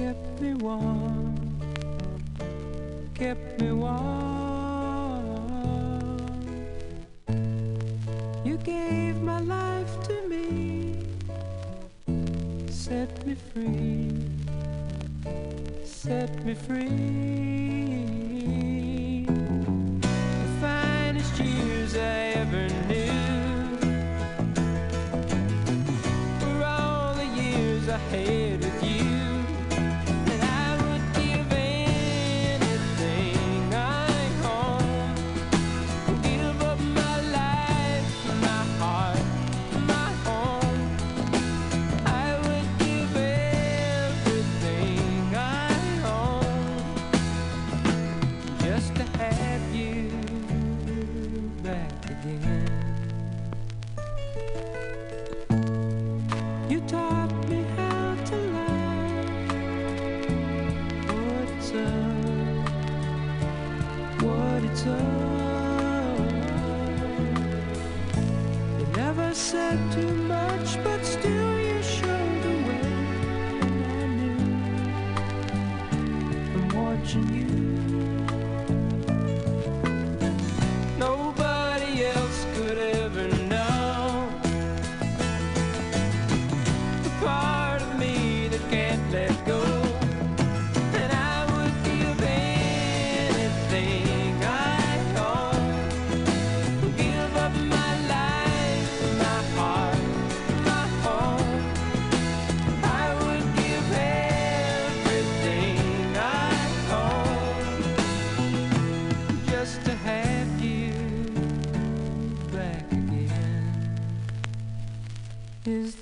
kept 0.00 0.40
me 0.40 0.54
warm, 0.54 1.36
kept 3.12 3.60
me 3.60 3.70
warm. 3.70 3.90
You 8.42 8.56
gave 8.64 9.20
my 9.20 9.40
life 9.40 9.92
to 10.08 10.26
me, 10.26 11.04
set 12.70 13.10
me 13.26 13.34
free, 13.52 14.10
set 15.84 16.44
me 16.46 16.54
free. 16.54 17.79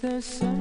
the 0.00 0.22
sun. 0.22 0.58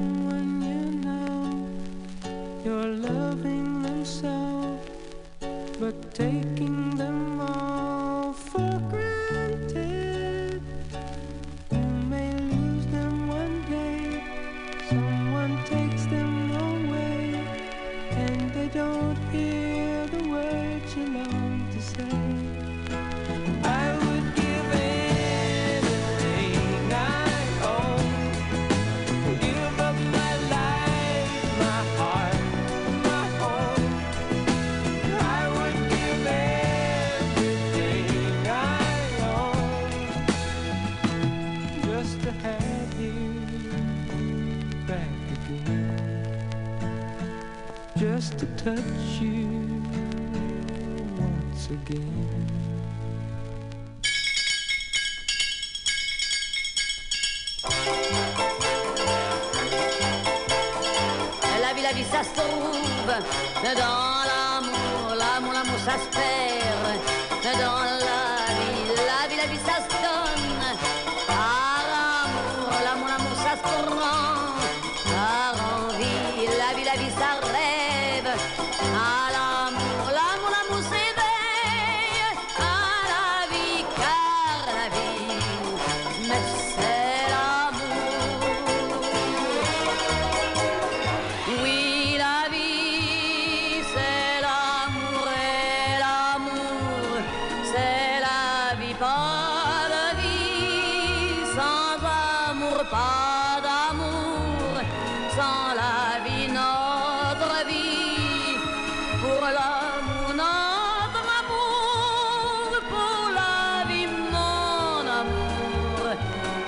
Pour 109.20 109.42
l'amour, 109.42 110.28
notre 110.42 111.24
amour, 111.40 112.70
pour 112.88 113.22
la 113.38 113.84
vie, 113.88 114.06
mon 114.06 115.00
amour, 115.20 116.04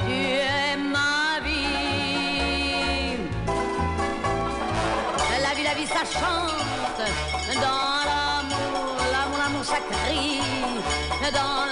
tu 0.07 0.13
es 0.13 0.77
ma 0.77 1.41
vie. 1.45 3.17
La 5.43 5.55
vie, 5.55 5.65
la 5.65 5.75
vie, 5.75 5.87
ça 5.87 6.05
chante. 6.05 7.03
Dans 7.55 7.95
l'amour, 8.11 8.97
l'amour, 9.13 9.39
l'amour, 9.39 9.65
ça 9.65 9.79
crie. 9.91 10.43
Dans 11.33 11.65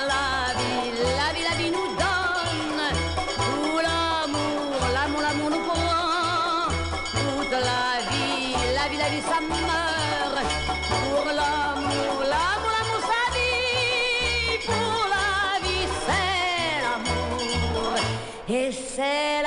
ser. 18.98 19.37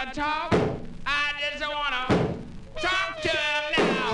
Talk. 0.00 0.54
I 1.04 1.32
just 1.52 1.60
wanna 1.60 2.36
talk 2.80 3.20
to 3.20 3.28
now. 3.76 4.10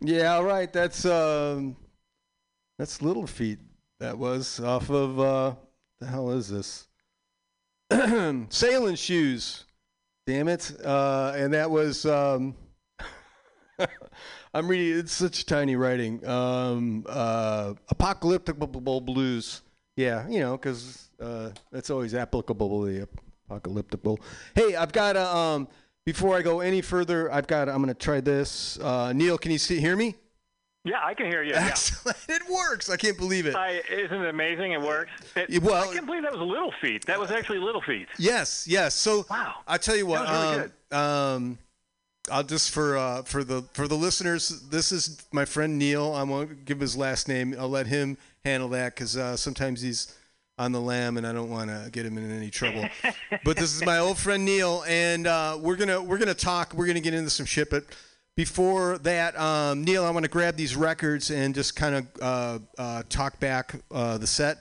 Yeah, 0.00 0.36
all 0.36 0.44
right. 0.44 0.72
That's 0.72 1.04
um, 1.04 1.76
that's 2.78 3.02
Little 3.02 3.26
Feat. 3.26 3.58
That 4.00 4.16
was 4.16 4.58
off 4.60 4.88
of 4.88 5.20
uh, 5.20 5.54
the 6.00 6.06
hell 6.06 6.30
is 6.30 6.48
this? 6.48 6.88
Sailing 8.48 8.96
shoes. 8.96 9.66
Damn 10.26 10.48
it! 10.48 10.72
Uh, 10.82 11.34
and 11.36 11.52
that 11.52 11.70
was 11.70 12.06
um, 12.06 12.56
I'm 14.54 14.68
reading. 14.68 14.98
It's 14.98 15.12
such 15.12 15.46
tiny 15.46 15.76
writing. 15.76 16.26
Um, 16.26 17.04
uh, 17.08 17.74
apocalyptic 17.88 18.56
blues. 18.58 19.62
Yeah, 19.96 20.28
you 20.28 20.40
know, 20.40 20.56
because 20.56 21.10
uh, 21.20 21.50
that's 21.72 21.90
always 21.90 22.14
applicable. 22.14 22.82
The 22.82 23.08
apocalyptic. 23.48 24.00
Hey, 24.54 24.76
I've 24.76 24.92
got 24.92 25.16
a. 25.16 25.26
Um, 25.36 25.68
before 26.06 26.36
I 26.36 26.42
go 26.42 26.60
any 26.60 26.80
further, 26.80 27.30
I've 27.32 27.46
got. 27.46 27.68
I'm 27.68 27.76
going 27.82 27.88
to 27.88 27.94
try 27.94 28.20
this. 28.20 28.78
Uh, 28.78 29.12
Neil, 29.12 29.36
can 29.38 29.52
you 29.52 29.58
see 29.58 29.80
hear 29.80 29.96
me? 29.96 30.14
Yeah, 30.84 31.00
I 31.04 31.12
can 31.12 31.26
hear 31.26 31.42
you. 31.42 31.52
Yeah. 31.52 31.66
Excellent. 31.66 32.16
It 32.28 32.42
works. 32.48 32.88
I 32.88 32.96
can't 32.96 33.18
believe 33.18 33.46
it. 33.46 33.54
I, 33.54 33.82
isn't 33.90 34.22
it 34.22 34.28
amazing? 34.28 34.72
It 34.72 34.80
works. 34.80 35.10
It, 35.36 35.50
Yeah, 35.50 35.58
well- 35.60 35.90
I 35.90 35.92
can't 35.92 36.06
believe 36.06 36.22
that 36.22 36.32
was 36.32 36.40
Little 36.40 36.72
Feat. 36.80 37.04
That 37.06 37.18
was 37.18 37.30
actually 37.30 37.58
Little 37.58 37.82
Feat. 37.82 38.06
Yes, 38.18 38.66
yes. 38.68 38.94
So 38.94 39.26
Wow. 39.28 39.56
I 39.66 39.76
tell 39.78 39.96
you 39.96 40.06
what. 40.06 40.24
That 40.24 40.32
was 40.32 40.56
really 40.56 40.70
um, 40.92 40.98
um, 41.44 41.58
I'll 42.30 42.42
just 42.42 42.70
for 42.70 42.96
uh, 42.96 43.22
for 43.22 43.44
the 43.44 43.62
for 43.72 43.88
the 43.88 43.96
listeners. 43.96 44.60
This 44.70 44.92
is 44.92 45.24
my 45.32 45.44
friend 45.44 45.78
Neil. 45.78 46.12
I 46.12 46.22
won't 46.22 46.64
give 46.64 46.80
his 46.80 46.96
last 46.96 47.28
name. 47.28 47.54
I'll 47.58 47.68
let 47.68 47.86
him 47.86 48.16
handle 48.44 48.68
that 48.70 48.94
because 48.94 49.16
uh, 49.16 49.36
sometimes 49.36 49.80
he's 49.80 50.14
on 50.58 50.72
the 50.72 50.80
lam, 50.80 51.16
and 51.16 51.26
I 51.26 51.32
don't 51.32 51.50
want 51.50 51.70
to 51.70 51.88
get 51.90 52.04
him 52.04 52.18
in 52.18 52.30
any 52.30 52.50
trouble. 52.50 52.86
but 53.44 53.56
this 53.56 53.74
is 53.74 53.84
my 53.84 53.98
old 53.98 54.18
friend 54.18 54.44
Neil, 54.44 54.84
and 54.86 55.26
uh, 55.26 55.58
we're 55.60 55.76
gonna 55.76 56.02
we're 56.02 56.18
gonna 56.18 56.34
talk. 56.34 56.74
We're 56.74 56.86
gonna 56.86 57.00
get 57.00 57.14
into 57.14 57.30
some 57.30 57.46
shit, 57.46 57.70
but. 57.70 57.84
Before 58.36 58.98
that, 58.98 59.36
um, 59.36 59.82
Neil, 59.82 60.04
I 60.04 60.10
want 60.10 60.22
to 60.22 60.30
grab 60.30 60.54
these 60.54 60.76
records 60.76 61.32
and 61.32 61.56
just 61.56 61.74
kind 61.74 61.96
of 61.96 62.06
uh, 62.22 62.58
uh, 62.80 63.02
talk 63.08 63.40
back 63.40 63.74
uh, 63.90 64.16
the 64.16 64.28
set 64.28 64.58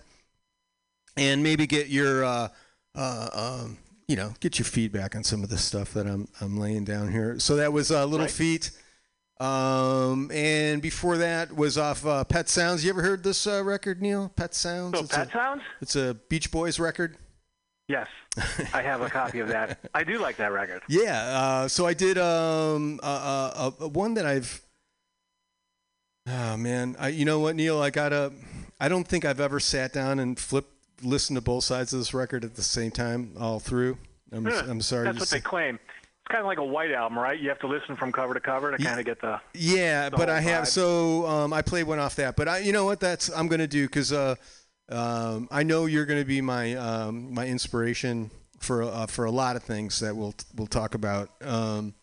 and 1.18 1.44
maybe 1.44 1.68
get 1.68 1.88
your 1.88 2.24
uh, 2.24 2.48
uh, 2.96 3.60
um, 3.62 3.78
you 4.08 4.16
know 4.16 4.34
get 4.40 4.58
your 4.58 4.66
feedback 4.66 5.16
on 5.16 5.24
some 5.24 5.44
of 5.44 5.50
the 5.50 5.58
stuff 5.58 5.94
that 5.94 6.08
I'm 6.08 6.28
I'm 6.42 6.58
laying 6.58 6.84
down 6.86 7.12
here. 7.12 7.40
So 7.40 7.58
that 7.58 7.74
was 7.74 7.92
uh, 7.92 8.06
Little 8.06 8.26
Right. 8.26 8.32
Feet, 8.32 8.72
um, 9.40 10.32
and 10.34 10.82
before 10.82 11.18
that 11.18 11.56
was 11.56 11.78
off 11.78 12.06
uh, 12.06 12.24
Pet 12.24 12.50
Sounds. 12.50 12.84
You 12.84 12.90
ever 12.90 13.02
heard 13.02 13.24
this 13.24 13.46
uh, 13.46 13.64
record, 13.64 14.02
Neil? 14.02 14.32
Pet 14.36 14.54
Sounds. 14.54 14.98
So 14.98 15.04
it's 15.04 15.16
Pet 15.16 15.28
a, 15.28 15.32
Sounds? 15.32 15.62
It's 15.82 15.96
a 15.96 16.16
Beach 16.30 16.52
Boys 16.52 16.80
record. 16.80 17.18
Yes, 17.88 18.08
I 18.74 18.82
have 18.82 19.02
a 19.02 19.10
copy 19.10 19.40
of 19.40 19.48
that. 19.48 19.80
I 19.94 20.04
do 20.04 20.20
like 20.20 20.38
that 20.38 20.52
record. 20.52 20.82
Yeah. 20.90 21.22
Uh, 21.24 21.68
so 21.70 21.86
I 21.86 21.94
did 21.94 22.18
um, 22.18 23.00
uh, 23.02 23.06
uh, 23.06 23.72
uh, 23.82 23.88
one 23.88 24.16
that 24.16 24.26
I've. 24.26 24.62
Oh 26.30 26.58
man, 26.58 26.98
I, 27.00 27.10
you 27.10 27.24
know 27.24 27.40
what, 27.40 27.56
Neil? 27.56 27.82
I 27.82 27.90
gotta. 27.90 28.34
I 28.80 28.90
don't 28.90 29.08
think 29.08 29.26
I've 29.26 29.40
ever 29.40 29.60
sat 29.60 29.94
down 29.94 30.20
and 30.20 30.38
flipped, 30.38 30.74
listened 31.02 31.38
to 31.38 31.42
both 31.42 31.64
sides 31.64 31.94
of 31.94 32.00
this 32.00 32.14
record 32.14 32.44
at 32.44 32.56
the 32.56 32.64
same 32.64 32.92
time 32.92 33.34
all 33.40 33.60
through. 33.60 33.98
I'm, 34.32 34.46
Huh. 34.46 34.64
I'm 34.68 34.82
sorry. 34.82 35.06
That's 35.06 35.20
what 35.20 35.28
say. 35.28 35.38
they 35.38 35.42
claim. 35.42 35.76
It's 35.76 36.32
kind 36.34 36.42
of 36.42 36.48
like 36.48 36.58
a 36.58 36.66
white 36.66 36.92
album, 36.92 37.18
right? 37.18 37.40
You 37.40 37.48
have 37.50 37.60
to 37.60 37.68
listen 37.68 37.96
from 37.96 38.12
cover 38.12 38.34
to 38.34 38.40
cover 38.40 38.76
to 38.76 38.84
kind 38.84 39.00
of 39.00 39.06
get 39.06 39.22
the. 39.22 39.40
Yeah, 39.54 40.10
the 40.10 40.18
but 40.18 40.30
I 40.30 40.42
have 40.42 40.66
vibe. 40.66 40.68
so 40.68 41.26
um, 41.26 41.54
I 41.54 41.62
played 41.62 41.84
one 41.88 42.00
off 42.00 42.16
that. 42.18 42.36
But 42.36 42.50
I, 42.50 42.58
you 42.60 42.74
know 42.74 42.84
what? 42.86 43.00
That's 43.00 43.30
I'm 43.30 43.48
gonna 43.48 43.68
do 43.68 43.86
because 43.86 44.12
uh, 44.12 44.36
um, 44.90 45.48
I 45.52 45.64
know 45.64 45.86
you're 45.86 46.06
gonna 46.06 46.26
be 46.26 46.42
my 46.42 46.76
um, 46.76 47.34
my 47.34 47.48
inspiration 47.48 48.30
for 48.60 48.84
uh, 48.84 49.06
for 49.06 49.24
a 49.24 49.32
lot 49.32 49.56
of 49.56 49.64
things 49.64 50.02
that 50.02 50.16
we'll 50.18 50.36
we'll 50.56 50.68
talk 50.68 50.96
about. 50.96 51.30
Um, 51.42 51.94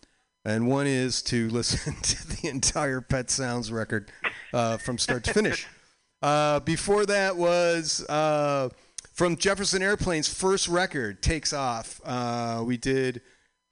and 0.46 0.68
one 0.68 0.86
is 0.86 1.20
to 1.22 1.48
listen 1.50 1.94
to 2.00 2.28
the 2.28 2.48
entire 2.48 3.02
Pet 3.02 3.30
Sounds 3.30 3.70
record 3.70 4.10
uh, 4.54 4.78
from 4.78 4.96
start 4.98 5.24
to 5.24 5.34
finish. 5.34 5.66
Uh, 6.22 6.58
before 6.60 7.04
that 7.04 7.36
was 7.36 8.02
uh, 8.08 8.70
from 9.14 9.36
Jefferson 9.36 9.80
Airplane's 9.80 10.28
first 10.28 10.68
record, 10.68 11.22
Takes 11.22 11.52
Off. 11.52 12.00
Uh, 12.04 12.62
we 12.66 12.76
did, 12.76 13.22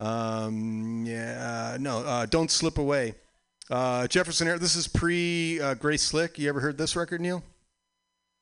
um, 0.01 1.05
yeah, 1.05 1.76
no, 1.78 1.99
uh, 1.99 2.26
Don't 2.26 2.51
Slip 2.51 2.78
Away. 2.78 3.14
Uh, 3.70 4.07
Jefferson 4.07 4.49
Air. 4.49 4.59
This 4.59 4.76
is 4.76 4.88
pre 4.88 5.61
uh, 5.61 5.74
Grace 5.74 6.03
Slick. 6.03 6.38
You 6.38 6.49
ever 6.49 6.61
heard 6.61 6.78
this 6.78 6.97
record, 6.97 7.20
Neil? 7.20 7.43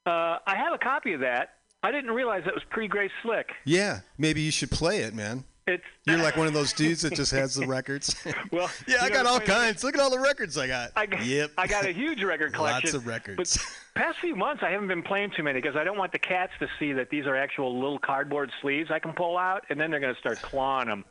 Uh, 0.07 0.39
I 0.47 0.57
have 0.57 0.73
a 0.75 0.79
copy 0.79 1.13
of 1.13 1.21
that. 1.21 1.55
I 1.83 1.91
didn't 1.91 2.11
realize 2.11 2.43
that 2.45 2.55
was 2.55 2.65
pre 2.71 2.89
Grace 2.89 3.11
Slick. 3.23 3.49
Yeah, 3.65 4.01
maybe 4.19 4.41
you 4.43 4.51
should 4.51 4.71
play 4.71 4.99
it, 4.99 5.15
man. 5.15 5.45
It's 5.71 5.85
You're 6.07 6.19
like 6.19 6.37
one 6.37 6.47
of 6.47 6.53
those 6.53 6.73
dudes 6.73 7.01
that 7.03 7.15
just 7.15 7.31
has 7.33 7.55
the 7.55 7.67
records. 7.67 8.15
well. 8.53 8.71
yeah, 8.89 8.99
I 9.01 9.09
know, 9.09 9.15
got 9.15 9.27
all 9.27 9.33
funny 9.35 9.47
thing 9.47 9.55
is, 9.57 9.63
kinds. 9.65 9.85
Look 9.85 9.95
at 9.95 10.01
all 10.01 10.11
the 10.11 10.19
records 10.19 10.59
I 10.59 10.67
got. 10.67 10.91
I 10.97 11.07
got, 11.07 11.25
yep. 11.25 11.51
I 11.57 11.67
got 11.67 11.87
a 11.87 11.93
huge 11.93 12.23
record 12.23 12.53
collection. 12.55 12.89
Lots 12.89 12.95
of 12.95 13.07
records. 13.07 13.57
But 13.95 14.03
past 14.03 14.19
few 14.21 14.37
months, 14.37 14.63
I 14.63 14.71
haven't 14.71 14.89
been 14.89 15.03
playing 15.03 15.31
too 15.37 15.43
many 15.43 15.61
because 15.61 15.77
I 15.77 15.85
don't 15.85 15.97
want 15.99 16.13
the 16.13 16.19
cats 16.19 16.53
to 16.61 16.69
see 16.79 16.93
that 16.93 17.09
these 17.11 17.27
are 17.27 17.37
actual 17.37 17.75
little 17.81 17.99
cardboard 17.99 18.51
sleeves 18.61 18.91
I 18.91 18.99
can 18.99 19.13
pull 19.13 19.39
out, 19.39 19.65
and 19.71 19.81
then 19.81 19.91
they're 19.91 20.01
going 20.01 20.15
to 20.15 20.21
start 20.21 20.41
clawing 20.43 20.89
them. 20.89 21.05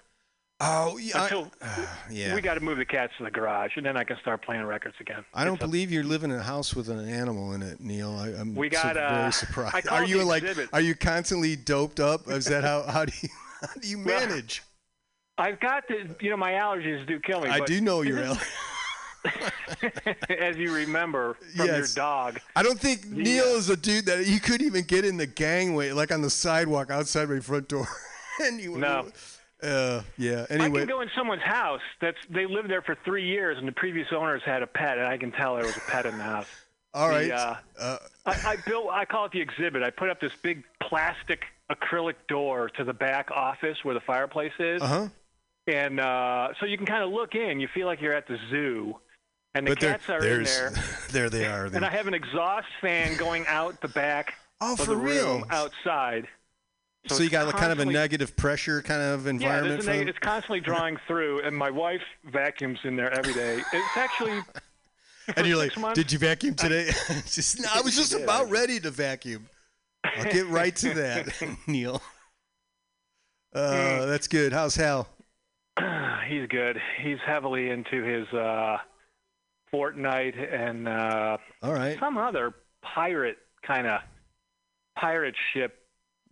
oh, 0.62 0.98
yeah. 0.98 1.18
I- 1.22 1.24
Until 1.24 1.52
yeah. 2.12 2.36
we 2.36 2.42
got 2.42 2.56
to 2.56 2.60
move 2.60 2.78
the 2.80 2.86
cats 2.86 3.14
to 3.18 3.24
the 3.24 3.32
garage, 3.32 3.72
and 3.78 3.86
then 3.86 3.96
I 3.96 4.04
can 4.04 4.18
start 4.22 4.42
playing 4.44 4.64
records 4.66 4.96
again. 5.00 5.24
I 5.34 5.46
don't 5.46 5.56
It's 5.56 5.64
a- 5.64 5.68
believe 5.68 5.90
you're 5.92 6.04
living 6.04 6.32
in 6.32 6.38
a 6.38 6.44
house 6.44 6.76
with 6.76 6.90
an 6.90 7.08
animal 7.08 7.54
in 7.54 7.62
it, 7.62 7.80
Neil. 7.80 8.12
I, 8.18 8.28
I'm 8.30 8.56
We 8.56 8.70
so 8.70 8.82
got, 8.82 8.98
uh, 8.98 9.16
very 9.22 9.32
surprised. 9.32 9.88
Are 9.88 10.04
you 10.06 10.24
like? 10.24 10.44
exhibit. 10.44 10.70
Are 10.74 10.82
you 10.82 10.96
constantly 10.96 11.56
doped 11.56 12.00
up? 12.02 12.28
Is 12.30 12.46
that 12.46 12.64
how? 12.66 12.84
How 12.84 13.06
do 13.06 13.14
you? 13.22 13.30
How 13.62 13.68
do 13.80 13.88
you 13.88 13.98
Well, 14.04 14.28
manage? 14.28 14.64
I've 15.38 15.60
got 15.60 15.88
the, 15.88 16.16
you 16.20 16.30
know, 16.30 16.38
my 16.38 16.54
allergies 16.54 17.06
do 17.08 17.20
kill 17.20 17.42
me. 17.42 17.50
I 17.50 17.60
do 17.62 17.82
know 17.82 18.02
you're. 18.02 18.18
this 18.18 18.44
as 20.30 20.56
you 20.58 20.74
remember 20.74 21.36
from 21.56 21.68
your 21.68 21.86
dog. 21.94 22.40
I 22.56 22.64
don't 22.64 22.80
think 22.80 23.06
Neil 23.08 23.46
is 23.58 23.70
a 23.70 23.78
dude 23.78 24.06
that 24.06 24.26
you 24.28 24.40
couldn't 24.40 24.66
even 24.66 24.84
get 24.84 25.06
in 25.06 25.18
the 25.18 25.28
gangway, 25.28 25.92
like 25.92 26.12
on 26.12 26.22
the 26.22 26.30
sidewalk 26.30 26.90
outside 26.90 27.30
my 27.30 27.40
front 27.40 27.68
door. 27.68 27.88
and 28.42 28.60
you, 28.60 28.78
No. 28.78 29.08
Uh, 29.62 30.02
yeah. 30.18 30.46
I 30.50 30.54
Anyway, 30.54 30.80
can 30.82 30.88
go 30.88 31.02
in 31.02 31.10
someone's 31.18 31.42
house 31.42 31.82
that's 32.00 32.18
they 32.30 32.46
lived 32.46 32.70
there 32.70 32.82
for 32.82 32.96
three 33.04 33.26
years, 33.26 33.58
and 33.58 33.68
the 33.68 33.74
previous 33.74 34.08
owners 34.14 34.42
had 34.46 34.64
a 34.64 34.68
pet, 34.68 34.98
and 34.98 35.06
I 35.06 35.18
can 35.18 35.32
tell 35.34 35.56
there 35.56 35.66
was 35.66 35.76
a 35.76 35.82
pet 35.82 36.06
in 36.06 36.18
the 36.18 36.24
house. 36.24 36.48
All 36.94 37.10
right. 37.10 37.28
the, 37.28 37.36
uh, 37.36 37.58
uh, 37.78 37.98
I, 38.26 38.32
I 38.46 38.58
built. 38.66 38.88
I 38.90 39.04
call 39.04 39.26
it 39.26 39.34
the 39.34 39.42
exhibit. 39.42 39.84
I 39.84 39.90
put 39.90 40.10
up 40.10 40.22
this 40.22 40.32
big 40.42 40.64
plastic 40.82 41.44
acrylic 41.72 42.16
door 42.28 42.70
to 42.78 42.84
the 42.84 42.94
back 42.94 43.32
office 43.32 43.78
where 43.84 43.94
the 43.94 44.02
fireplace 44.02 44.54
is, 44.60 44.82
uh-huh. 44.82 45.08
and 45.68 46.00
uh, 46.00 46.50
so 46.60 46.66
you 46.66 46.78
can 46.78 46.86
kind 46.86 47.04
of 47.04 47.12
look 47.12 47.36
in. 47.36 47.60
You 47.60 47.68
feel 47.74 47.88
like 47.88 48.02
you're 48.02 48.14
at 48.14 48.28
the 48.28 48.38
zoo, 48.50 48.96
and 49.56 49.66
the 49.66 49.72
But 49.72 49.80
there, 49.80 49.92
cats 49.92 50.10
are 50.10 50.26
in 50.26 50.44
there. 50.44 50.74
there 51.12 51.30
they 51.30 51.46
are. 51.46 51.66
And 51.66 51.86
I 51.86 51.90
have 51.90 52.08
an 52.08 52.14
exhaust 52.14 52.68
fan 52.82 53.18
going 53.18 53.46
out 53.48 53.82
the 53.82 53.88
back 53.88 54.34
Oh, 54.62 54.74
of 54.74 54.80
for 54.80 54.86
the 54.88 54.96
room 54.98 55.46
outside. 55.52 56.28
so 57.08 57.24
you 57.24 57.30
got 57.30 57.54
kind 57.56 57.72
of 57.72 57.80
a 57.80 57.86
negative 57.86 58.36
pressure 58.36 58.82
kind 58.82 59.02
of 59.02 59.26
environment 59.26 59.84
for 59.84 59.90
neg- 59.92 60.10
it's 60.10 60.20
constantly 60.20 60.60
drawing 60.60 60.98
through, 61.08 61.42
and 61.44 61.56
my 61.56 61.70
wife 61.70 62.02
vacuums 62.26 62.80
in 62.84 62.96
there 62.98 63.12
every 63.12 63.34
day. 63.34 63.64
It's 63.72 63.98
actually 63.98 64.42
and 65.38 65.48
you're 65.48 65.58
like, 65.58 65.78
months, 65.78 65.98
did 65.98 66.12
you 66.12 66.20
vacuum 66.20 66.56
today? 66.56 66.90
just, 67.26 67.62
no, 67.62 67.70
I 67.74 67.82
was 67.82 67.96
just 67.96 68.14
about 68.14 68.50
ready 68.50 68.80
to 68.82 68.92
vacuum. 68.92 69.48
I'll 70.04 70.24
get 70.32 70.48
right 70.48 70.76
to 70.78 70.94
that, 70.96 71.28
Neil. 71.68 72.02
Uh, 73.54 74.06
that's 74.06 74.28
good. 74.28 74.54
How's 74.54 74.76
Hal? 74.76 75.08
he's 76.28 76.48
good. 76.50 76.78
He's 77.02 77.18
heavily 77.26 77.70
into 77.70 78.04
his 78.04 78.28
uh, 78.34 78.78
Fortnite 79.74 80.54
and 80.54 80.88
uh, 80.88 81.38
All 81.64 81.74
right. 81.74 81.98
some 82.00 82.18
other 82.18 82.54
pirate 82.82 83.38
kind 83.66 83.88
of 83.88 84.02
pirate 84.98 85.36
ship 85.54 85.80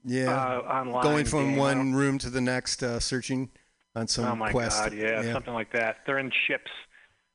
Yeah. 0.05 0.31
uh, 0.33 0.59
online. 0.61 1.03
Going 1.03 1.25
from 1.25 1.49
game. 1.49 1.57
One 1.57 1.93
room 1.93 2.17
to 2.19 2.29
the 2.29 2.41
next, 2.41 2.83
uh, 2.83 2.99
searching 2.99 3.49
on 3.95 4.07
some 4.07 4.25
Oh 4.25 4.35
my 4.35 4.51
quest. 4.51 4.81
god, 4.83 4.93
yeah, 4.93 5.31
something 5.33 5.53
like 5.53 5.71
that. 5.73 5.97
They're 6.05 6.19
in 6.19 6.31
ships. 6.47 6.71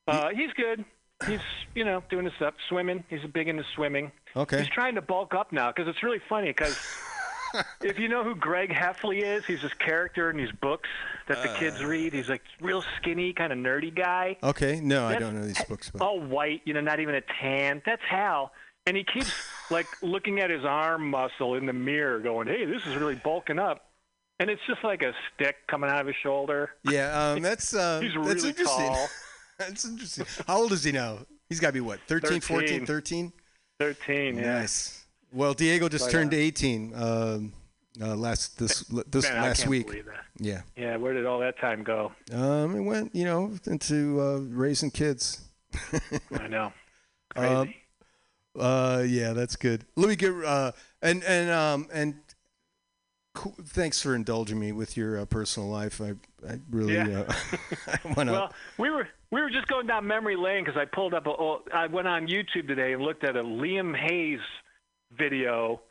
Uh, 0.07 0.29
he's 0.35 0.51
good. 0.53 0.85
He's 1.27 1.39
you 1.75 1.85
know 1.85 2.03
doing 2.09 2.25
his 2.25 2.33
stuff, 2.35 2.53
swimming. 2.69 3.03
He's 3.09 3.21
big 3.33 3.47
into 3.47 3.63
swimming. 3.75 4.11
Okay. 4.35 4.59
He's 4.59 4.69
trying 4.69 4.95
to 4.95 5.01
bulk 5.01 5.33
up 5.33 5.51
now 5.51 5.71
because 5.71 5.87
it's 5.87 6.01
really 6.03 6.21
funny 6.29 6.47
because 6.47 6.77
if 7.81 7.99
you 7.99 8.07
know 8.09 8.23
who 8.23 8.35
Greg 8.35 8.69
Heffley 8.71 9.21
is, 9.23 9.45
he's 9.45 9.61
this 9.61 9.73
character 9.75 10.29
in 10.29 10.37
these 10.37 10.51
books 10.61 10.89
that 11.27 11.41
the 11.43 11.49
kids 11.59 11.81
Uh. 11.81 11.87
read. 11.87 12.13
He's 12.13 12.29
like 12.29 12.41
real 12.61 12.83
skinny, 12.97 13.33
kind 13.33 13.51
of 13.53 13.59
nerdy 13.59 13.93
guy, 13.95 14.37
Okay. 14.43 14.79
No, 14.81 15.05
I 15.05 15.15
don't 15.17 15.35
know 15.35 15.45
these 15.45 15.63
books. 15.65 15.89
But 15.91 16.01
all 16.01 16.19
white, 16.19 16.61
you 16.65 16.73
know, 16.73 16.81
not 16.81 16.99
even 16.99 17.15
a 17.15 17.21
tan. 17.41 17.81
That's 17.85 18.01
Hal. 18.09 18.51
And 18.85 18.97
he 18.97 19.03
keeps 19.05 19.31
like 19.71 19.87
looking 20.01 20.39
at 20.39 20.49
his 20.49 20.65
arm 20.65 21.09
muscle 21.09 21.55
in 21.55 21.65
the 21.65 21.73
mirror, 21.73 22.19
going, 22.19 22.47
"Hey, 22.47 22.65
this 22.65 22.85
is 22.85 22.95
really 22.97 23.15
bulking 23.15 23.59
up." 23.59 23.85
And 24.39 24.49
it's 24.49 24.61
just 24.67 24.83
like 24.83 25.03
a 25.03 25.13
stick 25.33 25.55
coming 25.69 25.89
out 25.89 26.01
of 26.01 26.07
his 26.07 26.15
shoulder. 26.21 26.71
yeah, 26.83 27.31
um, 27.33 27.41
that's 27.41 27.73
uh, 27.73 27.99
He's 28.01 28.13
that's 28.15 28.27
really 28.35 28.49
interesting. 28.49 28.87
tall. 28.87 29.07
that's 29.67 29.85
interesting. 29.85 30.25
How 30.47 30.57
old 30.61 30.71
is 30.71 30.83
he 30.83 30.91
now? 30.91 31.19
He's 31.49 31.59
got 31.59 31.67
to 31.67 31.73
be 31.73 31.81
what 31.81 31.99
13, 32.07 32.41
14, 32.41 32.85
13. 32.85 32.85
13? 32.85 33.33
13. 33.79 34.37
Yeah. 34.37 34.59
Nice. 34.59 35.05
Well, 35.31 35.53
Diego 35.53 35.89
just 35.89 36.11
turned 36.11 36.33
uh, 36.33 36.37
18 36.37 36.93
um, 36.95 37.53
uh, 38.01 38.15
last 38.15 38.57
this 38.57 38.81
this 39.07 39.29
Man, 39.29 39.37
I 39.37 39.41
last 39.41 39.59
can't 39.59 39.69
week. 39.69 40.03
Yeah. 40.37 40.61
Yeah. 40.75 40.97
Where 40.97 41.13
did 41.13 41.25
all 41.25 41.39
that 41.39 41.59
time 41.59 41.83
go? 41.83 42.11
Um, 42.31 42.75
it 42.75 42.81
went, 42.81 43.15
you 43.15 43.25
know, 43.25 43.51
into 43.65 44.21
uh, 44.21 44.37
raising 44.39 44.91
kids. 44.91 45.41
I 46.39 46.47
know. 46.47 46.71
Crazy. 47.35 47.53
Um, 47.53 47.73
uh, 48.59 49.03
yeah, 49.07 49.33
that's 49.33 49.55
good. 49.55 49.85
Let 49.95 50.09
me 50.09 50.15
get 50.15 50.31
uh, 50.31 50.71
and 51.01 51.23
and 51.23 51.49
um 51.49 51.87
and 51.91 52.15
cool, 53.33 53.55
thanks 53.63 54.01
for 54.01 54.15
indulging 54.15 54.59
me 54.59 54.71
with 54.71 54.95
your 54.95 55.19
uh, 55.19 55.25
personal 55.25 55.69
life. 55.69 56.01
I 56.01 56.13
I 56.47 56.59
really 56.69 56.95
Yeah. 56.95 57.25
uh, 57.27 57.33
I 57.87 58.13
want 58.15 58.29
to. 58.29 58.33
Well, 58.33 58.53
we 58.77 58.89
were 58.89 59.07
we 59.31 59.41
were 59.41 59.49
just 59.49 59.67
going 59.67 59.87
down 59.87 60.05
memory 60.07 60.35
lane 60.35 60.63
because 60.63 60.79
I 60.79 60.85
pulled 60.85 61.13
up. 61.13 61.25
A, 61.27 61.29
oh, 61.29 61.61
I 61.73 61.87
went 61.87 62.07
on 62.07 62.27
YouTube 62.27 62.67
today 62.67 62.93
and 62.93 63.01
looked 63.01 63.23
at 63.23 63.35
a 63.35 63.43
Liam 63.43 63.95
Hayes 63.95 64.39
video 65.17 65.81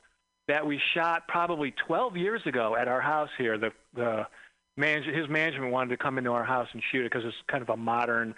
that 0.49 0.67
we 0.67 0.81
shot 0.95 1.29
probably 1.29 1.73
12 1.87 2.17
years 2.17 2.43
ago 2.47 2.77
at 2.77 2.89
our 2.89 3.01
house 3.01 3.31
here. 3.39 3.59
The 3.59 3.71
the 3.95 4.27
manage, 4.77 5.05
his 5.05 5.29
management 5.29 5.73
wanted 5.73 5.91
to 5.91 5.97
come 5.97 6.19
into 6.19 6.31
our 6.31 6.45
house 6.45 6.69
and 6.73 6.83
shoot 6.91 7.05
it 7.05 7.13
because 7.13 7.27
it's 7.27 7.37
kind 7.49 7.63
of 7.63 7.69
a 7.69 7.77
modern, 7.77 8.35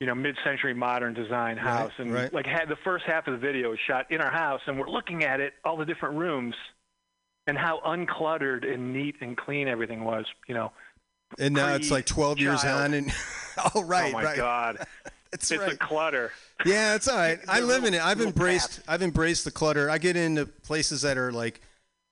you 0.00 0.06
know, 0.06 0.14
mid-century 0.14 0.74
modern 0.74 1.14
design 1.14 1.56
house. 1.56 1.92
and 1.98 2.12
right. 2.12 2.32
like 2.32 2.46
had 2.46 2.68
the 2.68 2.76
first 2.84 3.04
half 3.06 3.26
of 3.26 3.32
the 3.32 3.38
video 3.38 3.70
was 3.70 3.78
shot 3.86 4.10
in 4.10 4.20
our 4.20 4.30
house, 4.30 4.60
and 4.66 4.78
we're 4.78 4.88
looking 4.90 5.24
at 5.24 5.40
it, 5.40 5.54
all 5.64 5.76
the 5.76 5.84
different 5.84 6.16
rooms, 6.16 6.54
and 7.46 7.58
how 7.58 7.80
uncluttered 7.84 8.70
and 8.70 8.92
neat 8.92 9.16
and 9.20 9.36
clean 9.36 9.68
everything 9.68 10.04
was. 10.04 10.26
You 10.48 10.54
know. 10.54 10.72
and 11.38 11.54
now 11.54 11.74
it's 11.74 11.90
like 11.90 12.06
12 12.06 12.38
years 12.38 12.64
on, 12.64 12.94
and 12.94 13.12
oh 13.74 13.82
right, 13.84 14.10
oh 14.10 14.18
my 14.18 14.24
right. 14.24 14.36
God. 14.36 14.78
It's 15.34 15.50
right. 15.50 15.72
a 15.72 15.76
clutter. 15.78 16.30
Yeah, 16.66 16.94
it's 16.94 17.08
all 17.08 17.16
right. 17.16 17.38
I 17.48 17.60
live 17.60 17.84
in 17.84 17.94
it. 17.94 18.02
I've 18.04 18.20
embraced. 18.20 18.68
paths. 18.76 18.84
I've 18.86 19.00
embraced 19.00 19.46
the 19.46 19.50
clutter. 19.50 19.88
I 19.88 19.96
get 19.96 20.14
into 20.14 20.44
places 20.44 21.00
that 21.02 21.16
are 21.16 21.32
like 21.32 21.62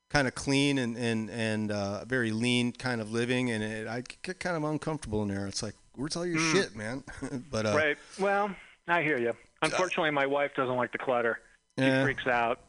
kind 0.09 0.26
of 0.26 0.35
clean 0.35 0.78
and 0.78 0.97
and 0.97 1.28
and 1.28 1.70
uh, 1.70 2.07
very 2.07 2.31
lean 2.31 2.72
kind 2.72 2.99
of 2.99 3.12
living, 3.12 3.51
and 3.51 3.62
it, 3.62 3.87
I 3.87 4.05
get 4.22 4.41
kind 4.41 4.57
of 4.57 4.64
uncomfortable 4.64 5.20
in 5.22 5.28
there. 5.28 5.47
It's 5.47 5.62
like, 5.62 5.74
where's 5.97 6.16
all 6.16 6.24
your 6.24 6.39
shit, 6.39 6.74
man? 6.74 7.05
but 7.51 7.66
uh, 7.66 7.74
right. 7.76 7.99
Well, 8.18 8.55
I 8.89 9.03
hear 9.03 9.18
you. 9.18 9.35
Unfortunately, 9.61 10.11
my 10.12 10.24
wife 10.24 10.53
doesn't 10.57 10.76
like 10.76 10.91
the 10.93 10.97
clutter. 10.99 11.41
She 11.78 11.85
Yeah. 11.85 12.03
freaks 12.05 12.26
out. 12.26 12.61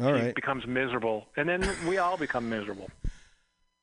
All 0.00 0.18
she 0.18 0.32
becomes 0.32 0.66
miserable, 0.66 1.26
and 1.36 1.48
then 1.48 1.68
we 1.86 1.98
all 1.98 2.16
become 2.16 2.48
miserable. 2.48 2.88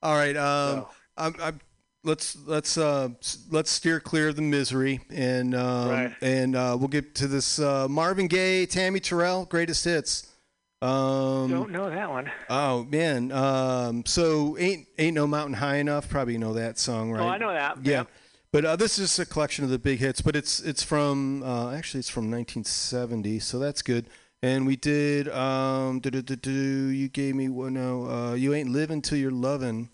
all 0.01 0.15
right. 0.15 0.35
Um, 0.35 0.79
So- 0.81 0.89
I'm, 1.19 1.35
I'm, 1.41 1.59
let's 2.03 2.37
let's 2.45 2.77
uh 2.77 3.09
let's 3.49 3.71
steer 3.71 3.99
clear 3.99 4.29
of 4.29 4.35
the 4.35 4.41
misery, 4.43 5.01
and 5.09 5.55
um, 5.55 5.89
Right. 5.89 6.15
and 6.21 6.55
uh, 6.55 6.75
we'll 6.79 6.89
get 6.89 7.15
to 7.15 7.27
this 7.27 7.57
uh, 7.59 7.87
Marvin 7.87 8.27
Gaye, 8.27 8.65
Tammy 8.67 8.99
Terrell, 8.99 9.45
greatest 9.45 9.83
hits. 9.83 10.31
Um, 10.79 11.49
Don't 11.49 11.71
know 11.71 11.89
that 11.89 12.07
one. 12.09 12.31
Oh 12.51 12.83
man, 12.83 13.31
um, 13.31 14.05
so 14.05 14.55
ain't 14.59 14.87
ain't 14.99 15.15
no 15.15 15.25
mountain 15.25 15.55
high 15.55 15.77
enough. 15.77 16.07
Probably 16.07 16.37
know 16.37 16.53
that 16.53 16.77
song, 16.77 17.11
right? 17.11 17.21
Oh, 17.23 17.27
I 17.27 17.37
know 17.39 17.51
that. 17.51 17.83
Yeah, 17.83 17.91
Yep. 18.01 18.07
but 18.51 18.65
uh, 18.65 18.75
this 18.75 18.99
is 18.99 19.17
a 19.17 19.25
collection 19.25 19.63
of 19.65 19.71
the 19.71 19.79
big 19.79 19.97
hits. 19.97 20.21
But 20.21 20.35
it's 20.35 20.59
it's 20.59 20.83
from 20.83 21.41
uh, 21.41 21.71
actually 21.73 22.01
it's 22.01 22.09
from 22.09 22.29
1970, 22.29 23.39
so 23.39 23.57
that's 23.57 23.81
good. 23.81 24.05
And 24.43 24.67
we 24.67 24.75
did 24.75 25.27
um, 25.29 25.99
you 26.03 27.09
gave 27.09 27.35
me 27.35 27.49
one 27.49 27.73
no, 27.73 28.05
uh, 28.09 28.33
you 28.33 28.53
ain't 28.53 28.69
living 28.69 29.01
till 29.01 29.17
you're 29.17 29.31
loving, 29.31 29.89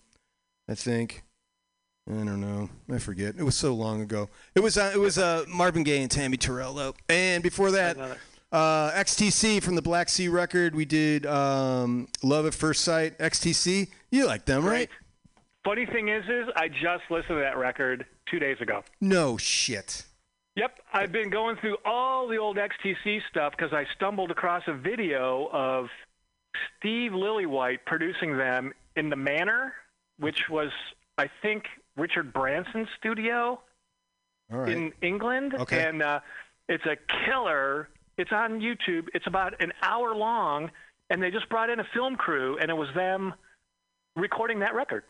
I 0.68 0.74
think. 0.74 1.22
I 2.08 2.12
don't 2.12 2.40
know. 2.40 2.68
I 2.92 2.98
forget. 2.98 3.36
It 3.38 3.44
was 3.44 3.56
so 3.56 3.72
long 3.72 4.02
ago. 4.02 4.28
It 4.54 4.60
was 4.60 4.76
uh, 4.76 4.90
it 4.94 4.98
was 4.98 5.16
uh, 5.16 5.44
Marvin 5.48 5.82
Gaye 5.82 6.02
and 6.02 6.10
Tammy 6.10 6.36
Terrell 6.36 6.74
though. 6.74 6.94
And 7.08 7.42
before 7.42 7.70
that, 7.70 7.96
uh, 8.52 8.90
XTC 8.92 9.62
from 9.62 9.74
the 9.74 9.82
Black 9.82 10.10
Sea 10.10 10.28
record. 10.28 10.74
We 10.74 10.84
did 10.84 11.24
um, 11.24 12.08
Love 12.22 12.44
at 12.44 12.52
First 12.52 12.82
Sight. 12.82 13.18
XTC. 13.18 13.88
You 14.10 14.26
like 14.26 14.44
them, 14.44 14.64
right? 14.64 14.90
Funny 15.64 15.86
thing 15.86 16.08
is, 16.08 16.24
is 16.24 16.46
I 16.56 16.68
just 16.68 17.04
listened 17.08 17.28
to 17.28 17.40
that 17.40 17.56
record 17.56 18.04
two 18.30 18.38
days 18.38 18.58
ago. 18.60 18.84
No 19.00 19.38
shit. 19.38 20.04
Yep, 20.56 20.78
I've 20.92 21.10
been 21.10 21.30
going 21.30 21.56
through 21.56 21.78
all 21.84 22.28
the 22.28 22.36
old 22.36 22.56
XTC 22.56 23.20
stuff 23.28 23.54
because 23.56 23.72
I 23.72 23.86
stumbled 23.96 24.30
across 24.30 24.62
a 24.68 24.72
video 24.72 25.48
of 25.52 25.88
Steve 26.78 27.10
Lillywhite 27.10 27.78
producing 27.86 28.36
them 28.36 28.72
in 28.94 29.10
the 29.10 29.16
Manor, 29.16 29.74
which 30.18 30.48
was, 30.48 30.70
I 31.18 31.28
think, 31.42 31.64
Richard 31.96 32.32
Branson's 32.32 32.88
studio 32.98 33.60
right. 34.48 34.68
in 34.68 34.92
England. 35.02 35.54
Okay. 35.54 35.88
And 35.88 36.02
uh, 36.02 36.20
it's 36.68 36.84
a 36.86 36.96
killer. 37.26 37.88
It's 38.16 38.30
on 38.30 38.60
YouTube. 38.60 39.08
It's 39.12 39.26
about 39.26 39.60
an 39.60 39.72
hour 39.82 40.14
long, 40.14 40.70
and 41.10 41.20
they 41.20 41.32
just 41.32 41.48
brought 41.48 41.68
in 41.68 41.80
a 41.80 41.86
film 41.92 42.14
crew, 42.14 42.58
and 42.58 42.70
it 42.70 42.74
was 42.74 42.88
them 42.94 43.34
recording 44.14 44.60
that 44.60 44.76
record. 44.76 45.02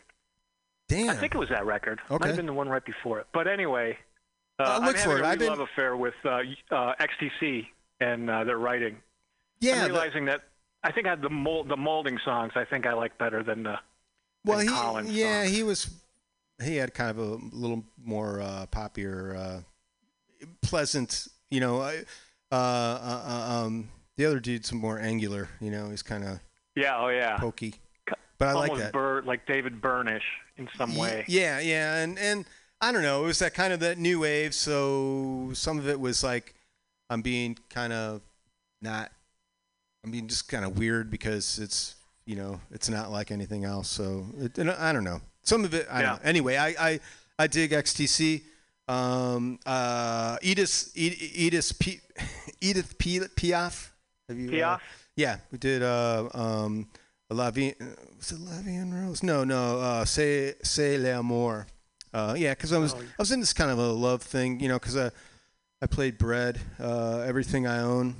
Damn. 0.87 1.09
I 1.09 1.15
think 1.15 1.35
it 1.35 1.37
was 1.37 1.49
that 1.49 1.67
record. 1.67 1.99
Might 2.09 2.25
have 2.25 2.35
been 2.35 2.45
the 2.47 2.53
one 2.53 2.69
right 2.69 2.85
before 2.85 3.19
it. 3.19 3.27
But 3.31 3.47
anyway, 3.47 3.97
uh, 4.59 4.63
I'll 4.63 4.81
look 4.81 4.97
for 4.97 5.17
it. 5.17 5.21
a 5.21 5.27
I've 5.27 5.39
been- 5.39 5.49
love 5.49 5.59
affair 5.59 5.95
with 5.97 6.13
uh, 6.23 6.41
uh, 6.71 6.93
XTC 6.99 7.67
and 7.99 8.29
uh, 8.29 8.43
their 8.43 8.57
writing. 8.57 8.97
yeah. 9.59 9.73
I'm 9.73 9.79
but- 9.81 9.91
realizing 9.91 10.25
that 10.25 10.41
I 10.83 10.91
think 10.91 11.07
I 11.07 11.11
had 11.11 11.21
the 11.21 11.29
mold, 11.29 11.67
the 11.69 11.77
Moulding 11.77 12.19
songs. 12.23 12.53
I 12.55 12.63
think 12.65 12.85
I 12.85 12.93
like 12.93 13.17
better 13.17 13.41
than 13.43 13.63
the. 13.63 13.79
well, 14.45 14.59
than 14.59 14.67
he 14.67 14.73
Collins 14.73 15.11
yeah 15.11 15.43
songs. 15.43 15.55
he 15.55 15.63
was 15.63 15.89
he 16.63 16.75
had 16.77 16.93
kind 16.93 17.09
of 17.09 17.17
a 17.17 17.37
little 17.55 17.83
more 18.03 18.39
uh, 18.41 18.65
poppier, 18.71 19.35
uh, 19.37 19.59
pleasant. 20.61 21.27
You 21.49 21.59
know, 21.59 21.81
I- 21.81 22.03
uh, 22.51 23.63
um, 23.65 23.89
the 24.17 24.25
other 24.25 24.39
dude's 24.39 24.71
more 24.71 24.99
angular. 24.99 25.49
You 25.59 25.71
know, 25.71 25.89
he's 25.89 26.03
kind 26.03 26.23
of 26.23 26.39
Yeah. 26.75 26.97
Oh 26.97 27.07
yeah. 27.09 27.37
pokey. 27.37 27.75
But 28.37 28.49
I 28.49 28.53
like 28.53 28.69
Almost 28.71 28.83
that. 28.85 28.93
Bur- 28.93 29.21
like 29.25 29.45
David 29.47 29.81
Burnish 29.81 30.23
in 30.57 30.67
some 30.77 30.95
way. 30.97 31.23
Yeah, 31.27 31.59
yeah, 31.59 31.95
and 32.03 32.19
and 32.19 32.45
I 32.81 32.91
don't 32.91 33.01
know. 33.03 33.23
It 33.23 33.27
was 33.27 33.39
that 33.39 33.53
kind 33.53 33.73
of 33.73 33.79
that 33.81 33.97
new 33.97 34.19
wave. 34.21 34.53
So 34.53 35.49
some 35.53 35.79
of 35.79 35.87
it 35.87 35.99
was 35.99 36.23
like 36.23 36.53
I'm 37.09 37.21
being 37.21 37.57
kind 37.69 37.93
of 37.93 38.21
not. 38.81 39.11
I'm 40.03 40.11
being 40.11 40.27
just 40.27 40.47
kind 40.47 40.63
of 40.65 40.77
weird 40.77 41.09
because 41.09 41.57
it's 41.59 41.95
you 42.25 42.35
know 42.35 42.59
it's 42.71 42.89
not 42.89 43.11
like 43.11 43.31
anything 43.31 43.65
else. 43.65 43.87
So 43.89 44.25
it, 44.37 44.59
I 44.59 44.91
don't 44.91 45.03
know. 45.03 45.21
Some 45.43 45.63
of 45.65 45.73
it. 45.73 45.87
I 45.89 46.01
Yeah. 46.01 46.09
don't 46.11 46.23
know. 46.23 46.29
Anyway, 46.29 46.57
I 46.57 46.67
I 46.91 46.99
I 47.39 47.47
dig 47.47 47.71
XTC. 47.71 48.41
Um, 48.87 49.57
uh, 49.65 50.37
Edith 50.43 50.91
Edith 50.95 51.21
Edith, 51.35 51.79
P, 51.79 51.99
Edith 52.61 52.97
P, 52.99 53.19
Piaf. 53.19 53.89
Have 54.29 54.37
you? 54.37 54.49
uh, 54.49 54.51
Piaf? 54.51 54.79
yeah, 55.15 55.37
we 55.51 55.57
did. 55.57 55.81
Uh, 55.81 56.29
um, 56.35 56.87
La 57.31 57.49
Vie, 57.49 57.73
uh, 57.81 57.85
was 58.17 58.31
it 58.31 58.39
La 58.41 58.61
Vie 58.61 58.77
en 58.77 58.91
Rose? 58.93 59.23
No, 59.23 59.43
no. 59.43 59.79
Uh, 59.79 60.05
C'est 60.05 60.57
C'est 60.63 60.99
l'amour. 60.99 61.65
Uh, 62.15 62.33
yeah, 62.37 62.51
because 62.53 62.71
I 62.71 62.77
was 62.77 62.93
Oh, 62.93 62.99
I 62.99 63.21
was 63.21 63.31
in 63.31 63.39
this 63.41 63.53
kind 63.53 63.69
of 63.69 63.77
a 63.77 63.91
love 63.91 64.21
thing, 64.23 64.59
you 64.59 64.67
know, 64.69 64.79
because 64.79 64.95
I 64.97 65.11
I 65.81 65.87
played 65.87 66.17
Bread, 66.17 66.59
uh, 66.79 67.19
everything 67.19 67.67
I 67.67 67.81
own. 67.81 68.15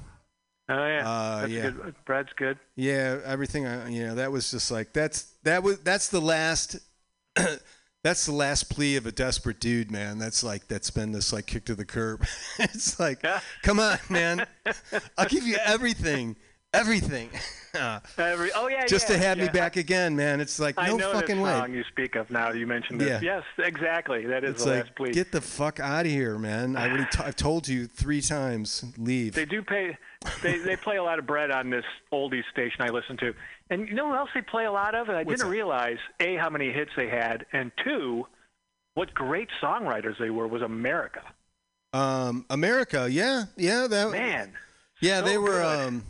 Oh 0.68 0.86
yeah. 0.86 1.08
Uh, 1.10 1.40
That's 1.42 1.52
yeah. 1.54 1.70
good. 1.70 1.96
Brad's 2.06 2.34
good. 2.36 2.58
Yeah, 2.76 3.20
everything 3.26 3.66
I 3.66 3.88
you 3.90 4.06
know 4.06 4.16
that 4.16 4.32
was 4.32 4.52
just 4.52 4.70
like 4.72 4.94
that's 4.94 5.34
that 5.44 5.64
was 5.64 5.80
that's 5.80 6.10
the 6.10 6.22
last. 6.22 6.78
That's 8.04 8.28
the 8.28 8.34
last 8.34 8.70
plea 8.70 8.98
of 8.98 9.08
a 9.08 9.12
desperate 9.12 9.60
dude, 9.60 9.90
man. 9.90 10.20
That's 10.20 10.44
like 10.44 10.68
that's 10.68 10.92
been 10.92 11.12
this 11.12 11.34
like 11.34 11.48
kick 11.48 11.66
to 11.66 11.74
the 11.74 11.86
curb. 11.86 12.24
it's 12.60 13.00
like, 13.00 13.24
Yeah. 13.24 13.40
come 13.64 13.80
on, 13.80 13.98
man. 14.12 14.46
I'll 15.18 15.26
give 15.28 15.44
you 15.44 15.58
everything, 15.66 16.36
everything. 16.76 17.30
Every, 18.18 18.52
oh 18.56 18.70
yeah. 18.70 18.86
just 18.86 19.10
yeah, 19.10 19.18
to 19.18 19.22
have 19.22 19.38
me 19.38 19.50
back 19.50 19.76
again, 19.76 20.16
man. 20.16 20.40
It's 20.40 20.60
like 20.62 20.76
I 20.78 20.88
no 20.88 20.96
know 20.96 21.12
fucking 21.12 21.36
this 21.36 21.44
way. 21.44 21.52
song 21.52 21.74
you 21.74 21.84
speak 21.92 22.16
of 22.16 22.32
now. 22.32 22.54
You 22.54 22.66
mentioned 22.66 23.02
this. 23.02 23.22
Yeah. 23.22 23.42
Yes, 23.60 23.68
exactly. 23.68 24.26
That 24.26 24.46
is 24.46 24.52
It's 24.52 24.64
the 24.64 24.70
like 24.70 24.84
last 24.86 24.96
plea. 24.96 25.12
get 25.12 25.34
the 25.34 25.42
fuck 25.42 25.82
out 25.82 26.06
of 26.06 26.12
here, 26.12 26.38
man. 26.38 26.78
I 26.78 26.88
already 26.88 27.04
t- 27.12 27.20
I've 27.22 27.36
told 27.36 27.68
you 27.68 27.86
three 27.86 28.22
times. 28.22 28.86
Leave. 28.98 29.34
They 29.34 29.44
do 29.44 29.62
pay. 29.62 29.98
They 30.42 30.58
they 30.60 30.78
play 30.78 30.96
a 30.96 31.04
lot 31.04 31.20
of 31.20 31.28
bread 31.28 31.52
on 31.52 31.70
this 31.70 31.84
oldies 32.14 32.44
station 32.50 32.80
I 32.80 32.88
listen 32.92 33.18
to, 33.18 33.34
and 33.70 33.90
you 33.90 33.94
know 33.94 34.08
what 34.08 34.20
else 34.20 34.30
they 34.34 34.42
play 34.42 34.64
a 34.64 34.72
lot 34.72 34.96
of? 34.96 35.10
And 35.10 35.18
I 35.18 35.24
What's 35.24 35.42
didn't 35.42 35.50
that? 35.52 35.58
realize 35.58 35.98
a 36.22 36.38
how 36.38 36.50
many 36.50 36.72
hits 36.72 36.92
they 36.96 37.10
had, 37.10 37.46
and 37.52 37.74
two, 37.84 38.26
what 38.94 39.14
great 39.14 39.50
songwriters 39.62 40.18
they 40.18 40.30
were. 40.30 40.48
Was 40.48 40.62
America 40.62 41.24
Um, 41.92 42.46
America, 42.50 43.06
yeah, 43.12 43.44
yeah, 43.58 43.86
that 43.88 44.12
man? 44.12 44.54
yeah, 45.02 45.20
so 45.20 45.26
they 45.26 45.38
were. 45.38 45.60
good. 45.62 45.88
Um, 45.90 46.06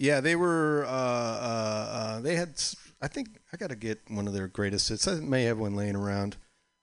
yeah, 0.00 0.20
they 0.20 0.34
were. 0.34 0.84
Uh, 0.86 0.90
uh, 0.90 1.88
uh, 1.92 2.20
they 2.20 2.34
had. 2.34 2.60
I 3.02 3.08
think 3.08 3.28
I 3.52 3.56
got 3.56 3.70
to 3.70 3.76
get 3.76 4.00
one 4.08 4.26
of 4.26 4.32
their 4.32 4.48
greatest 4.48 4.88
hits. 4.88 5.06
I 5.06 5.14
may 5.16 5.44
have 5.44 5.58
one 5.58 5.76
laying 5.76 5.96
around. 5.96 6.36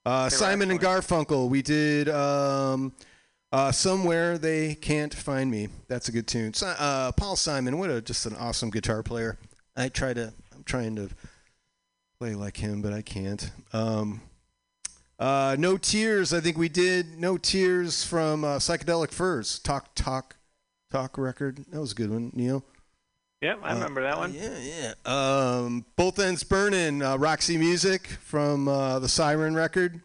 Uh, 0.06 0.30
Simon 0.30 0.72
and 0.72 0.80
Garfunkel. 0.80 1.50
We 1.50 1.62
did. 1.62 2.10
Um, 2.10 2.94
uh, 3.52 3.72
somewhere 3.72 4.38
they 4.38 4.76
can't 4.76 5.14
find 5.14 5.50
me. 5.50 5.70
That's 5.88 6.10
a 6.10 6.12
good 6.12 6.28
tune. 6.28 6.54
Uh, 6.62 7.12
Paul 7.14 7.36
Simon, 7.36 7.78
what 7.78 7.90
a 7.90 8.02
just 8.02 8.26
an 8.26 8.36
awesome 8.36 8.70
guitar 8.70 9.04
player. 9.04 9.38
I 9.76 9.90
try 9.90 10.14
to. 10.14 10.34
I'm 10.56 10.64
trying 10.64 10.96
to 10.98 11.10
play 12.20 12.36
like 12.36 12.58
him, 12.58 12.82
but 12.82 12.94
I 12.94 13.02
can't. 13.02 13.52
Um, 13.74 14.22
Uh, 15.20 15.56
no 15.58 15.78
tears. 15.78 16.32
I 16.32 16.40
think 16.42 16.58
we 16.60 16.70
did 16.70 17.18
no 17.18 17.38
tears 17.38 18.04
from 18.04 18.44
uh, 18.44 18.58
psychedelic 18.60 19.12
furs. 19.12 19.58
Talk 19.58 19.96
talk 19.96 20.36
talk 20.92 21.18
record. 21.18 21.66
That 21.72 21.82
was 21.82 21.94
a 21.94 21.96
good 21.96 22.12
one, 22.12 22.32
Neil. 22.36 22.64
Yep, 23.42 23.60
I 23.62 23.74
remember 23.74 24.02
that 24.02 24.18
one. 24.18 24.34
Yeah, 24.34 24.58
yeah. 24.58 24.94
Um, 25.06 25.86
both 25.96 26.18
ends 26.18 26.44
burning. 26.44 27.04
Uh, 27.04 27.18
Roxy 27.18 27.58
Music 27.58 28.08
from 28.08 28.68
uh, 28.68 28.98
the 28.98 29.08
Siren 29.08 29.54
record. 29.54 30.02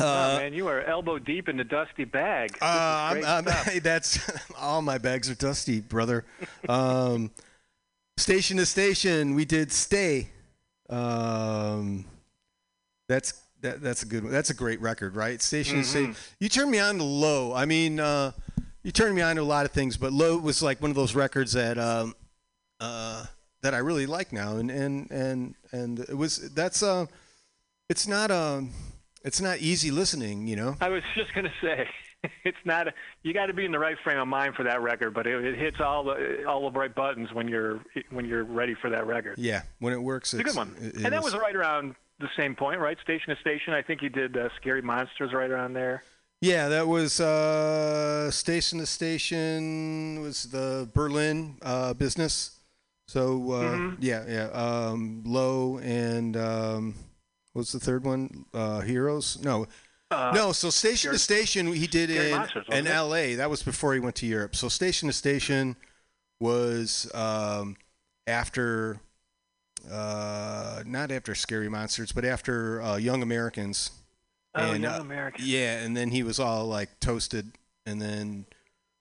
oh, 0.00 0.38
man, 0.38 0.54
you 0.54 0.66
are 0.66 0.82
elbow 0.82 1.20
deep 1.20 1.48
in 1.48 1.56
the 1.56 1.62
dusty 1.62 2.04
bag. 2.04 2.58
Uh, 2.60 2.66
I'm, 2.66 3.24
I'm, 3.24 3.46
hey, 3.46 3.78
that's 3.82 4.18
all 4.58 4.82
my 4.82 4.98
bags 4.98 5.30
are 5.30 5.36
dusty, 5.36 5.80
brother. 5.80 6.24
um, 6.68 7.30
station 8.16 8.56
to 8.56 8.66
station, 8.66 9.36
we 9.36 9.44
did 9.44 9.70
stay. 9.70 10.30
Um, 10.90 12.06
that's 13.08 13.34
that, 13.60 13.80
that's 13.80 14.02
a 14.02 14.06
good 14.06 14.24
one. 14.24 14.32
That's 14.32 14.50
a 14.50 14.54
great 14.54 14.80
record, 14.80 15.14
right? 15.14 15.40
Station 15.40 15.78
to 15.78 15.84
station. 15.84 16.16
You 16.40 16.48
turned 16.48 16.72
me 16.72 16.80
on 16.80 16.98
to 16.98 17.04
low. 17.04 17.54
I 17.54 17.66
mean, 17.66 18.00
uh, 18.00 18.32
you 18.82 18.90
turned 18.92 19.14
me 19.14 19.22
on 19.22 19.36
to 19.36 19.42
a 19.42 19.44
lot 19.44 19.64
of 19.66 19.72
things, 19.72 19.96
but 19.96 20.12
low 20.12 20.36
was 20.38 20.62
like 20.62 20.80
one 20.80 20.90
of 20.90 20.96
those 20.96 21.14
records 21.14 21.52
that 21.52 21.78
um, 21.78 22.14
uh, 22.80 23.24
that 23.62 23.74
I 23.74 23.78
really 23.78 24.06
like 24.06 24.32
now, 24.32 24.56
and 24.56 24.70
and 24.70 25.10
and 25.10 25.54
and 25.72 26.00
it 26.00 26.16
was 26.16 26.50
that's 26.54 26.82
uh, 26.82 27.06
it's 27.88 28.06
not 28.08 28.30
um, 28.30 28.70
it's 29.24 29.40
not 29.40 29.58
easy 29.58 29.90
listening, 29.90 30.46
you 30.46 30.56
know. 30.56 30.76
I 30.80 30.88
was 30.88 31.02
just 31.14 31.32
gonna 31.34 31.52
say, 31.62 31.88
it's 32.44 32.56
not. 32.64 32.88
A, 32.88 32.92
you 33.22 33.32
got 33.32 33.46
to 33.46 33.52
be 33.52 33.64
in 33.64 33.72
the 33.72 33.78
right 33.78 33.96
frame 34.02 34.18
of 34.18 34.26
mind 34.28 34.54
for 34.56 34.64
that 34.64 34.80
record, 34.82 35.14
but 35.14 35.26
it, 35.26 35.44
it 35.44 35.58
hits 35.58 35.80
all 35.80 36.04
the 36.04 36.44
all 36.46 36.68
the 36.70 36.78
right 36.78 36.94
buttons 36.94 37.32
when 37.32 37.46
you're 37.48 37.80
when 38.10 38.24
you're 38.24 38.44
ready 38.44 38.74
for 38.74 38.90
that 38.90 39.06
record. 39.06 39.38
Yeah, 39.38 39.62
when 39.78 39.92
it 39.92 40.02
works, 40.02 40.34
It's 40.34 40.40
a 40.40 40.44
good 40.44 40.56
one. 40.56 40.74
it- 40.80 40.86
it 40.86 40.94
and 40.96 41.04
that 41.12 41.18
is. 41.18 41.24
was 41.24 41.36
right 41.36 41.54
around 41.54 41.94
the 42.18 42.28
same 42.36 42.54
point, 42.54 42.80
right? 42.80 42.98
Station 43.02 43.34
to 43.34 43.40
station. 43.40 43.74
I 43.74 43.82
think 43.82 44.02
you 44.02 44.08
did 44.08 44.36
uh, 44.36 44.48
Scary 44.60 44.82
Monsters 44.82 45.32
right 45.32 45.50
around 45.50 45.72
there. 45.74 46.02
Yeah, 46.42 46.66
that 46.70 46.88
was 46.88 47.20
uh, 47.20 48.28
station 48.32 48.80
to 48.80 48.86
station 48.86 50.20
was 50.20 50.42
the 50.50 50.90
Berlin 50.92 51.56
uh, 51.62 51.94
business. 51.94 52.58
So 53.06 53.52
uh, 53.52 53.76
Mhm. 53.78 53.96
yeah, 54.00 54.24
yeah, 54.28 54.46
um, 54.50 55.22
low 55.24 55.78
and 55.78 56.36
um, 56.36 56.94
what 57.52 57.60
was 57.60 57.70
the 57.72 57.78
third 57.78 58.04
one? 58.04 58.44
Uh, 58.52 58.80
Heroes? 58.80 59.38
No, 59.40 59.68
Uh, 60.10 60.32
no. 60.34 60.50
So 60.52 60.68
station 60.70 61.12
to 61.12 61.18
station 61.18 61.72
he 61.72 61.86
did 61.86 62.10
Scary 62.10 62.32
in 62.32 62.38
Monsters, 62.38 62.66
in 62.70 62.86
it? 62.88 62.90
L.A. 62.90 63.36
That 63.36 63.48
was 63.48 63.62
before 63.62 63.94
he 63.94 64.00
went 64.00 64.16
to 64.16 64.26
Europe. 64.26 64.56
So 64.56 64.68
station 64.68 65.08
to 65.08 65.12
station 65.12 65.76
was 66.40 67.08
um, 67.14 67.76
after. 68.26 68.98
Uh, 69.90 70.82
not 70.86 71.10
after 71.10 71.34
Scary 71.34 71.68
Monsters, 71.68 72.12
but 72.12 72.24
after 72.24 72.80
uh, 72.82 72.96
Young 72.96 73.20
Americans. 73.22 73.90
Oh, 74.54 74.72
And, 74.72 74.82
Young 74.82 74.94
uh, 74.94 75.00
American. 75.00 75.44
Yeah, 75.46 75.78
and 75.80 75.96
then 75.96 76.10
he 76.10 76.22
was 76.22 76.38
all 76.38 76.66
like 76.66 77.00
toasted, 77.00 77.52
and 77.86 78.00
then 78.00 78.44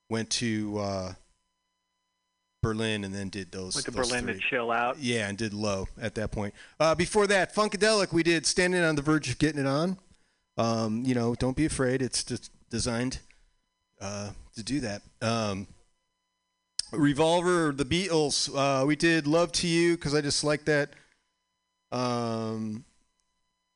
went 0.09 0.29
to 0.31 0.77
uh, 0.79 1.13
Berlin, 2.61 3.03
and 3.03 3.13
then 3.13 3.29
did 3.29 3.51
those. 3.51 3.75
Went 3.75 3.85
to 3.85 3.91
those 3.91 4.09
Berlin 4.09 4.25
three. 4.25 4.33
to 4.35 4.39
chill 4.39 4.71
out. 4.71 4.97
Yeah, 4.99 5.27
and 5.27 5.37
did 5.37 5.53
low 5.53 5.87
at 6.01 6.15
that 6.15 6.31
point. 6.31 6.53
Uh, 6.79 6.95
before 6.95 7.27
that, 7.27 7.53
Funkadelic, 7.53 8.13
we 8.13 8.23
did 8.23 8.45
standing 8.45 8.81
on 8.81 8.95
the 8.95 9.01
verge 9.01 9.29
of 9.29 9.39
getting 9.39 9.61
it 9.61 9.67
on. 9.67 9.97
Um, 10.57 11.03
you 11.05 11.15
know, 11.15 11.35
don't 11.35 11.57
be 11.57 11.65
afraid. 11.65 12.01
It's 12.01 12.23
just 12.23 12.51
designed 12.69 13.19
uh, 13.99 14.31
to 14.55 14.63
do 14.63 14.79
that. 14.81 15.01
Um, 15.21 15.67
Revolver, 16.91 17.71
the 17.71 17.85
Beatles. 17.85 18.49
Uh, 18.53 18.85
we 18.85 18.95
did 18.95 19.27
Love 19.27 19.51
to 19.53 19.67
You 19.67 19.95
because 19.95 20.13
I 20.13 20.21
just 20.21 20.43
like 20.43 20.65
that. 20.65 20.89
Um, 21.91 22.83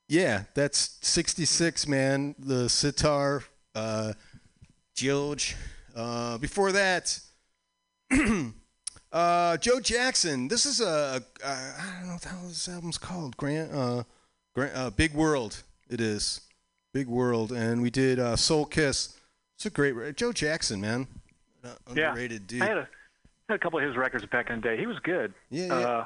yeah, 0.07 0.43
that's 0.53 0.97
66, 1.01 1.87
man. 1.87 2.35
The 2.39 2.69
sitar, 2.69 3.43
uh, 3.73 4.13
George. 4.95 5.55
Uh, 5.95 6.37
before 6.37 6.71
that, 6.73 7.17
uh, 9.11 9.57
Joe 9.57 9.79
Jackson. 9.79 10.47
This 10.47 10.65
is 10.65 10.81
a, 10.81 11.23
a 11.43 11.47
I 11.47 11.93
don't 11.99 12.07
know 12.07 12.13
what 12.13 12.21
the 12.21 12.29
hell 12.29 12.47
this 12.47 12.67
album's 12.67 12.97
called. 12.97 13.37
Grant, 13.37 13.73
uh, 13.73 14.03
Grant, 14.53 14.75
uh, 14.75 14.89
Big 14.89 15.13
World. 15.13 15.63
It 15.89 16.01
is 16.01 16.41
Big 16.93 17.07
World, 17.07 17.51
and 17.51 17.81
we 17.81 17.89
did 17.89 18.19
uh, 18.19 18.35
Soul 18.35 18.65
Kiss. 18.65 19.17
It's 19.55 19.65
a 19.65 19.69
great 19.69 20.17
Joe 20.17 20.33
Jackson, 20.33 20.81
man. 20.81 21.07
Uh, 21.63 21.69
Yeah. 21.93 22.09
underrated 22.11 22.47
dude. 22.47 22.61
I 22.61 22.65
had 22.67 22.77
a 22.77 22.87
had 23.49 23.55
a 23.55 23.59
couple 23.59 23.79
of 23.79 23.85
his 23.85 23.95
records 23.95 24.25
back 24.25 24.49
in 24.49 24.57
the 24.57 24.61
day. 24.61 24.77
He 24.77 24.85
was 24.87 24.97
good. 24.99 25.33
Yeah, 25.49 25.67
yeah. 25.67 25.73
Uh, 25.73 26.05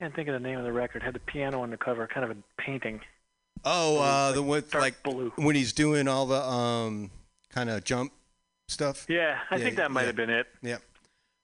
can't 0.00 0.14
think 0.14 0.28
of 0.28 0.34
the 0.34 0.40
name 0.40 0.58
of 0.58 0.64
the 0.64 0.72
record. 0.72 1.02
Had 1.02 1.14
the 1.14 1.20
piano 1.20 1.62
on 1.62 1.70
the 1.70 1.76
cover, 1.76 2.06
kind 2.06 2.24
of 2.24 2.36
a 2.36 2.40
painting. 2.58 3.00
Oh, 3.64 4.00
uh, 4.00 4.32
the 4.32 4.42
one 4.42 4.64
like 4.74 5.02
blue. 5.02 5.32
when 5.36 5.54
he's 5.54 5.72
doing 5.72 6.08
all 6.08 6.26
the 6.26 6.42
um 6.42 7.10
kind 7.50 7.68
of 7.68 7.84
jump 7.84 8.12
stuff. 8.68 9.04
Yeah, 9.08 9.38
I 9.50 9.56
Yeah, 9.56 9.64
think 9.64 9.76
that 9.76 9.90
might 9.90 10.02
yeah. 10.02 10.06
have 10.06 10.16
been 10.16 10.30
it. 10.30 10.46
Yeah. 10.62 10.78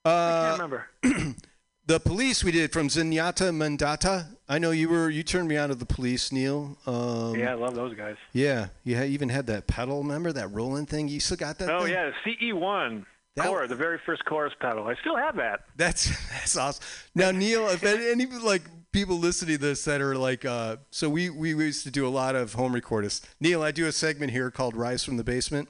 I 0.04 0.08
Uh, 0.10 0.42
can't 0.56 0.62
remember. 0.62 0.86
the 1.86 2.00
police 2.00 2.42
we 2.42 2.52
did 2.52 2.72
from 2.72 2.88
Zenyatta 2.88 3.50
Mondatta. 3.52 4.28
I 4.48 4.58
know 4.58 4.70
you 4.70 4.88
were 4.88 5.10
you 5.10 5.22
turned 5.22 5.48
me 5.48 5.56
on 5.58 5.68
to 5.68 5.74
the 5.74 5.84
police, 5.84 6.32
Neil. 6.32 6.78
Um, 6.86 7.34
yeah, 7.34 7.50
I 7.50 7.54
love 7.54 7.74
those 7.74 7.94
guys. 7.94 8.16
Yeah, 8.32 8.68
you 8.84 8.96
ha- 8.96 9.02
even 9.04 9.28
had 9.28 9.46
that 9.48 9.66
pedal. 9.66 10.02
Remember 10.02 10.32
that 10.32 10.48
rolling 10.52 10.86
thing? 10.86 11.08
You 11.08 11.20
still 11.20 11.36
got 11.36 11.58
that? 11.58 11.68
Oh 11.68 11.84
thing? 11.84 11.92
yeah, 11.92 12.10
CE 12.24 12.54
one 12.54 13.04
That- 13.36 13.46
chorus, 13.48 13.68
the 13.68 13.76
very 13.76 13.98
first 14.04 14.24
chorus 14.24 14.54
pedal. 14.60 14.86
I 14.88 14.94
still 15.00 15.16
have 15.16 15.36
that. 15.36 15.60
That's 15.76 16.06
that's 16.30 16.56
awesome. 16.56 16.82
Now, 17.14 17.30
Neil, 17.30 17.68
if 17.68 17.84
any, 17.84 18.26
like 18.26 18.62
people 18.92 19.18
listening 19.18 19.56
to 19.56 19.60
this 19.62 19.84
that 19.84 20.00
are 20.00 20.16
like, 20.16 20.44
uh, 20.44 20.76
so 20.90 21.08
we 21.10 21.28
we 21.30 21.50
used 21.50 21.84
to 21.84 21.90
do 21.90 22.06
a 22.06 22.08
lot 22.10 22.34
of 22.34 22.54
home 22.54 22.72
recordists. 22.72 23.22
Neil, 23.40 23.62
I 23.62 23.70
do 23.72 23.86
a 23.86 23.92
segment 23.92 24.32
here 24.32 24.50
called 24.50 24.74
"Rise 24.74 25.04
from 25.04 25.16
the 25.18 25.24
Basement." 25.24 25.68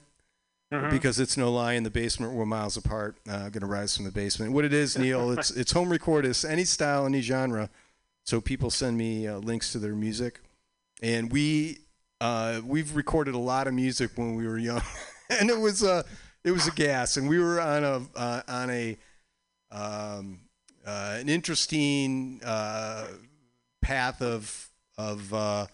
Mhm. 0.72 0.90
Because 0.90 1.20
it's 1.20 1.36
no 1.36 1.52
lie 1.52 1.74
in 1.74 1.84
the 1.84 1.90
basement, 1.90 2.32
we're 2.32 2.44
miles 2.44 2.76
apart. 2.76 3.16
Uh, 3.28 3.48
gonna 3.50 3.66
rise 3.66 3.94
from 3.96 4.04
the 4.04 4.10
basement. 4.10 4.52
What 4.52 4.64
it 4.64 4.72
is, 4.72 4.98
Neil, 4.98 5.30
it's 5.30 5.50
it's 5.52 5.72
home 5.72 5.88
recordists, 5.90 6.48
any 6.48 6.64
style, 6.64 7.06
any 7.06 7.20
genre. 7.20 7.70
So 8.24 8.40
people 8.40 8.70
send 8.70 8.96
me 8.96 9.28
uh, 9.28 9.38
links 9.38 9.70
to 9.72 9.78
their 9.78 9.94
music, 9.94 10.40
and 11.02 11.30
we 11.30 11.78
uh, 12.20 12.60
we've 12.64 12.96
recorded 12.96 13.34
a 13.34 13.38
lot 13.38 13.68
of 13.68 13.74
music 13.74 14.10
when 14.16 14.34
we 14.34 14.46
were 14.48 14.58
young, 14.58 14.82
and 15.30 15.50
it 15.50 15.58
was 15.60 15.84
uh, 15.84 16.02
it 16.46 16.52
was 16.52 16.68
a 16.68 16.70
gas, 16.70 17.16
and 17.16 17.28
we 17.28 17.40
were 17.40 17.60
on 17.60 17.82
a 17.82 18.02
uh, 18.14 18.42
on 18.46 18.70
a 18.70 18.96
um, 19.72 20.38
uh, 20.86 21.16
an 21.18 21.28
interesting 21.28 22.40
uh, 22.44 23.08
path 23.82 24.22
of 24.22 24.70
of 24.96 25.34
uh, 25.34 25.66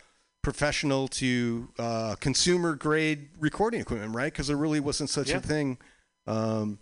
professional 0.43 1.09
to 1.09 1.68
uh, 1.79 2.14
consumer 2.20 2.75
grade 2.75 3.29
recording 3.39 3.83
equipment, 3.83 4.14
right? 4.14 4.33
Because 4.33 4.47
there 4.47 4.57
really 4.57 4.81
wasn't 4.81 5.11
such 5.11 5.29
Yeah. 5.29 5.37
a 5.37 5.41
thing. 5.41 5.77
Um, 6.27 6.79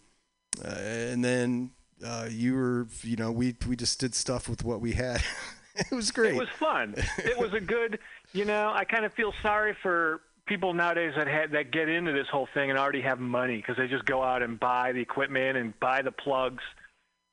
uh, 0.65 0.69
and 0.69 1.25
then 1.25 1.73
uh, 2.05 2.29
you 2.31 2.55
were, 2.55 2.87
you 3.03 3.17
know, 3.17 3.33
we 3.33 3.57
we 3.67 3.75
just 3.75 3.99
did 3.99 4.15
stuff 4.15 4.49
with 4.49 4.63
what 4.63 4.81
we 4.81 4.93
had. 4.93 5.21
it 5.75 5.91
was 5.91 6.13
great. 6.13 6.35
It 6.37 6.39
was 6.39 6.49
fun. 6.61 6.95
it 7.19 7.37
was 7.37 7.53
a 7.55 7.61
good, 7.61 7.99
you 8.33 8.45
know, 8.45 8.73
I 8.73 8.85
kind 8.85 9.05
of 9.05 9.13
feel 9.15 9.33
sorry 9.43 9.77
for 9.83 10.21
people 10.51 10.75
nowadays 10.75 11.13
that 11.17 11.29
had 11.29 11.53
that 11.53 11.71
get 11.71 11.89
into 11.89 12.11
this 12.11 12.27
whole 12.27 12.49
thing 12.53 12.71
and 12.71 12.79
already 12.79 13.01
have 13.01 13.21
money 13.21 13.57
because 13.59 13.77
they 13.77 13.87
just 13.87 14.05
go 14.05 14.21
out 14.21 14.43
and 14.43 14.59
buy 14.59 14.91
the 14.91 15.01
equipment 15.01 15.57
and 15.57 15.79
buy 15.79 16.03
the 16.03 16.11
plugs. 16.11 16.65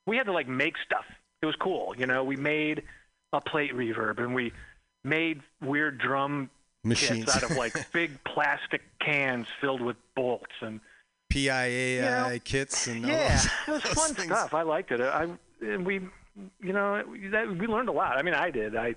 We 0.06 0.18
had 0.18 0.28
to 0.28 0.32
like 0.32 0.48
make 0.48 0.76
stuff. 0.86 1.04
It 1.42 1.48
was 1.48 1.56
cool, 1.56 1.96
you 1.98 2.06
know. 2.06 2.24
We 2.24 2.36
made 2.36 2.84
a 3.34 3.42
plate 3.42 3.74
reverb 3.74 4.20
and 4.20 4.36
we 4.36 4.54
made 5.04 5.42
weird 5.62 5.98
drum 5.98 6.52
Machines. 6.84 7.26
kits 7.26 7.36
out 7.44 7.50
of 7.50 7.58
like 7.58 7.92
big 7.92 8.24
plastic 8.24 8.84
cans 9.00 9.48
filled 9.60 9.82
with 9.82 9.98
bolts 10.16 10.54
and 10.62 10.80
PIAI 11.34 11.96
You 11.96 12.02
know, 12.02 12.40
kits 12.44 12.86
and 12.86 13.04
all 13.04 13.12
yeah, 13.12 13.42
it 13.68 13.72
was 13.72 13.82
fun 13.82 14.14
things. 14.14 14.28
stuff. 14.28 14.54
I 14.54 14.62
liked 14.62 14.92
it. 14.92 15.02
I 15.02 15.28
and 15.62 15.88
we, 15.88 15.96
you 16.62 16.72
know, 16.72 17.04
that, 17.32 17.50
we 17.50 17.66
learned 17.66 17.90
a 17.90 17.94
lot. 17.94 18.16
I 18.16 18.22
mean, 18.22 18.36
I 18.36 18.52
did. 18.52 18.76
I 18.76 18.94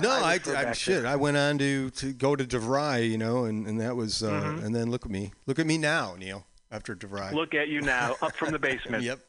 No, 0.00 0.10
I 0.10 0.40
I, 0.46 0.68
I, 0.68 0.72
shit. 0.72 1.02
there. 1.02 1.10
I 1.10 1.16
went 1.16 1.36
on 1.36 1.58
to, 1.58 1.90
to 1.90 2.12
go 2.12 2.34
to 2.36 2.44
DeVry, 2.44 3.08
you 3.10 3.18
know, 3.18 3.44
and, 3.44 3.66
and 3.66 3.80
that 3.80 3.94
was, 3.96 4.22
uh, 4.22 4.30
Mhm. 4.30 4.64
and 4.64 4.74
then 4.74 4.90
look 4.90 5.04
at 5.04 5.10
me, 5.10 5.32
look 5.46 5.58
at 5.58 5.66
me 5.66 5.78
now, 5.78 6.14
Neil. 6.18 6.44
After 6.70 6.96
DeVry. 6.96 7.32
look 7.32 7.54
at 7.54 7.68
you 7.68 7.80
now, 7.80 8.16
up 8.20 8.34
from 8.34 8.50
the 8.52 8.58
basement. 8.58 9.02
Yep. 9.10 9.20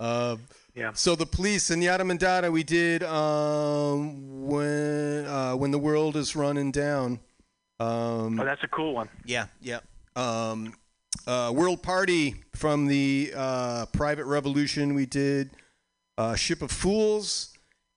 Uh, 0.00 0.36
Yeah. 0.74 0.92
So 0.94 1.14
the 1.14 1.26
police 1.26 1.68
Zenyatta 1.70 2.00
Mondatta, 2.00 2.50
we 2.50 2.62
did 2.64 3.02
um, 3.04 4.46
when 4.46 5.26
uh, 5.26 5.54
when 5.54 5.70
the 5.70 5.78
world 5.78 6.16
is 6.16 6.34
running 6.34 6.72
down. 6.72 7.20
Um, 7.78 8.40
Oh, 8.40 8.44
that's 8.44 8.64
a 8.64 8.68
cool 8.68 8.94
one. 8.94 9.08
yeah, 9.24 9.46
yeah. 9.60 9.80
Um, 10.16 10.74
uh, 11.26 11.52
World 11.54 11.82
Party 11.82 12.34
from 12.54 12.86
the 12.86 13.32
uh, 13.36 13.86
Private 13.92 14.24
Revolution. 14.24 14.94
We 14.94 15.06
did 15.06 15.50
uh, 16.18 16.34
Ship 16.34 16.60
of 16.62 16.70
Fools, 16.72 17.52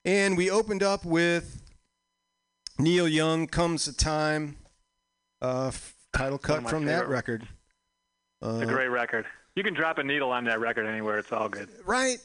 and 0.05 0.37
we 0.37 0.49
opened 0.51 0.83
up 0.83 1.03
with 1.05 1.61
Neil 2.77 3.07
Young. 3.07 3.47
Comes 3.47 3.87
a 3.87 3.93
time. 3.93 4.57
Uh, 5.41 5.71
title 6.13 6.37
cut 6.37 6.67
from 6.69 6.85
that 6.85 7.07
record. 7.07 7.47
Uh, 8.41 8.59
It's 8.61 8.69
a 8.69 8.73
great 8.73 8.87
record. 8.87 9.25
You 9.55 9.63
can 9.63 9.73
drop 9.73 9.97
a 9.97 10.03
needle 10.03 10.31
on 10.31 10.45
that 10.45 10.59
record 10.59 10.85
anywhere. 10.85 11.19
It's 11.19 11.31
all 11.31 11.49
good. 11.49 11.69
Right, 11.85 12.17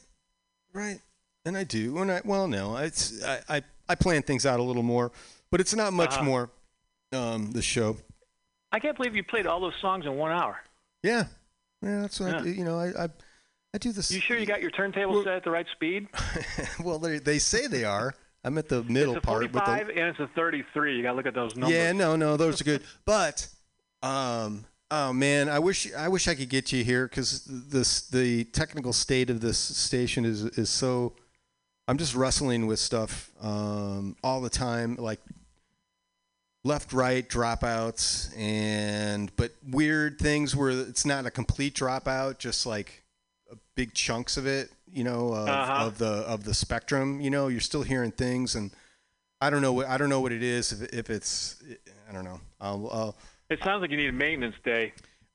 right. 0.72 0.98
And 1.44 1.56
I 1.56 1.64
do. 1.64 1.98
And 1.98 2.10
I 2.10 2.20
well, 2.24 2.46
no, 2.48 2.76
it's 2.76 3.22
I, 3.24 3.40
I 3.48 3.62
I 3.88 3.94
plan 3.94 4.22
things 4.22 4.46
out 4.46 4.60
a 4.60 4.62
little 4.62 4.82
more. 4.82 5.12
but 5.50 5.60
it's 5.60 5.74
not 5.74 5.92
much 5.92 6.12
Uh-huh. 6.14 6.24
more. 6.24 6.50
Um, 7.12 7.52
the 7.52 7.62
show. 7.62 7.96
I 8.70 8.78
can't 8.80 8.96
believe 8.96 9.16
you 9.16 9.24
played 9.24 9.46
all 9.46 9.60
those 9.60 9.76
songs 9.80 10.04
in 10.04 10.14
one 10.16 10.30
hour. 10.30 10.58
Yeah, 11.02 11.24
yeah. 11.82 12.02
That's 12.02 12.20
what 12.20 12.34
I 12.34 12.36
Yeah. 12.38 12.42
do. 12.42 12.50
You 12.50 12.64
know, 12.64 12.78
I, 12.78 13.04
I, 13.04 13.08
I 13.74 13.78
do 13.78 13.92
this. 13.92 14.10
You 14.10 14.20
sure 14.20 14.36
you 14.36 14.44
got 14.44 14.60
your 14.60 14.70
turntable 14.70 15.14
Well- 15.14 15.24
set 15.24 15.34
at 15.34 15.44
the 15.44 15.50
right 15.50 15.66
speed? 15.72 16.08
well, 16.84 16.98
they 16.98 17.18
they 17.18 17.38
say 17.38 17.66
they 17.66 17.84
are. 17.84 18.14
I'm 18.48 18.56
at 18.56 18.70
the 18.70 18.82
middle 18.84 19.14
it's 19.14 19.24
a 19.24 19.26
part, 19.26 19.52
but 19.52 19.66
45 19.66 19.86
the, 19.88 19.92
and 20.00 20.08
it's 20.08 20.20
a 20.20 20.26
33. 20.34 20.96
You 20.96 21.02
got 21.02 21.10
to 21.10 21.16
look 21.16 21.26
at 21.26 21.34
those 21.34 21.54
numbers. 21.54 21.76
yeah, 21.76 21.92
no, 21.92 22.16
no, 22.16 22.38
those 22.38 22.62
are 22.62 22.64
good. 22.64 22.82
But, 23.04 23.46
um, 24.02 24.64
oh 24.90 25.12
man, 25.12 25.50
I 25.50 25.58
wish 25.58 25.92
I 25.92 26.08
wish 26.08 26.28
I 26.28 26.34
could 26.34 26.48
get 26.48 26.72
you 26.72 26.82
here 26.82 27.06
because 27.06 27.44
this 27.44 28.08
the 28.08 28.44
technical 28.44 28.94
state 28.94 29.28
of 29.28 29.42
this 29.42 29.58
station 29.58 30.24
is 30.24 30.44
is 30.44 30.70
so. 30.70 31.12
I'm 31.86 31.98
just 31.98 32.14
wrestling 32.14 32.66
with 32.66 32.78
stuff 32.78 33.30
um, 33.42 34.16
all 34.24 34.40
the 34.40 34.50
time, 34.50 34.96
like 34.96 35.20
left, 36.64 36.94
right 36.94 37.28
dropouts, 37.28 38.34
and 38.34 39.30
but 39.36 39.52
weird 39.70 40.18
things 40.18 40.56
where 40.56 40.70
it's 40.70 41.04
not 41.04 41.26
a 41.26 41.30
complete 41.30 41.74
dropout, 41.74 42.38
just 42.38 42.64
like 42.64 43.04
big 43.74 43.92
chunks 43.92 44.38
of 44.38 44.46
it, 44.46 44.70
you 44.92 45.04
know, 45.04 45.32
of, 45.34 45.48
Uh-huh. 45.48 45.86
of 45.86 45.98
the 45.98 46.06
of 46.06 46.44
the 46.44 46.54
spectrum. 46.54 47.20
You 47.20 47.30
know, 47.30 47.48
you're 47.48 47.60
still 47.60 47.82
hearing 47.82 48.10
things, 48.12 48.54
and 48.54 48.70
I 49.40 49.50
don't 49.50 49.62
know 49.62 49.72
what 49.72 49.86
I 49.88 49.96
don't 49.98 50.08
know 50.08 50.20
what 50.20 50.32
it 50.32 50.42
is. 50.42 50.72
If, 50.72 50.92
if 50.92 51.10
it's, 51.10 51.62
I 52.08 52.12
don't 52.12 52.24
know. 52.24 52.40
I'll, 52.60 52.88
I'll 52.92 53.16
It 53.50 53.60
sounds 53.64 53.80
like 53.82 53.90
you 53.90 53.96
need 53.96 54.08
a 54.08 54.12
maintenance 54.12 54.56
day. 54.64 54.92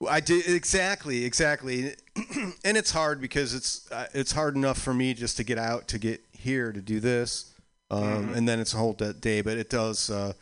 I 0.10 0.20
did 0.20 0.48
exactly, 0.48 1.24
exactly, 1.24 1.94
and 2.66 2.76
it's 2.76 2.92
hard 2.92 3.22
because 3.22 3.54
it's 3.54 3.90
uh, 3.92 4.08
it's 4.14 4.34
hard 4.34 4.56
enough 4.56 4.78
for 4.78 4.94
me 4.94 5.14
just 5.14 5.38
to 5.38 5.44
get 5.44 5.58
out 5.58 5.88
to 5.90 5.98
get 6.00 6.22
here 6.32 6.74
to 6.74 6.82
do 6.82 7.00
this, 7.00 7.54
um, 7.90 8.02
Mm-hmm. 8.04 8.34
and 8.34 8.48
then 8.48 8.60
it's 8.60 8.74
a 8.74 8.78
whole 8.78 8.94
day. 8.94 9.42
But 9.42 9.58
it 9.58 9.70
does. 9.70 10.10
Uh, 10.10 10.34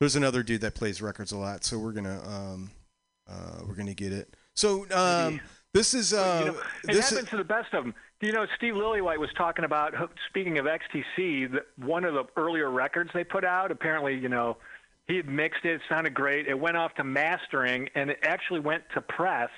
there's 0.00 0.16
another 0.16 0.42
dude 0.42 0.60
that 0.62 0.74
plays 0.74 1.02
records 1.02 1.32
a 1.32 1.36
lot, 1.38 1.64
so 1.64 1.78
we're 1.78 1.92
gonna 1.92 2.22
um, 2.26 2.70
uh, 3.28 3.60
we're 3.66 3.74
gonna 3.74 3.92
get 3.94 4.12
it. 4.12 4.34
So 4.54 4.86
um, 4.94 5.40
this 5.74 5.92
is 5.92 6.14
uh, 6.14 6.40
you 6.44 6.52
know, 6.52 6.58
it 6.84 6.94
this 6.94 7.10
happens 7.10 7.24
is, 7.24 7.30
to 7.30 7.36
the 7.36 7.44
best 7.44 7.74
of 7.74 7.84
them. 7.84 7.94
You 8.22 8.32
know 8.32 8.46
Steve 8.56 8.74
Lillywhite 8.74 9.18
was 9.18 9.28
talking 9.36 9.64
about 9.64 9.92
speaking 10.28 10.58
of 10.58 10.64
XTC, 10.64 11.52
that 11.52 11.66
one 11.76 12.04
of 12.04 12.14
the 12.14 12.24
earlier 12.36 12.70
records 12.70 13.10
they 13.12 13.24
put 13.24 13.44
out. 13.44 13.70
Apparently, 13.70 14.14
you 14.16 14.30
know, 14.30 14.56
he 15.06 15.16
had 15.16 15.28
mixed 15.28 15.64
it, 15.64 15.74
it 15.74 15.80
sounded 15.88 16.14
great. 16.14 16.48
It 16.48 16.58
went 16.58 16.78
off 16.78 16.94
to 16.94 17.04
mastering, 17.04 17.88
and 17.94 18.10
it 18.10 18.18
actually 18.22 18.60
went 18.60 18.84
to 18.94 19.02
press. 19.02 19.50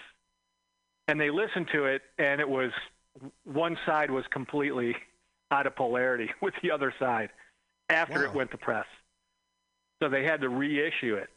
And 1.07 1.21
they 1.21 1.31
listened 1.31 1.69
to 1.73 1.85
it, 1.85 2.03
and 2.19 2.41
it 2.41 2.49
was 2.49 2.71
one 3.45 3.79
side 3.87 4.11
was 4.11 4.25
completely 4.33 4.95
out 5.51 5.67
of 5.67 5.77
polarity 5.77 6.31
with 6.43 6.55
the 6.63 6.73
other 6.73 6.93
side 6.99 7.31
after 7.89 8.25
it 8.25 8.35
went 8.35 8.51
to 8.51 8.59
press. 8.59 8.87
So 10.03 10.09
they 10.09 10.25
had 10.25 10.41
to 10.41 10.49
reissue 10.49 11.15
it 11.15 11.29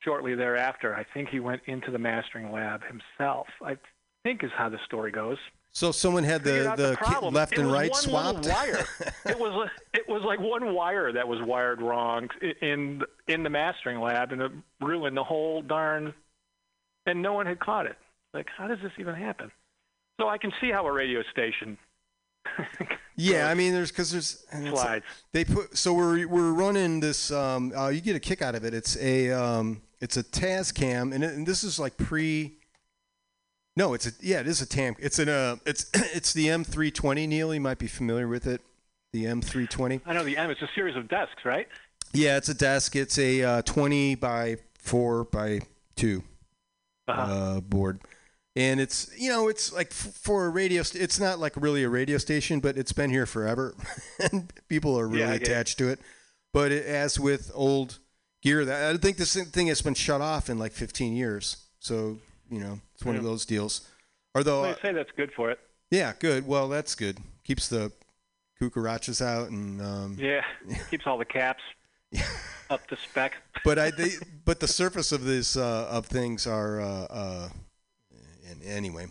shortly 0.00 0.34
thereafter. 0.34 0.94
I 0.94 1.04
think 1.14 1.28
he 1.28 1.38
went 1.38 1.62
into 1.66 1.90
the 1.90 1.98
mastering 1.98 2.50
lab 2.50 2.80
himself. 2.84 3.46
I 3.64 3.76
think 4.24 4.42
is 4.42 4.50
how 4.56 4.68
the 4.68 4.78
story 4.86 5.12
goes. 5.12 5.38
So 5.72 5.92
someone 5.92 6.24
had 6.24 6.44
the 6.44 6.74
the, 6.76 6.96
problem. 6.96 7.34
left 7.34 7.56
and 7.58 7.70
right 7.72 7.94
swapped. 7.94 8.46
wire. 8.46 8.84
it 9.26 9.38
was 9.38 9.68
it 9.94 10.08
was 10.08 10.22
like 10.22 10.40
one 10.40 10.74
wire 10.74 11.12
that 11.12 11.26
was 11.26 11.40
wired 11.42 11.80
wrong 11.82 12.28
in 12.60 13.02
in 13.28 13.42
the 13.42 13.50
mastering 13.50 14.00
lab, 14.00 14.32
and 14.32 14.42
it 14.42 14.52
ruined 14.80 15.16
the 15.16 15.24
whole 15.24 15.62
darn. 15.62 16.14
And 17.04 17.20
no 17.20 17.32
one 17.32 17.46
had 17.46 17.58
caught 17.58 17.86
it. 17.86 17.96
Like, 18.32 18.46
how 18.56 18.68
does 18.68 18.78
this 18.80 18.92
even 18.96 19.16
happen? 19.16 19.50
So 20.20 20.28
I 20.28 20.38
can 20.38 20.52
see 20.60 20.70
how 20.70 20.86
a 20.86 20.92
radio 20.92 21.20
station 21.32 21.76
yeah, 23.16 23.48
I 23.48 23.54
mean, 23.54 23.72
there's 23.72 23.90
because 23.90 24.10
there's 24.10 24.44
and 24.52 24.66
it's- 24.66 24.80
slides. 24.80 25.04
They 25.32 25.44
put 25.44 25.76
so 25.76 25.94
we're 25.94 26.26
we're 26.26 26.52
running 26.52 27.00
this. 27.00 27.30
Um, 27.30 27.72
uh, 27.76 27.88
you 27.88 28.00
get 28.00 28.16
a 28.16 28.20
kick 28.20 28.42
out 28.42 28.54
of 28.54 28.64
it. 28.64 28.74
It's 28.74 28.96
a 28.98 29.30
um, 29.30 29.82
it's 30.00 30.16
a 30.16 30.22
Tascam, 30.22 31.14
and, 31.14 31.22
it, 31.24 31.34
and 31.34 31.46
this 31.46 31.64
is 31.64 31.78
like 31.78 31.96
pre. 31.96 32.58
No, 33.76 33.94
it's 33.94 34.06
a 34.06 34.12
yeah, 34.20 34.40
it 34.40 34.46
is 34.46 34.60
a 34.60 34.66
Tam. 34.66 34.96
It's 34.98 35.18
an 35.18 35.28
uh, 35.28 35.56
it's 35.64 35.90
it's 35.94 36.32
the 36.32 36.48
M320. 36.48 37.28
Neil, 37.28 37.54
you 37.54 37.60
might 37.60 37.78
be 37.78 37.86
familiar 37.86 38.28
with 38.28 38.46
it. 38.46 38.60
The 39.12 39.24
M320. 39.26 40.00
I 40.06 40.12
know 40.14 40.24
the 40.24 40.36
M. 40.36 40.50
It's 40.50 40.62
a 40.62 40.68
series 40.74 40.96
of 40.96 41.08
desks, 41.08 41.44
right? 41.44 41.68
Yeah, 42.12 42.36
it's 42.36 42.48
a 42.48 42.54
desk. 42.54 42.96
It's 42.96 43.18
a 43.18 43.42
uh, 43.42 43.62
20 43.62 44.14
by 44.16 44.56
four 44.78 45.24
by 45.24 45.60
2 45.96 46.22
Uh-huh. 47.08 47.20
uh, 47.22 47.60
board, 47.60 48.00
and 48.56 48.80
it's 48.80 49.10
you 49.18 49.30
know 49.30 49.48
it's 49.48 49.72
like 49.72 49.88
f- 49.88 50.14
for 50.14 50.44
a 50.46 50.50
radio. 50.50 50.82
St- 50.82 51.02
it's 51.02 51.18
not 51.20 51.38
like 51.38 51.54
really 51.56 51.82
a 51.84 51.88
radio 51.88 52.18
station, 52.18 52.60
but 52.60 52.76
it's 52.76 52.92
been 52.92 53.10
here 53.10 53.24
forever, 53.26 53.74
and 54.32 54.52
people 54.68 54.98
are 54.98 55.06
really 55.08 55.20
Yeah, 55.20 55.30
I 55.30 55.38
get 55.38 55.42
it. 55.42 55.48
attached 55.50 55.78
to 55.78 55.88
it. 55.88 56.00
But 56.52 56.72
it, 56.72 56.84
as 56.84 57.18
with 57.18 57.50
old 57.54 57.98
gear, 58.42 58.64
that 58.66 58.94
I 58.94 58.98
think 58.98 59.16
this 59.16 59.34
thing 59.34 59.68
has 59.68 59.80
been 59.80 59.94
shut 59.94 60.20
off 60.20 60.50
in 60.50 60.58
like 60.58 60.72
15 60.72 61.14
years. 61.16 61.56
So 61.80 62.18
you 62.52 62.60
know 62.60 62.78
it's 62.94 63.04
one 63.04 63.16
of 63.16 63.24
those 63.24 63.44
deals. 63.46 63.88
Although 64.34 64.62
They 64.62 64.80
say 64.80 64.92
that's 64.92 65.10
good 65.16 65.32
for 65.32 65.50
it. 65.50 65.58
yeah, 65.90 66.12
good. 66.18 66.46
Well, 66.46 66.68
that's 66.68 66.94
good. 66.94 67.18
Keeps 67.44 67.68
the 67.68 67.90
cucarachas 68.60 69.20
out 69.24 69.50
and 69.50 69.80
um, 69.82 70.16
Yeah, 70.18 70.42
keeps 70.90 71.06
all 71.06 71.18
the 71.18 71.24
caps 71.24 71.62
up 72.70 72.86
to 72.88 72.96
spec. 72.96 73.32
but 73.64 73.78
I 73.78 73.90
they, 73.90 74.10
but 74.44 74.60
the 74.60 74.68
surface 74.68 75.12
of 75.12 75.24
this 75.24 75.56
uh, 75.56 75.88
of 75.90 76.06
things 76.06 76.46
are 76.46 76.80
uh, 76.80 77.06
uh, 77.10 77.48
and 78.48 78.62
anyway. 78.62 79.06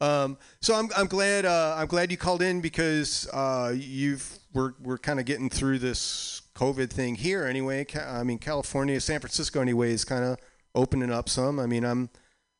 Um, 0.00 0.36
so 0.60 0.74
I'm 0.74 0.88
I'm 0.96 1.06
glad 1.06 1.44
uh, 1.46 1.76
I'm 1.78 1.86
glad 1.86 2.10
you 2.10 2.16
called 2.16 2.42
in 2.42 2.60
because 2.60 3.28
uh, 3.32 3.72
you've 3.76 4.38
we're 4.52 4.72
we're 4.82 4.98
kind 4.98 5.20
of 5.20 5.26
getting 5.26 5.48
through 5.48 5.78
this 5.78 6.42
COVID 6.54 6.90
thing 6.90 7.14
here 7.14 7.44
anyway. 7.44 7.84
Ca- 7.84 8.08
I 8.20 8.22
mean 8.24 8.38
California, 8.38 9.00
San 9.00 9.20
Francisco 9.20 9.60
anyway 9.60 9.92
is 9.92 10.04
kind 10.04 10.24
of 10.24 10.38
opening 10.74 11.12
up 11.12 11.28
some. 11.28 11.60
I 11.60 11.66
mean 11.66 11.84
I'm 11.84 12.10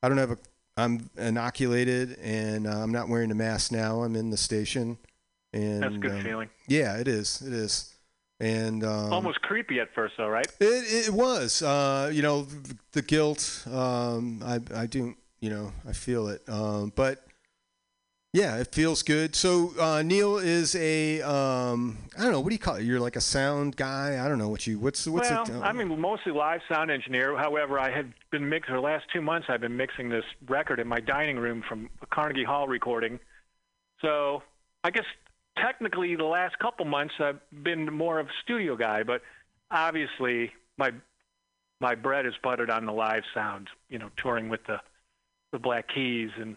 I 0.02 0.08
don't 0.08 0.18
have 0.18 0.32
a 0.32 0.38
I'm 0.76 1.10
inoculated 1.18 2.18
and 2.22 2.66
uh, 2.66 2.70
I'm 2.70 2.92
not 2.92 3.08
wearing 3.08 3.30
a 3.30 3.34
mask 3.34 3.72
now. 3.72 4.02
I'm 4.02 4.16
in 4.16 4.30
the 4.30 4.36
station 4.36 4.96
and 5.52 5.82
That's 5.82 5.94
a 5.94 5.98
good 5.98 6.12
um, 6.12 6.22
feeling. 6.22 6.50
Yeah, 6.66 6.96
it 6.96 7.08
is. 7.08 7.42
It 7.42 7.52
is. 7.52 7.94
And 8.40 8.82
um, 8.82 9.12
Almost 9.12 9.42
creepy 9.42 9.78
at 9.80 9.94
first, 9.94 10.14
though, 10.16 10.28
right? 10.28 10.46
it, 10.60 11.06
it 11.06 11.12
was, 11.12 11.62
uh, 11.62 12.10
you 12.12 12.22
know, 12.22 12.42
the, 12.42 12.76
the 12.92 13.02
guilt. 13.02 13.64
Um, 13.70 14.40
I, 14.44 14.60
I 14.74 14.86
do, 14.86 15.14
you 15.40 15.50
know, 15.50 15.72
I 15.86 15.92
feel 15.92 16.28
it. 16.28 16.42
Um, 16.48 16.92
but 16.96 17.24
yeah, 18.32 18.56
it 18.56 18.74
feels 18.74 19.02
good. 19.02 19.36
So 19.36 19.74
uh, 19.78 20.02
Neil 20.02 20.38
is 20.38 20.74
a, 20.74 21.20
um, 21.20 21.98
I 22.16 22.22
don't 22.22 22.32
know, 22.32 22.40
what 22.40 22.48
do 22.48 22.54
you 22.54 22.58
call 22.58 22.76
it? 22.76 22.84
You're 22.84 22.98
like 23.00 23.16
a 23.16 23.20
sound 23.20 23.76
guy. 23.76 24.24
I 24.24 24.26
don't 24.26 24.38
know 24.38 24.48
what 24.48 24.66
you. 24.66 24.78
What's 24.78 25.06
what's 25.06 25.28
well, 25.28 25.42
it? 25.42 25.50
uh, 25.50 25.60
I 25.60 25.72
mean, 25.72 26.00
mostly 26.00 26.32
live 26.32 26.60
sound 26.66 26.90
engineer. 26.90 27.36
However, 27.36 27.78
I 27.78 27.90
have 27.94 28.06
been 28.30 28.48
mixing 28.48 28.72
for 28.72 28.80
the 28.80 28.86
last 28.86 29.04
two 29.12 29.20
months. 29.20 29.48
I've 29.50 29.60
been 29.60 29.76
mixing 29.76 30.08
this 30.08 30.24
record 30.48 30.80
in 30.80 30.88
my 30.88 30.98
dining 30.98 31.38
room 31.38 31.62
from 31.68 31.90
a 32.00 32.06
Carnegie 32.06 32.44
Hall 32.44 32.66
recording. 32.66 33.20
So 34.00 34.42
I 34.82 34.90
guess 34.90 35.04
technically 35.58 36.16
the 36.16 36.24
last 36.24 36.58
couple 36.58 36.86
months 36.86 37.14
I've 37.20 37.40
been 37.62 37.92
more 37.92 38.18
of 38.18 38.28
a 38.28 38.32
studio 38.42 38.76
guy, 38.76 39.02
but 39.02 39.20
obviously 39.70 40.52
my 40.78 40.92
my 41.80 41.94
bread 41.94 42.24
is 42.24 42.32
buttered 42.42 42.70
on 42.70 42.86
the 42.86 42.92
live 42.92 43.24
sound. 43.34 43.68
You 43.90 43.98
know, 43.98 44.10
touring 44.16 44.48
with 44.48 44.64
the 44.66 44.80
the 45.52 45.58
Black 45.58 45.88
Keys 45.94 46.30
and 46.40 46.56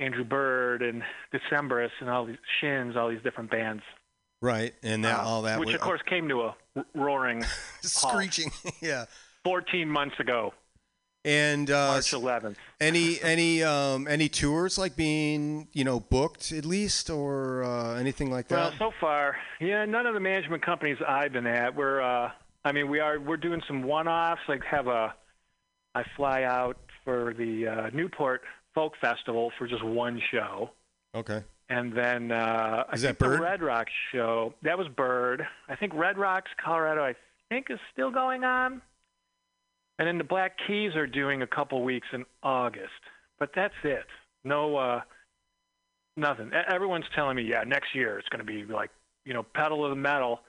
Andrew 0.00 0.24
Bird 0.24 0.82
and 0.82 1.02
Decemberists 1.32 2.00
and 2.00 2.08
all 2.10 2.24
these 2.24 2.38
Shins, 2.60 2.96
all 2.96 3.08
these 3.10 3.22
different 3.22 3.50
bands. 3.50 3.82
right, 4.42 4.74
and 4.82 5.04
that 5.04 5.18
Uh, 5.20 5.22
all 5.22 5.42
that 5.42 5.60
which 5.60 5.66
was- 5.68 5.74
of 5.76 5.80
course 5.82 6.00
came 6.08 6.28
to 6.28 6.42
a 6.42 6.54
roaring 6.94 7.42
screeching. 7.82 8.50
yeah. 8.80 9.04
14 9.44 9.88
months 9.88 10.18
ago, 10.20 10.52
And 11.24 11.70
uh, 11.70 11.92
March 11.92 12.10
11th. 12.12 12.56
any 12.80 13.20
any 13.22 13.62
um, 13.62 14.06
any 14.08 14.28
tours 14.28 14.76
like 14.78 14.96
being 14.96 15.68
you 15.72 15.84
know 15.84 16.00
booked 16.00 16.52
at 16.52 16.64
least 16.66 17.08
or 17.10 17.62
uh, 17.64 17.94
anything 17.96 18.30
like 18.30 18.48
that? 18.48 18.56
Well, 18.56 18.72
so 18.78 18.90
far, 19.00 19.36
yeah, 19.60 19.84
none 19.86 20.06
of 20.06 20.14
the 20.14 20.20
management 20.20 20.62
companies 20.64 20.96
I've 21.06 21.32
been 21.32 21.46
at. 21.46 21.74
We're, 21.74 22.00
uh, 22.02 22.30
I 22.64 22.72
mean, 22.72 22.88
we 22.90 23.00
are 23.00 23.18
we're 23.20 23.36
doing 23.38 23.62
some 23.66 23.82
one-offs. 23.82 24.42
Like 24.48 24.62
have 24.64 24.86
a, 24.86 25.14
I 25.94 26.02
fly 26.16 26.42
out 26.44 26.76
for 27.04 27.34
the 27.36 27.66
uh, 27.66 27.90
Newport 27.94 28.42
Folk 28.80 28.94
Festival 28.98 29.52
for 29.58 29.66
just 29.66 29.84
one 29.84 30.18
show, 30.30 30.70
okay. 31.14 31.44
and 31.68 31.92
then 31.92 32.32
uh, 32.32 32.84
I 32.88 32.96
think 32.96 33.18
the 33.18 33.28
Red 33.28 33.60
Rock 33.60 33.88
show. 34.10 34.54
That 34.62 34.78
was 34.78 34.88
Bird. 34.88 35.46
I 35.68 35.76
think 35.76 35.92
Red 35.94 36.16
Rocks, 36.16 36.50
Colorado. 36.64 37.02
I 37.04 37.14
think 37.50 37.66
is 37.68 37.78
still 37.92 38.10
going 38.10 38.42
on. 38.42 38.80
And 39.98 40.08
then 40.08 40.16
the 40.16 40.24
Black 40.24 40.52
Keys 40.66 40.96
are 40.96 41.06
doing 41.06 41.42
a 41.42 41.46
couple 41.46 41.84
weeks 41.84 42.06
in 42.14 42.24
August, 42.42 43.02
but 43.38 43.50
that's 43.54 43.74
it. 43.84 44.06
No, 44.44 44.74
uh, 44.78 45.02
nothing. 46.16 46.50
Everyone's 46.72 47.04
telling 47.14 47.36
me, 47.36 47.42
yeah, 47.42 47.64
next 47.66 47.94
year 47.94 48.18
it's 48.18 48.30
going 48.30 48.38
to 48.38 48.50
be 48.50 48.64
like, 48.64 48.88
you 49.26 49.34
know, 49.34 49.42
pedal 49.42 49.84
of 49.84 49.90
the 49.90 49.96
metal. 49.96 50.40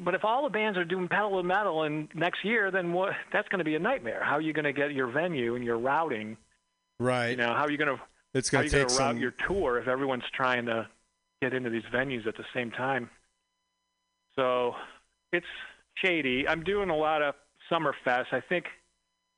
But 0.00 0.14
if 0.14 0.24
all 0.24 0.44
the 0.44 0.48
bands 0.48 0.78
are 0.78 0.86
doing 0.86 1.06
pedal 1.06 1.38
of 1.38 1.44
the 1.44 1.48
metal 1.48 1.82
in 1.82 2.08
next 2.14 2.46
year, 2.46 2.70
then 2.70 2.94
what? 2.94 3.12
That's 3.30 3.48
going 3.50 3.58
to 3.58 3.64
be 3.64 3.74
a 3.74 3.78
nightmare. 3.78 4.22
How 4.24 4.36
are 4.36 4.40
you 4.40 4.54
going 4.54 4.64
to 4.64 4.72
get 4.72 4.92
your 4.92 5.08
venue 5.08 5.54
and 5.54 5.62
your 5.62 5.76
routing? 5.78 6.38
Right. 7.02 7.30
You 7.30 7.36
know, 7.36 7.52
how 7.54 7.64
are 7.64 7.70
you 7.70 7.78
going 7.78 7.96
to 7.96 8.02
it's 8.34 8.48
going 8.50 8.64
to 8.64 8.70
to 8.70 8.78
route 8.82 8.90
some. 8.90 9.18
your 9.18 9.32
tour 9.32 9.78
if 9.78 9.88
everyone's 9.88 10.24
trying 10.32 10.66
to 10.66 10.88
get 11.40 11.52
into 11.52 11.70
these 11.70 11.82
venues 11.92 12.26
at 12.26 12.36
the 12.36 12.44
same 12.54 12.70
time? 12.70 13.10
So 14.36 14.74
it's 15.32 15.46
shady. 16.02 16.46
I'm 16.48 16.62
doing 16.62 16.90
a 16.90 16.96
lot 16.96 17.22
of 17.22 17.34
summer 17.68 17.94
fest. 18.04 18.28
I 18.32 18.40
think 18.40 18.66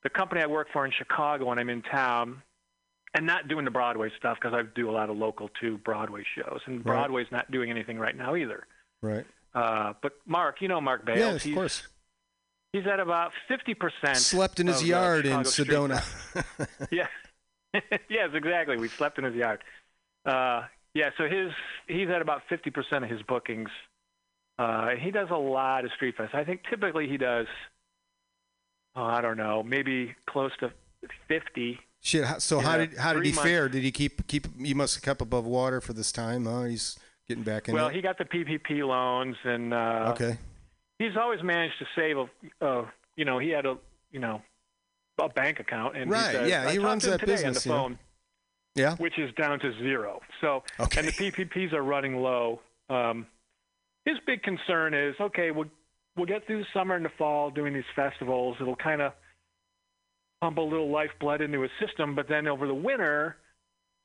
the 0.02 0.10
company 0.10 0.42
I 0.42 0.46
work 0.46 0.68
for 0.72 0.84
in 0.84 0.92
Chicago 0.92 1.46
when 1.46 1.58
I'm 1.58 1.70
in 1.70 1.82
town, 1.82 2.42
and 3.14 3.26
not 3.26 3.48
doing 3.48 3.64
the 3.64 3.70
Broadway 3.70 4.10
stuff 4.18 4.38
because 4.40 4.54
I 4.54 4.62
do 4.74 4.90
a 4.90 4.92
lot 4.92 5.08
of 5.08 5.16
local 5.16 5.48
too 5.60 5.78
Broadway 5.78 6.24
shows, 6.36 6.60
and 6.66 6.76
Right. 6.78 6.84
Broadway's 6.84 7.30
not 7.30 7.50
doing 7.50 7.70
anything 7.70 7.98
right 7.98 8.16
now 8.16 8.36
either. 8.36 8.66
Right. 9.00 9.24
Uh, 9.54 9.94
but 10.02 10.12
Mark, 10.26 10.60
you 10.60 10.68
know 10.68 10.80
Mark 10.80 11.04
Bales. 11.06 11.18
Yeah, 11.18 11.30
of 11.30 11.42
he's, 11.42 11.54
course. 11.54 11.86
He's 12.72 12.86
at 12.88 12.98
about 12.98 13.32
50%. 13.48 14.16
Slept 14.16 14.58
in 14.58 14.66
his 14.66 14.82
yard 14.82 15.26
in 15.26 15.40
Sedona. 15.42 16.02
yeah. 16.90 17.06
yes, 18.08 18.30
exactly. 18.32 18.76
We 18.76 18.88
slept 18.88 19.18
in 19.18 19.24
his 19.24 19.34
yard. 19.34 19.60
Uh, 20.24 20.62
yeah, 20.94 21.10
so 21.18 21.24
his 21.24 21.50
he's 21.88 22.08
at 22.08 22.22
about 22.22 22.42
50% 22.50 23.02
of 23.02 23.10
his 23.10 23.22
bookings. 23.22 23.68
Uh, 24.58 24.90
he 24.90 25.10
does 25.10 25.28
a 25.30 25.36
lot 25.36 25.84
of 25.84 25.90
street 25.92 26.16
fest. 26.16 26.34
I 26.34 26.44
think 26.44 26.62
typically 26.70 27.08
he 27.08 27.16
does, 27.16 27.46
oh, 28.94 29.02
I 29.02 29.20
don't 29.20 29.36
know, 29.36 29.62
maybe 29.64 30.14
close 30.26 30.52
to 30.60 30.72
50. 31.28 31.80
Shit. 32.00 32.42
So 32.42 32.60
how 32.60 32.76
did 32.76 32.96
how 32.96 33.14
did 33.14 33.24
he 33.24 33.32
months. 33.32 33.42
fare? 33.42 33.68
Did 33.68 33.82
he 33.82 33.90
keep 33.90 34.26
keep? 34.26 34.46
He 34.60 34.74
must 34.74 34.94
have 34.94 35.02
kept 35.02 35.22
above 35.22 35.46
water 35.46 35.80
for 35.80 35.94
this 35.94 36.12
time. 36.12 36.44
Huh? 36.44 36.64
He's 36.64 36.98
getting 37.26 37.42
back 37.42 37.68
in. 37.68 37.74
Well, 37.74 37.88
it. 37.88 37.94
he 37.94 38.02
got 38.02 38.18
the 38.18 38.26
PPP 38.26 38.86
loans, 38.86 39.36
and 39.42 39.72
uh, 39.72 40.12
okay. 40.14 40.36
he's 40.98 41.16
always 41.18 41.42
managed 41.42 41.78
to 41.78 41.86
save 41.96 42.18
a, 42.18 42.64
uh, 42.64 42.86
you 43.16 43.24
know, 43.24 43.38
he 43.38 43.48
had 43.48 43.64
a, 43.64 43.78
you 44.12 44.20
know, 44.20 44.42
a 45.18 45.28
bank 45.28 45.60
account, 45.60 45.96
and 45.96 46.12
he 46.12 46.20
says- 46.20 46.48
yeah, 46.50 46.70
he 46.70 46.78
runs 46.78 47.04
that 47.04 47.20
today 47.20 47.32
business, 47.32 47.66
on 47.66 47.72
the 47.72 47.78
phone. 47.78 47.98
Yeah. 48.76 48.96
which 48.96 49.18
is 49.20 49.32
down 49.34 49.60
to 49.60 49.72
zero. 49.78 50.20
So, 50.40 50.64
Okay. 50.80 50.98
and 50.98 51.08
the 51.08 51.12
PPPs 51.12 51.72
are 51.72 51.82
running 51.82 52.16
low. 52.20 52.60
Um, 52.90 53.26
his 54.04 54.18
big 54.26 54.42
concern 54.42 54.94
is, 54.94 55.14
okay, 55.20 55.50
we'll 55.52 55.70
we'll 56.16 56.26
get 56.26 56.46
through 56.46 56.58
the 56.58 56.66
summer 56.72 56.94
and 56.94 57.04
the 57.04 57.08
fall 57.10 57.50
doing 57.50 57.72
these 57.74 57.84
festivals. 57.96 58.56
It'll 58.60 58.76
kind 58.76 59.00
of 59.02 59.12
pump 60.40 60.58
a 60.58 60.60
little 60.60 60.88
lifeblood 60.90 61.40
into 61.40 61.60
his 61.62 61.70
system, 61.80 62.14
but 62.14 62.28
then 62.28 62.46
over 62.46 62.66
the 62.68 62.74
winter, 62.74 63.36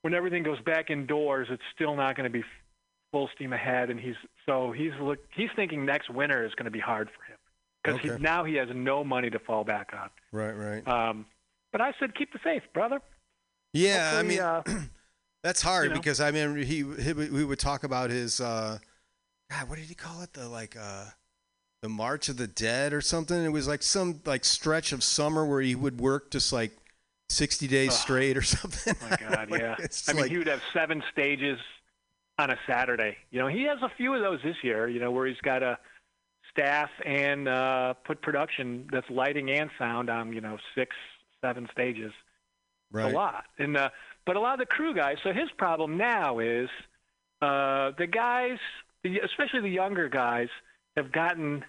when 0.02 0.14
everything 0.16 0.42
goes 0.44 0.60
back 0.62 0.90
indoors, 0.90 1.48
it's 1.52 1.62
still 1.76 1.96
not 1.96 2.16
going 2.16 2.32
to 2.32 2.36
be 2.36 2.44
full 3.12 3.28
steam 3.36 3.54
ahead. 3.54 3.90
And 3.92 4.00
he's 4.00 4.16
so 4.46 4.72
he's 4.72 4.94
look 5.00 5.20
he's 5.36 5.50
thinking 5.56 5.86
next 5.86 6.10
winter 6.10 6.46
is 6.46 6.54
going 6.56 6.66
to 6.66 6.72
be 6.72 6.80
hard 6.80 7.10
for 7.10 7.24
him 7.29 7.29
because 7.84 8.00
Okay. 8.00 8.18
now 8.22 8.44
he 8.44 8.56
has 8.56 8.70
no 8.74 9.04
money 9.04 9.30
to 9.30 9.40
fall 9.40 9.64
back 9.64 9.92
on. 9.94 10.10
Right. 10.32 10.52
Right. 10.54 10.88
Um, 10.88 11.26
but 11.72 11.82
I 11.82 11.94
said, 12.00 12.16
keep 12.16 12.34
the 12.34 12.40
faith, 12.40 12.64
brother. 12.74 13.02
Yeah. 13.74 14.14
I 14.16 14.24
mean, 14.24 14.40
uh, 14.40 14.64
that's 15.44 15.62
hard 15.62 15.86
you 15.86 15.90
know. 15.92 15.96
because 15.96 16.20
I 16.20 16.32
mean, 16.32 16.56
he, 16.58 16.84
he 17.02 17.14
we 17.14 17.44
would 17.46 17.60
talk 17.60 17.84
about 17.84 18.10
his. 18.10 18.42
uh 18.42 18.78
God, 19.52 19.68
what 19.70 19.78
did 19.80 19.86
he 19.88 19.96
call 19.96 20.22
it? 20.22 20.34
The 20.34 20.48
like. 20.48 20.76
uh 20.80 21.06
the 21.82 21.88
March 21.88 22.28
of 22.28 22.36
the 22.36 22.46
Dead 22.48 22.92
or 22.92 23.00
something. 23.00 23.42
It 23.46 23.54
was 23.54 23.66
like 23.66 23.82
some 23.82 24.20
like 24.26 24.44
stretch 24.44 24.92
of 24.92 25.02
summer 25.02 25.46
where 25.46 25.62
he 25.62 25.76
would 25.76 26.02
work 26.02 26.30
just 26.30 26.52
like 26.52 26.72
sixty 27.30 27.70
days 27.70 27.94
straight 27.94 28.36
or 28.36 28.42
something. 28.58 28.96
Oh 29.02 29.08
my 29.10 29.16
God, 29.16 29.48
yeah. 29.58 29.76
I 30.10 30.12
mean, 30.14 30.22
like- 30.24 30.30
he 30.30 30.38
would 30.38 30.48
have 30.48 30.62
seven 30.74 31.02
stages 31.10 31.58
on 32.38 32.50
a 32.52 32.58
Saturday. 32.68 33.16
You 33.32 33.40
know, 33.40 33.48
he 33.48 33.64
has 33.64 33.78
a 33.82 33.88
few 33.96 34.14
of 34.14 34.22
those 34.22 34.42
this 34.44 34.58
year. 34.62 34.90
You 34.90 35.00
know, 35.00 35.10
where 35.12 35.26
he's 35.26 35.40
got 35.40 35.64
a 35.64 35.80
staff 36.52 36.90
and 37.06 37.48
uh, 37.48 37.94
put 38.06 38.22
production 38.22 38.88
that's 38.92 39.10
lighting 39.10 39.50
and 39.52 39.70
sound 39.78 40.10
on 40.10 40.34
you 40.34 40.42
know 40.42 40.58
six, 40.76 40.96
seven 41.42 41.68
stages. 41.72 42.12
right. 42.92 43.12
A 43.14 43.16
lot, 43.16 43.46
and 43.58 43.78
uh, 43.78 43.90
but 44.26 44.36
a 44.36 44.40
lot 44.40 44.54
of 44.54 44.60
the 44.60 44.66
crew 44.66 44.94
guys. 44.94 45.18
So 45.24 45.32
his 45.32 45.50
problem 45.58 45.98
now 45.98 46.40
is 46.40 46.70
uh, 47.42 47.92
the 47.98 48.08
guys, 48.12 48.58
especially 49.06 49.62
the 49.62 49.70
younger 49.70 50.10
guys, 50.10 50.50
have 50.98 51.12
gotten 51.12 51.64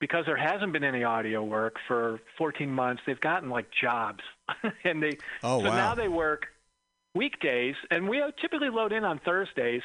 because 0.00 0.26
there 0.26 0.36
hasn't 0.36 0.72
been 0.72 0.84
any 0.84 1.04
audio 1.04 1.42
work 1.42 1.76
for 1.88 2.20
14 2.36 2.70
months. 2.70 3.02
They've 3.06 3.20
gotten 3.20 3.48
like 3.50 3.66
jobs, 3.70 4.22
and 4.84 5.02
they 5.02 5.12
Oh 5.42 5.58
so 5.62 5.68
wow. 5.68 5.76
now 5.76 5.94
they 5.94 6.08
work 6.08 6.46
weekdays, 7.14 7.76
and 7.90 8.08
we 8.08 8.22
typically 8.40 8.70
load 8.70 8.92
in 8.92 9.04
on 9.04 9.20
Thursdays 9.24 9.82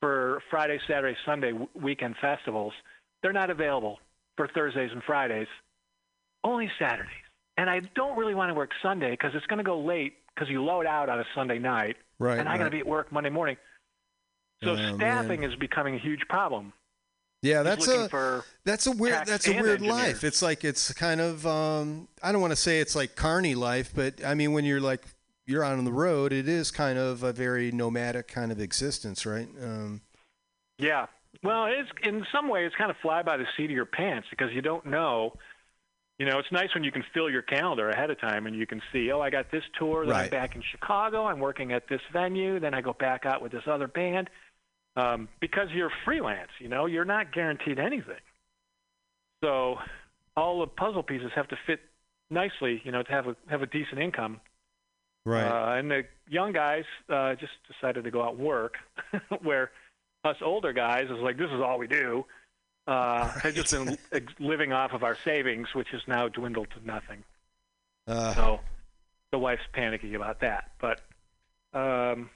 for 0.00 0.40
Friday, 0.50 0.78
Saturday, 0.86 1.16
Sunday 1.26 1.50
w- 1.52 1.68
weekend 1.74 2.16
festivals. 2.20 2.72
They're 3.22 3.32
not 3.32 3.50
available 3.50 3.98
for 4.36 4.48
Thursdays 4.48 4.90
and 4.92 5.02
Fridays, 5.02 5.48
only 6.44 6.70
Saturdays. 6.78 7.12
And 7.56 7.68
I 7.68 7.80
don't 7.96 8.16
really 8.16 8.34
want 8.34 8.50
to 8.50 8.54
work 8.54 8.70
Sunday 8.82 9.10
because 9.10 9.32
it's 9.34 9.46
going 9.46 9.58
to 9.58 9.64
go 9.64 9.80
late 9.80 10.14
because 10.34 10.48
you 10.48 10.62
load 10.62 10.86
out 10.86 11.08
on 11.08 11.18
a 11.18 11.24
Sunday 11.34 11.58
night, 11.58 11.96
right. 12.20 12.38
and 12.38 12.48
I 12.48 12.56
got 12.56 12.64
to 12.64 12.70
be 12.70 12.78
at 12.78 12.86
work 12.86 13.10
Monday 13.10 13.30
morning. 13.30 13.56
So 14.62 14.70
Oh, 14.72 14.74
man. 14.76 14.94
staffing 14.96 15.42
is 15.42 15.54
becoming 15.56 15.94
a 15.96 15.98
huge 15.98 16.20
problem. 16.28 16.72
Yeah, 17.42 17.62
that's 17.62 17.86
a 17.86 18.42
that's 18.64 18.88
a 18.88 18.92
weird 18.92 19.24
that's 19.26 19.46
a 19.46 19.52
weird 19.52 19.80
engineers. 19.82 19.92
life. 19.92 20.24
It's 20.24 20.42
like 20.42 20.64
it's 20.64 20.92
kind 20.94 21.20
of 21.20 21.46
um 21.46 22.08
I 22.20 22.32
don't 22.32 22.40
want 22.40 22.50
to 22.50 22.56
say 22.56 22.80
it's 22.80 22.96
like 22.96 23.14
carny 23.14 23.54
life, 23.54 23.92
but 23.94 24.24
I 24.24 24.34
mean 24.34 24.52
when 24.52 24.64
you're 24.64 24.80
like 24.80 25.04
you're 25.46 25.62
out 25.62 25.78
on 25.78 25.84
the 25.84 25.92
road, 25.92 26.32
it 26.32 26.48
is 26.48 26.72
kind 26.72 26.98
of 26.98 27.22
a 27.22 27.32
very 27.32 27.70
nomadic 27.70 28.26
kind 28.26 28.50
of 28.50 28.60
existence, 28.60 29.24
right? 29.24 29.48
Um 29.62 30.00
Yeah. 30.78 31.06
Well, 31.42 31.66
it's 31.66 31.88
in 32.02 32.26
some 32.32 32.48
way 32.48 32.64
it's 32.64 32.74
kind 32.76 32.90
of 32.90 32.96
fly 33.02 33.22
by 33.22 33.36
the 33.36 33.46
seat 33.56 33.66
of 33.66 33.70
your 33.70 33.86
pants 33.86 34.28
because 34.30 34.52
you 34.52 34.62
don't 34.62 34.86
know. 34.86 35.34
You 36.18 36.26
know, 36.26 36.38
it's 36.40 36.50
nice 36.50 36.74
when 36.74 36.82
you 36.82 36.90
can 36.90 37.04
fill 37.14 37.30
your 37.30 37.42
calendar 37.42 37.90
ahead 37.90 38.10
of 38.10 38.20
time 38.20 38.46
and 38.48 38.56
you 38.56 38.66
can 38.66 38.82
see, 38.92 39.12
oh, 39.12 39.20
I 39.20 39.30
got 39.30 39.52
this 39.52 39.62
tour, 39.78 40.04
then 40.04 40.16
I'm 40.16 40.30
back 40.30 40.56
in 40.56 40.62
Chicago, 40.68 41.26
I'm 41.26 41.38
working 41.38 41.72
at 41.72 41.88
this 41.88 42.00
venue, 42.12 42.58
then 42.58 42.74
I 42.74 42.80
go 42.80 42.92
back 42.92 43.24
out 43.24 43.40
with 43.40 43.52
this 43.52 43.62
other 43.68 43.86
band. 43.86 44.28
Um, 44.96 45.28
because 45.40 45.68
you're 45.72 45.92
freelance, 46.04 46.50
you 46.58 46.68
know, 46.68 46.86
you're 46.86 47.04
not 47.04 47.32
guaranteed 47.32 47.78
anything. 47.78 48.16
So 49.44 49.76
all 50.36 50.58
the 50.58 50.66
puzzle 50.66 51.04
pieces 51.04 51.30
have 51.36 51.46
to 51.48 51.56
fit 51.68 51.78
nicely, 52.30 52.82
you 52.84 52.90
know, 52.90 53.04
to 53.04 53.10
have 53.12 53.26
a 53.28 53.36
have 53.48 53.62
a 53.62 53.66
decent 53.66 54.00
income. 54.00 54.40
right. 55.24 55.46
Uh, 55.46 55.78
and 55.78 55.90
the 55.90 56.02
young 56.28 56.52
guys 56.52 56.84
uh, 57.08 57.34
just 57.34 57.52
decided 57.72 58.04
to 58.04 58.10
go 58.10 58.22
out 58.22 58.34
and 58.34 58.42
work, 58.42 58.74
where 59.42 59.70
us 60.24 60.36
older 60.42 60.72
guys 60.72 61.04
is 61.10 61.18
like, 61.18 61.36
this 61.36 61.50
is 61.50 61.60
all 61.60 61.78
we 61.78 61.86
do. 61.86 62.24
Uh, 62.86 63.28
have 63.40 63.54
just 63.54 63.70
been 63.72 63.98
living 64.38 64.72
off 64.72 64.92
of 64.92 65.02
our 65.02 65.16
savings, 65.24 65.68
which 65.74 65.88
has 65.90 66.00
now 66.06 66.28
dwindled 66.28 66.68
to 66.70 66.86
nothing. 66.86 67.22
uh, 68.06 68.34
So 68.34 68.60
the 69.30 69.38
wife's 69.38 69.62
panicky 69.72 70.14
about 70.14 70.40
that. 70.40 70.70
But, 70.80 71.00
um, 71.74 72.30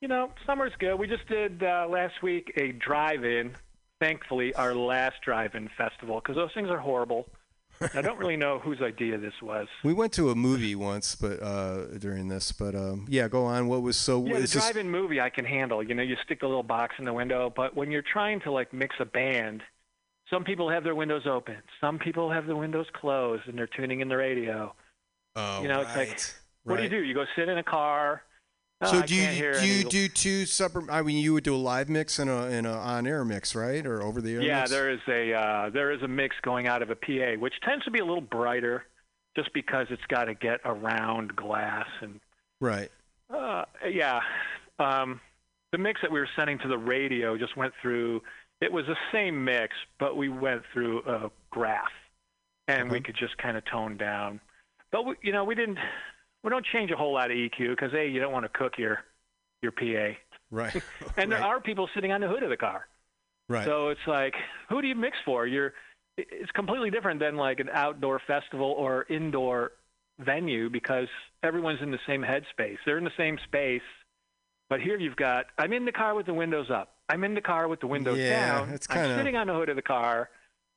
you 0.00 0.08
know, 0.08 0.32
summer's 0.46 0.72
good. 0.78 0.96
We 0.96 1.06
just 1.06 1.26
did 1.28 1.62
uh, 1.62 1.86
last 1.88 2.22
week 2.22 2.52
a 2.56 2.72
drive-in. 2.72 3.54
Thankfully, 4.00 4.52
our 4.54 4.74
last 4.74 5.22
drive-in 5.22 5.70
festival 5.78 6.16
because 6.16 6.34
those 6.34 6.52
things 6.52 6.68
are 6.68 6.78
horrible. 6.78 7.26
I 7.94 8.02
don't 8.02 8.18
really 8.18 8.36
know 8.36 8.58
whose 8.58 8.80
idea 8.80 9.18
this 9.18 9.34
was. 9.42 9.66
we 9.82 9.92
went 9.92 10.12
to 10.14 10.30
a 10.30 10.34
movie 10.34 10.74
once 10.74 11.14
but 11.14 11.42
uh 11.42 11.86
during 11.98 12.28
this, 12.28 12.52
but 12.52 12.74
um 12.74 13.06
yeah, 13.08 13.28
go 13.28 13.44
on. 13.44 13.68
What 13.68 13.82
was 13.82 13.96
so 13.96 14.24
Yeah, 14.24 14.40
the 14.40 14.46
drive-in 14.46 14.90
movie 14.90 15.20
I 15.20 15.30
can 15.30 15.44
handle. 15.44 15.82
You 15.82 15.94
know, 15.94 16.02
you 16.02 16.16
stick 16.24 16.42
a 16.42 16.46
little 16.46 16.62
box 16.62 16.94
in 16.98 17.04
the 17.04 17.12
window, 17.12 17.52
but 17.54 17.76
when 17.76 17.90
you're 17.90 18.02
trying 18.02 18.40
to 18.40 18.52
like 18.52 18.72
mix 18.72 18.96
a 19.00 19.04
band, 19.04 19.62
some 20.30 20.44
people 20.44 20.70
have 20.70 20.84
their 20.84 20.94
windows 20.94 21.26
open, 21.26 21.56
some 21.80 21.98
people 21.98 22.30
have 22.30 22.46
the 22.46 22.56
windows 22.56 22.86
closed, 22.94 23.46
and 23.46 23.58
they're 23.58 23.66
tuning 23.66 24.00
in 24.00 24.08
the 24.08 24.16
radio. 24.16 24.74
oh, 25.36 25.62
you 25.62 25.68
know, 25.68 25.80
it's 25.80 25.96
like, 25.96 26.08
right, 26.08 26.34
What 26.64 26.76
do 26.78 26.82
you 26.84 26.88
do? 26.88 27.02
You 27.02 27.14
go 27.14 27.24
sit 27.36 27.48
in 27.48 27.58
a 27.58 27.62
car. 27.62 28.22
Oh, 28.80 28.86
So 28.90 28.98
I 28.98 29.06
do 29.06 29.14
you 29.14 29.26
do 29.26 29.52
any- 29.58 29.68
you 29.68 29.84
do 29.84 30.08
two 30.08 30.46
separate? 30.46 30.90
I 30.90 31.02
mean, 31.02 31.18
you 31.18 31.32
would 31.32 31.44
do 31.44 31.54
a 31.54 31.56
live 31.56 31.88
mix 31.88 32.18
and 32.18 32.28
a 32.28 32.44
and 32.44 32.66
a 32.66 32.72
on 32.72 33.06
air 33.06 33.24
mix, 33.24 33.54
right, 33.54 33.84
or 33.86 34.02
over 34.02 34.20
the 34.20 34.34
air? 34.34 34.42
Yeah, 34.42 34.60
mix? 34.60 34.70
there 34.70 34.90
is 34.90 35.00
a 35.08 35.32
uh, 35.32 35.70
there 35.70 35.92
is 35.92 36.02
a 36.02 36.08
mix 36.08 36.34
going 36.42 36.66
out 36.66 36.82
of 36.82 36.90
a 36.90 36.96
PA, 36.96 37.34
which 37.38 37.54
tends 37.64 37.84
to 37.84 37.90
be 37.90 38.00
a 38.00 38.04
little 38.04 38.20
brighter, 38.20 38.84
just 39.36 39.52
because 39.54 39.86
it's 39.90 40.04
got 40.08 40.24
to 40.24 40.34
get 40.34 40.60
around 40.64 41.34
glass 41.36 41.86
and 42.00 42.20
right. 42.60 42.90
Uh, 43.32 43.64
yeah. 43.88 44.20
Um, 44.78 45.20
the 45.72 45.78
mix 45.78 46.00
that 46.02 46.10
we 46.12 46.18
were 46.20 46.28
sending 46.36 46.58
to 46.58 46.68
the 46.68 46.78
radio 46.78 47.38
just 47.38 47.56
went 47.56 47.72
through. 47.80 48.22
It 48.60 48.72
was 48.72 48.86
the 48.86 48.96
same 49.12 49.44
mix, 49.44 49.74
but 49.98 50.16
we 50.16 50.28
went 50.28 50.62
through 50.72 51.02
a 51.06 51.30
graph, 51.50 51.92
and 52.68 52.90
we 52.90 53.00
could 53.00 53.16
just 53.16 53.36
kind 53.38 53.56
of 53.56 53.64
tone 53.64 53.96
down. 53.96 54.40
But 54.92 55.04
we, 55.06 55.14
you 55.22 55.32
know, 55.32 55.44
we 55.44 55.54
didn't. 55.54 55.78
We 56.44 56.50
don't 56.50 56.64
change 56.66 56.90
a 56.92 56.96
whole 56.96 57.12
lot 57.14 57.30
of 57.30 57.36
EQ 57.36 57.70
because 57.70 57.90
hey, 57.90 58.08
you 58.08 58.20
don't 58.20 58.32
want 58.32 58.44
to 58.44 58.50
cook 58.50 58.74
your 58.78 59.00
your 59.62 59.72
PA, 59.72 60.16
Right. 60.50 60.74
and 61.16 61.30
right. 61.30 61.30
there 61.30 61.42
are 61.42 61.60
people 61.60 61.88
sitting 61.94 62.12
on 62.12 62.20
the 62.20 62.28
hood 62.28 62.42
of 62.42 62.50
the 62.50 62.56
car. 62.56 62.86
right. 63.48 63.64
So 63.64 63.88
it's 63.88 64.06
like, 64.06 64.34
who 64.68 64.82
do 64.82 64.88
you 64.88 64.94
mix 64.94 65.16
for? 65.24 65.46
You're. 65.46 65.72
It's 66.16 66.50
completely 66.52 66.90
different 66.90 67.18
than 67.18 67.34
like 67.36 67.58
an 67.58 67.68
outdoor 67.72 68.20
festival 68.24 68.70
or 68.78 69.04
indoor 69.10 69.72
venue 70.20 70.70
because 70.70 71.08
everyone's 71.42 71.80
in 71.82 71.90
the 71.90 71.98
same 72.06 72.22
headspace. 72.22 72.76
They're 72.86 72.98
in 72.98 73.04
the 73.04 73.10
same 73.16 73.36
space. 73.44 73.82
But 74.70 74.80
here 74.80 74.96
you've 74.96 75.16
got 75.16 75.46
I'm 75.58 75.72
in 75.72 75.84
the 75.86 75.92
car 75.92 76.14
with 76.14 76.26
the 76.26 76.34
windows 76.34 76.70
up. 76.70 76.94
I'm 77.08 77.24
in 77.24 77.34
the 77.34 77.40
car 77.40 77.66
with 77.68 77.80
the 77.80 77.86
windows 77.88 78.18
Yeah, 78.18 78.60
down. 78.60 78.68
it's 78.70 78.86
I'm 78.90 79.16
sitting 79.18 79.34
on 79.36 79.48
the 79.48 79.54
hood 79.54 79.68
of 79.70 79.76
the 79.76 79.82
car. 79.82 80.30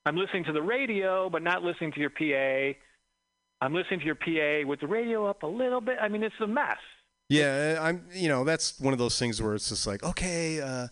I'm 0.08 0.16
listening 0.18 0.44
to 0.46 0.54
the 0.54 0.62
radio, 0.62 1.30
but 1.30 1.44
not 1.44 1.62
listening 1.62 1.92
to 1.92 2.00
your 2.00 2.10
PA. 2.10 2.78
I'm 3.62 3.74
listening 3.74 4.00
to 4.02 4.06
your 4.06 4.16
PA 4.16 4.68
with 4.68 4.80
the 4.82 4.88
radio 4.88 5.26
up 5.26 5.44
a 5.44 5.48
little 5.48 5.82
bit. 5.82 5.98
I 6.02 6.08
mean, 6.10 6.24
it's 6.24 6.36
a 6.42 6.48
mess. 6.48 6.78
Yeah, 7.30 7.80
I'm. 7.82 8.06
You 8.14 8.30
know, 8.30 8.44
that's 8.44 8.80
one 8.80 8.94
of 8.94 9.00
those 9.00 9.18
things 9.20 9.42
where 9.42 9.54
it's 9.56 9.70
just 9.70 9.86
like, 9.88 10.04
okay, 10.04 10.62
uh, 10.62 10.88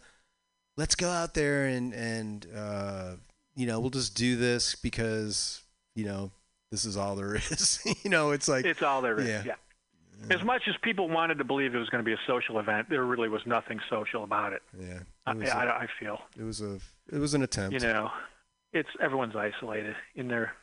let's 0.78 0.96
go 0.96 1.10
out 1.10 1.34
there 1.34 1.66
and 1.66 1.94
and 1.94 2.48
uh, 2.56 3.12
you 3.56 3.68
know, 3.68 3.80
we'll 3.80 3.90
just 3.92 4.16
do 4.16 4.36
this 4.36 4.76
because 4.76 5.62
you 5.96 6.06
know 6.06 6.32
this 6.72 6.84
is 6.86 6.98
all 6.98 7.16
there 7.16 7.36
is. 7.36 7.80
you 8.04 8.10
know, 8.10 8.32
it's 8.32 8.48
like 8.48 8.66
It's 8.66 8.82
all 8.82 9.02
there 9.02 9.20
is. 9.20 9.28
yeah. 9.28 9.44
Yeah. 9.46 10.36
As 10.36 10.44
much 10.44 10.64
as 10.68 10.76
people 10.82 11.10
wanted 11.10 11.38
to 11.40 11.44
believe 11.44 11.76
it 11.76 11.78
was 11.78 11.90
going 11.90 12.04
to 12.04 12.06
be 12.06 12.14
a 12.14 12.20
social 12.26 12.58
event, 12.58 12.90
there 12.90 13.04
really 13.04 13.28
was 13.30 13.42
nothing 13.46 13.80
social 13.90 14.24
about 14.24 14.54
it. 14.54 14.62
yeah. 14.80 15.00
I, 15.26 15.32
It 15.32 15.38
was, 15.40 15.50
I, 15.50 15.66
a, 15.66 15.68
I 15.68 15.88
feel. 16.00 16.20
it 16.40 16.44
was 16.44 16.62
a 16.62 16.80
it 17.12 17.20
was 17.20 17.34
an 17.34 17.44
attempt. 17.44 17.74
You 17.74 17.80
know, 17.80 18.10
it's 18.74 18.90
everyone's 19.02 19.36
isolated 19.36 19.96
in 20.16 20.28
their 20.28 20.54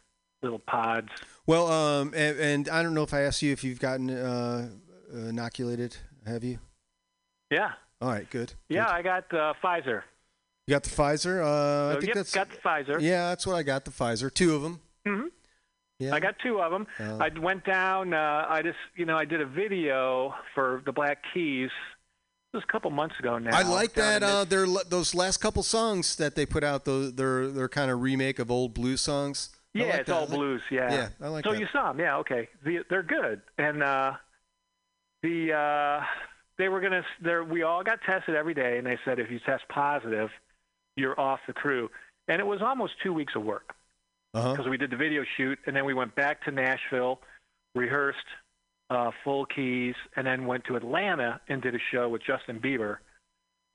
little 0.43 0.59
pods. 0.59 1.09
Well, 1.47 1.71
um, 1.71 2.13
and, 2.15 2.39
and 2.39 2.69
I 2.69 2.83
don't 2.83 2.95
know 2.95 3.03
if 3.03 3.15
I 3.15 3.23
asked 3.23 3.43
you 3.43 3.53
if 3.53 3.65
you've 3.65 3.81
gotten 3.81 4.11
uh, 4.11 4.69
inoculated. 5.13 5.97
Have 6.27 6.45
you? 6.45 6.59
Yeah. 7.51 7.73
All 8.01 8.09
right, 8.09 8.29
good. 8.31 8.55
Yeah, 8.69 8.87
good. 8.87 8.93
I 8.95 9.03
got 9.03 9.35
uh, 9.35 9.55
Pfizer. 9.63 10.03
You 10.67 10.73
got 10.73 10.85
the 10.85 10.91
Pfizer. 10.91 11.43
Uh, 11.45 11.91
I 11.91 12.01
think 12.01 12.07
yep, 12.09 12.15
that's 12.15 12.33
got 12.35 12.49
the 12.51 12.57
Pfizer. 12.57 13.01
yeah, 13.01 13.31
that's 13.31 13.47
what 13.47 13.57
I 13.57 13.63
got. 13.63 13.85
The 13.85 13.91
Pfizer, 13.91 14.33
two 14.33 14.55
of 14.55 14.63
them. 14.63 14.81
hmm 15.07 15.27
Yeah. 15.99 16.15
I 16.15 16.21
got 16.21 16.37
two 16.39 16.61
of 16.61 16.71
them. 16.71 16.87
Oh. 17.01 17.19
I 17.19 17.31
went 17.39 17.65
down. 17.65 18.15
Uh, 18.15 18.47
I 18.49 18.63
just, 18.63 18.79
you 18.97 19.05
know, 19.05 19.17
I 19.17 19.25
did 19.25 19.41
a 19.41 19.47
video 19.47 20.35
for 20.55 20.83
the 20.87 20.93
Black 20.93 21.19
Keys. 21.35 21.71
It 22.53 22.57
was 22.57 22.65
a 22.69 22.71
couple 22.71 22.91
months 22.91 23.19
ago 23.19 23.39
now. 23.39 23.57
I 23.57 23.63
like 23.63 23.95
that. 23.95 24.23
Uh, 24.23 24.45
their 24.45 24.67
those 24.67 25.15
last 25.15 25.39
couple 25.39 25.63
songs 25.63 26.17
that 26.17 26.35
they 26.35 26.45
put 26.45 26.63
out. 26.63 26.85
Those 26.85 27.15
their 27.15 27.49
their 27.49 27.69
kind 27.69 27.91
of 27.91 28.03
remake 28.03 28.39
of 28.39 28.51
old 28.51 28.75
blues 28.75 29.01
songs. 29.01 29.49
Yeah, 29.75 29.85
like 29.87 29.95
it's 30.01 30.07
that. 30.09 30.15
All 30.15 30.21
like- 30.23 30.31
blues. 30.31 30.63
Yeah. 30.71 30.93
Yeah, 30.93 31.09
I 31.23 31.29
like 31.29 31.45
so 31.45 31.53
that. 31.53 31.61
you 31.61 31.67
saw 31.73 31.93
them? 31.93 32.01
Yeah. 32.01 32.19
Okay. 32.19 32.49
The, 32.65 32.81
they're 32.91 33.03
good, 33.03 33.41
and 33.59 33.83
uh, 33.83 34.13
the 35.23 35.53
uh, 35.53 36.05
they 36.59 36.69
were 36.69 36.81
gonna. 36.81 37.03
They're, 37.23 37.45
we 37.45 37.63
all 37.63 37.83
got 37.83 38.01
tested 38.03 38.35
every 38.35 38.55
day, 38.55 38.79
and 38.79 38.87
they 38.87 38.99
said 39.05 39.19
if 39.19 39.31
you 39.31 39.39
test 39.41 39.65
positive, 39.69 40.31
you're 40.97 41.19
off 41.19 41.41
the 41.47 41.53
crew. 41.53 41.91
And 42.29 42.41
it 42.41 42.45
was 42.47 42.61
almost 42.63 42.93
two 43.03 43.13
weeks 43.13 43.35
of 43.35 43.43
work 43.45 43.75
Uh-huh. 44.35 44.53
because 44.53 44.69
we 44.69 44.77
did 44.77 44.91
the 44.91 44.97
video 44.97 45.25
shoot, 45.37 45.59
and 45.67 45.75
then 45.75 45.85
we 45.85 45.95
went 45.95 46.15
back 46.15 46.45
to 46.45 46.51
Nashville, 46.53 47.21
rehearsed 47.75 48.19
uh, 48.91 49.11
full 49.25 49.45
keys, 49.47 49.95
and 50.17 50.27
then 50.27 50.47
went 50.47 50.65
to 50.67 50.77
Atlanta 50.77 51.41
and 51.49 51.61
did 51.63 51.75
a 51.75 51.79
show 51.91 52.09
with 52.09 52.23
Justin 52.25 52.61
Bieber. 52.61 52.99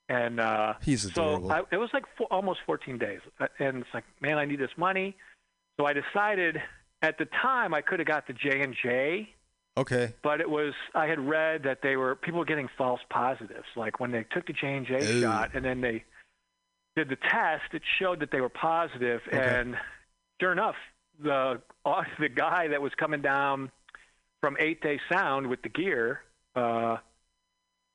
And 0.08 0.40
uh, 0.40 0.74
He's 0.82 1.04
adorable. 1.04 1.48
so 1.50 1.54
I, 1.54 1.62
it 1.70 1.76
was 1.76 1.90
like 1.92 2.04
four, 2.16 2.26
almost 2.30 2.60
14 2.64 2.96
days, 2.98 3.20
Uh, 3.38 3.48
and 3.58 3.78
it's 3.78 3.90
like, 3.92 4.04
man, 4.22 4.38
I 4.38 4.46
need 4.46 4.58
this 4.60 4.70
money. 4.78 5.14
So 5.78 5.86
I 5.86 5.92
decided 5.92 6.60
at 7.02 7.18
the 7.18 7.26
time 7.40 7.72
I 7.72 7.80
could 7.80 8.00
have 8.00 8.08
got 8.08 8.26
the 8.26 8.32
J 8.32 8.62
and 8.62 8.74
J, 8.82 9.28
Okay. 9.76 10.12
but 10.22 10.40
it 10.40 10.50
was 10.50 10.74
I 10.94 11.06
had 11.06 11.20
read 11.20 11.62
that 11.62 11.78
they 11.82 11.96
were 11.96 12.16
people 12.16 12.40
were 12.40 12.44
getting 12.44 12.68
false 12.76 13.00
positives. 13.10 13.66
Like 13.76 14.00
when 14.00 14.10
they 14.10 14.24
took 14.32 14.46
the 14.46 14.52
J 14.52 14.76
and 14.76 14.86
J 14.86 15.20
shot 15.20 15.50
and 15.54 15.64
then 15.64 15.80
they 15.80 16.04
did 16.96 17.08
the 17.08 17.16
test, 17.16 17.72
it 17.72 17.82
showed 18.00 18.20
that 18.20 18.30
they 18.32 18.40
were 18.40 18.48
positive, 18.48 19.20
Okay. 19.28 19.38
and 19.38 19.76
sure 20.40 20.50
enough, 20.50 20.74
the 21.22 21.60
uh, 21.84 22.02
the 22.18 22.28
guy 22.28 22.68
that 22.68 22.82
was 22.82 22.92
coming 22.98 23.22
down 23.22 23.70
from 24.40 24.56
Eighth 24.58 24.80
Day 24.80 24.98
Sound 25.12 25.46
with 25.48 25.62
the 25.62 25.68
gear 25.68 26.22
uh, 26.56 26.96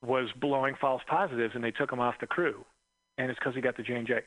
was 0.06 0.30
blowing 0.40 0.76
false 0.80 1.02
positives, 1.08 1.54
and 1.56 1.64
they 1.64 1.72
took 1.72 1.92
him 1.92 2.00
off 2.00 2.16
the 2.22 2.28
crew, 2.28 2.64
and 3.18 3.30
it's 3.30 3.40
because 3.40 3.56
he 3.56 3.62
got 3.62 3.76
the 3.76 3.84
J 3.84 3.96
and 3.96 4.08
J. 4.08 4.22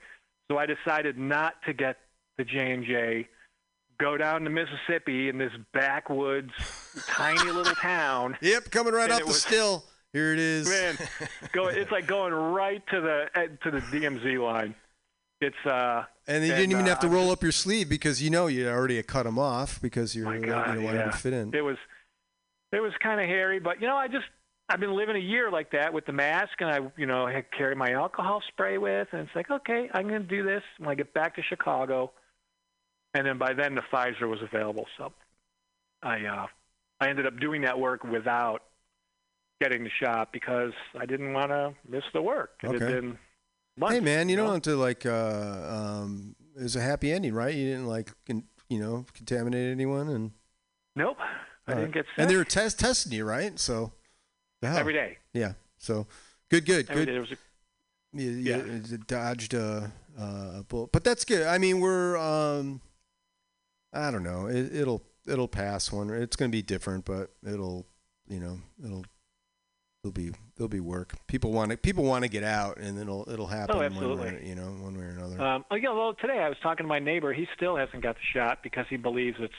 So 0.50 0.58
I 0.58 0.66
decided 0.66 1.16
not 1.18 1.54
to 1.66 1.72
get 1.72 1.96
the 2.36 2.44
J 2.44 2.70
and 2.72 2.84
J. 2.84 3.28
Go 3.98 4.16
down 4.16 4.42
to 4.42 4.50
Mississippi 4.50 5.28
in 5.28 5.38
this 5.38 5.52
backwoods, 5.72 6.52
tiny 7.06 7.50
little 7.50 7.74
town. 7.80 8.36
Yep, 8.40 8.70
coming 8.70 8.92
right 8.92 9.10
off 9.10 9.20
the 9.20 9.26
was- 9.26 9.40
still. 9.42 9.84
Here 10.12 10.32
it 10.32 10.38
is. 10.38 10.68
Man, 10.68 10.96
go! 11.52 11.66
It's 11.66 11.90
like 11.90 12.06
going 12.06 12.32
right 12.32 12.82
to 12.88 13.00
the 13.00 13.26
eh, 13.34 13.48
to 13.64 13.70
the 13.70 13.80
DMZ 13.80 14.42
line. 14.42 14.74
It's 15.42 15.56
uh. 15.66 16.04
And 16.26 16.44
you 16.44 16.52
and, 16.52 16.58
didn't 16.58 16.72
even 16.72 16.84
uh, 16.86 16.88
have 16.88 17.00
to 17.00 17.08
roll 17.08 17.30
up 17.30 17.42
your 17.42 17.52
sleeve 17.52 17.88
because 17.90 18.22
you 18.22 18.30
know 18.30 18.46
you 18.46 18.66
already 18.68 19.02
cut 19.02 19.24
them 19.24 19.38
off 19.38 19.80
because 19.82 20.16
you're 20.16 20.24
My 20.24 20.36
you 20.36 20.46
God, 20.46 20.66
don't 20.66 20.84
want 20.84 20.96
yeah. 20.96 21.10
to 21.10 21.12
fit 21.12 21.34
in. 21.34 21.54
It 21.54 21.60
was 21.60 21.76
it 22.72 22.80
was 22.80 22.92
kind 23.02 23.20
of 23.20 23.26
hairy, 23.26 23.58
but 23.58 23.80
you 23.80 23.86
know, 23.86 23.96
I 23.96 24.08
just 24.08 24.24
I've 24.68 24.80
been 24.80 24.96
living 24.96 25.16
a 25.16 25.20
year 25.20 25.50
like 25.50 25.70
that 25.72 25.92
with 25.92 26.06
the 26.06 26.12
mask, 26.12 26.52
and 26.60 26.70
I 26.70 26.80
you 26.96 27.06
know 27.06 27.26
had 27.26 27.50
carry 27.56 27.74
my 27.74 27.92
alcohol 27.92 28.42
spray 28.48 28.78
with, 28.78 29.08
and 29.12 29.22
it's 29.22 29.36
like 29.36 29.50
okay, 29.50 29.88
I'm 29.92 30.06
gonna 30.06 30.20
do 30.20 30.42
this 30.42 30.62
when 30.78 30.88
I 30.90 30.94
get 30.94 31.12
back 31.14 31.36
to 31.36 31.42
Chicago, 31.42 32.12
and 33.16 33.26
then 33.26 33.38
by 33.38 33.52
then 33.54 33.74
the 33.74 33.82
Pfizer 33.92 34.28
was 34.28 34.40
available, 34.42 34.86
so 34.98 35.12
I 36.02 36.24
uh 36.26 36.46
I 37.00 37.08
ended 37.08 37.26
up 37.26 37.38
doing 37.38 37.62
that 37.62 37.78
work 37.78 38.04
without 38.04 38.62
getting 39.60 39.84
the 39.84 39.90
shot 40.02 40.32
because 40.32 40.72
I 40.98 41.06
didn't 41.06 41.32
want 41.32 41.50
to 41.50 41.74
miss 41.88 42.04
the 42.12 42.22
work. 42.22 42.50
It 42.62 42.66
had 42.72 42.82
Okay. 42.82 42.92
been 42.94 43.18
months, 43.76 43.94
hey 43.94 44.00
man, 44.00 44.28
you 44.28 44.36
know? 44.36 44.44
don't 44.44 44.54
have 44.54 44.62
to 44.62 44.76
like. 44.76 45.06
Uh, 45.06 45.66
um, 46.02 46.36
it 46.56 46.62
was 46.62 46.76
a 46.76 46.80
happy 46.80 47.12
ending, 47.12 47.34
right? 47.34 47.54
You 47.54 47.66
didn't 47.70 47.86
like 47.86 48.10
con- 48.26 48.44
you 48.68 48.78
know 48.80 49.04
contaminate 49.14 49.70
anyone, 49.70 50.08
and 50.08 50.30
Nope, 50.94 51.18
I 51.66 51.72
All 51.72 51.78
didn't 51.78 51.92
get 51.94 52.04
sick. 52.06 52.14
and 52.18 52.30
they 52.30 52.36
were 52.36 52.44
test 52.44 52.78
testing 52.80 53.12
you, 53.12 53.24
right? 53.24 53.58
So 53.58 53.92
the 54.62 54.68
hell. 54.68 54.78
every 54.78 54.94
day. 54.94 55.18
Yeah. 55.34 55.52
So 55.78 56.06
good, 56.50 56.64
good, 56.64 56.88
Every 56.88 57.04
good. 57.04 57.06
day 57.06 57.12
there 57.12 57.20
was 57.20 57.32
a 57.32 57.36
You, 58.12 58.30
Yeah. 58.30 58.64
you 58.64 58.82
you 58.88 58.98
dodged 58.98 59.52
a, 59.52 59.92
a 60.18 60.64
bullet, 60.68 60.90
but 60.92 61.04
that's 61.04 61.24
good. 61.26 61.46
I 61.46 61.58
mean, 61.58 61.80
we're 61.80 62.16
um, 62.16 62.80
I 63.92 64.10
don't 64.10 64.22
know. 64.24 64.46
It, 64.46 64.74
it'll 64.74 65.02
it'll 65.26 65.48
pass 65.48 65.90
one. 65.92 66.10
It's 66.10 66.36
going 66.36 66.50
to 66.50 66.56
be 66.56 66.62
different, 66.62 67.04
but 67.04 67.30
it'll 67.46 67.86
you 68.28 68.40
know 68.40 68.58
it'll 68.84 69.04
it'll 70.02 70.12
be 70.12 70.30
there'll 70.56 70.68
be 70.68 70.80
work. 70.80 71.14
People 71.26 71.52
want 71.52 71.70
to 71.70 71.76
people 71.76 72.04
want 72.04 72.24
to 72.24 72.28
get 72.30 72.44
out, 72.44 72.78
and 72.78 72.98
it'll 72.98 73.28
it'll 73.30 73.46
happen. 73.46 73.76
Oh, 73.76 73.78
One 73.78 73.90
way, 73.90 73.96
absolutely. 73.96 74.48
you 74.48 74.54
know, 74.54 74.66
one 74.66 74.96
way 74.98 75.04
or 75.04 75.10
another. 75.10 75.40
Um, 75.40 75.64
oh, 75.70 75.76
yeah, 75.76 75.92
well, 75.92 76.14
today 76.14 76.38
I 76.38 76.48
was 76.48 76.58
talking 76.62 76.84
to 76.84 76.88
my 76.88 76.98
neighbor. 76.98 77.32
He 77.32 77.46
still 77.56 77.76
hasn't 77.76 78.02
got 78.02 78.14
the 78.16 78.38
shot 78.38 78.62
because 78.62 78.86
he 78.90 78.96
believes 78.96 79.36
it's 79.40 79.52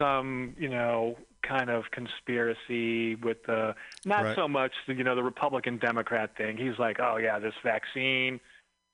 some, 0.00 0.54
you 0.58 0.68
know, 0.68 1.16
kind 1.46 1.68
of 1.70 1.84
conspiracy 1.92 3.16
with 3.16 3.38
the 3.46 3.74
not 4.04 4.24
Right. 4.24 4.36
so 4.36 4.48
much, 4.48 4.72
the, 4.86 4.94
you 4.94 5.04
know, 5.04 5.14
the 5.14 5.22
Republican 5.22 5.78
Democrat 5.78 6.30
thing. 6.36 6.56
He's 6.56 6.78
like, 6.78 6.98
oh 7.00 7.16
yeah, 7.18 7.38
this 7.38 7.54
vaccine, 7.62 8.40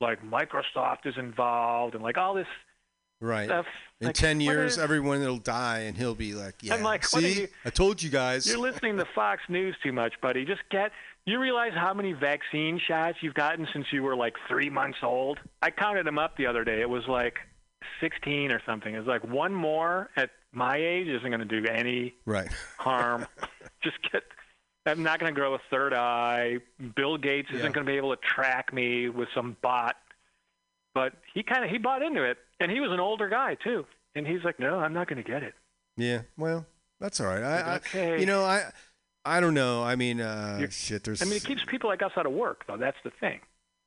like 0.01 0.20
Microsoft 0.24 1.05
is 1.07 1.14
involved, 1.16 1.95
and 1.95 2.03
like 2.03 2.16
all 2.18 2.34
this 2.34 2.47
right. 3.21 3.47
stuff. 3.47 3.67
In 4.01 4.09
Like, 4.09 4.17
ten 4.17 4.41
years, 4.41 4.73
is- 4.75 4.79
everyone 4.79 5.21
will 5.21 5.39
die, 5.39 5.81
and 5.81 5.97
he'll 5.97 6.14
be 6.14 6.35
like, 6.35 6.57
"Yeah, 6.62 6.75
I'm 6.75 6.83
like, 6.83 7.05
see, 7.05 7.43
you- 7.43 7.49
I 7.64 7.71
told 7.71 8.03
you 8.03 8.11
guys." 8.11 8.47
You're 8.47 8.59
listening 8.59 8.97
to 8.99 9.07
Fox 9.14 9.43
News 9.49 9.75
too 9.83 9.93
much, 9.93 10.14
buddy. 10.21 10.45
Just 10.45 10.62
get. 10.71 10.93
You 11.25 11.41
realize 11.41 11.73
how 11.75 11.93
many 11.93 12.12
vaccine 12.12 12.79
shots 12.87 13.19
you've 13.21 13.35
gotten 13.35 13.67
since 13.73 13.87
you 13.93 14.03
were 14.03 14.14
like 14.14 14.35
three 14.49 14.71
months 14.71 14.99
old? 15.03 15.41
I 15.61 15.71
counted 15.71 16.07
them 16.07 16.19
up 16.19 16.37
the 16.37 16.47
other 16.47 16.62
day. 16.62 16.81
It 16.81 16.89
was 16.89 17.03
like 17.09 17.39
16 18.01 18.53
or 18.53 18.61
something. 18.64 18.95
It's 18.95 19.09
like 19.09 19.25
one 19.25 19.53
more 19.53 20.11
at 20.17 20.31
my 20.53 20.77
age 20.77 21.09
isn't 21.09 21.29
going 21.29 21.41
to 21.41 21.45
do 21.45 21.67
any 21.67 22.14
right. 22.27 22.49
harm. 22.79 23.27
Just 23.83 23.97
get. 24.12 24.23
I'm 24.87 25.03
not 25.03 25.19
going 25.19 25.35
to 25.35 25.39
grow 25.39 25.55
a 25.55 25.59
third 25.69 25.93
eye. 25.95 26.59
Bill 26.95 27.17
Gates 27.19 27.49
isn't 27.53 27.73
going 27.73 27.85
to 27.85 27.91
be 27.91 27.97
able 27.97 28.14
to 28.14 28.23
track 28.23 28.73
me 28.73 29.09
with 29.09 29.29
some 29.35 29.57
bot. 29.62 29.97
But 30.95 31.14
he 31.35 31.43
kind 31.43 31.64
of 31.64 31.71
he 31.71 31.79
bought 31.79 32.03
into 32.03 32.23
it, 32.23 32.39
and 32.61 32.71
he 32.71 32.81
was 32.81 32.91
an 32.93 33.01
older 33.01 33.29
guy 33.29 33.57
too. 33.63 33.87
And 34.15 34.27
he's 34.27 34.43
like, 34.45 34.59
"No, 34.59 34.79
I'm 34.79 34.93
not 34.95 35.09
going 35.09 35.23
to 35.23 35.29
get 35.29 35.43
it." 35.43 35.55
Yeah. 35.97 36.23
Well, 36.39 36.67
that's 37.01 37.21
all 37.21 37.27
right. 37.27 37.43
I, 37.43 37.61
I 37.61 37.77
Okay. 37.77 38.19
you 38.21 38.27
know, 38.27 38.45
I 38.45 38.65
I 39.25 39.41
don't 39.41 39.55
know. 39.55 39.83
I 39.85 39.97
mean, 39.97 40.21
uh, 40.21 40.57
You're- 40.59 40.71
shit. 40.71 41.05
There's. 41.05 41.21
I 41.21 41.25
mean, 41.27 41.35
it 41.37 41.45
keeps 41.45 41.65
people 41.67 41.91
like 41.91 42.03
us 42.03 42.13
out 42.17 42.27
of 42.27 42.33
work, 42.33 42.65
though. 42.67 42.77
That's 42.77 42.97
the 43.05 43.11
thing. 43.11 43.41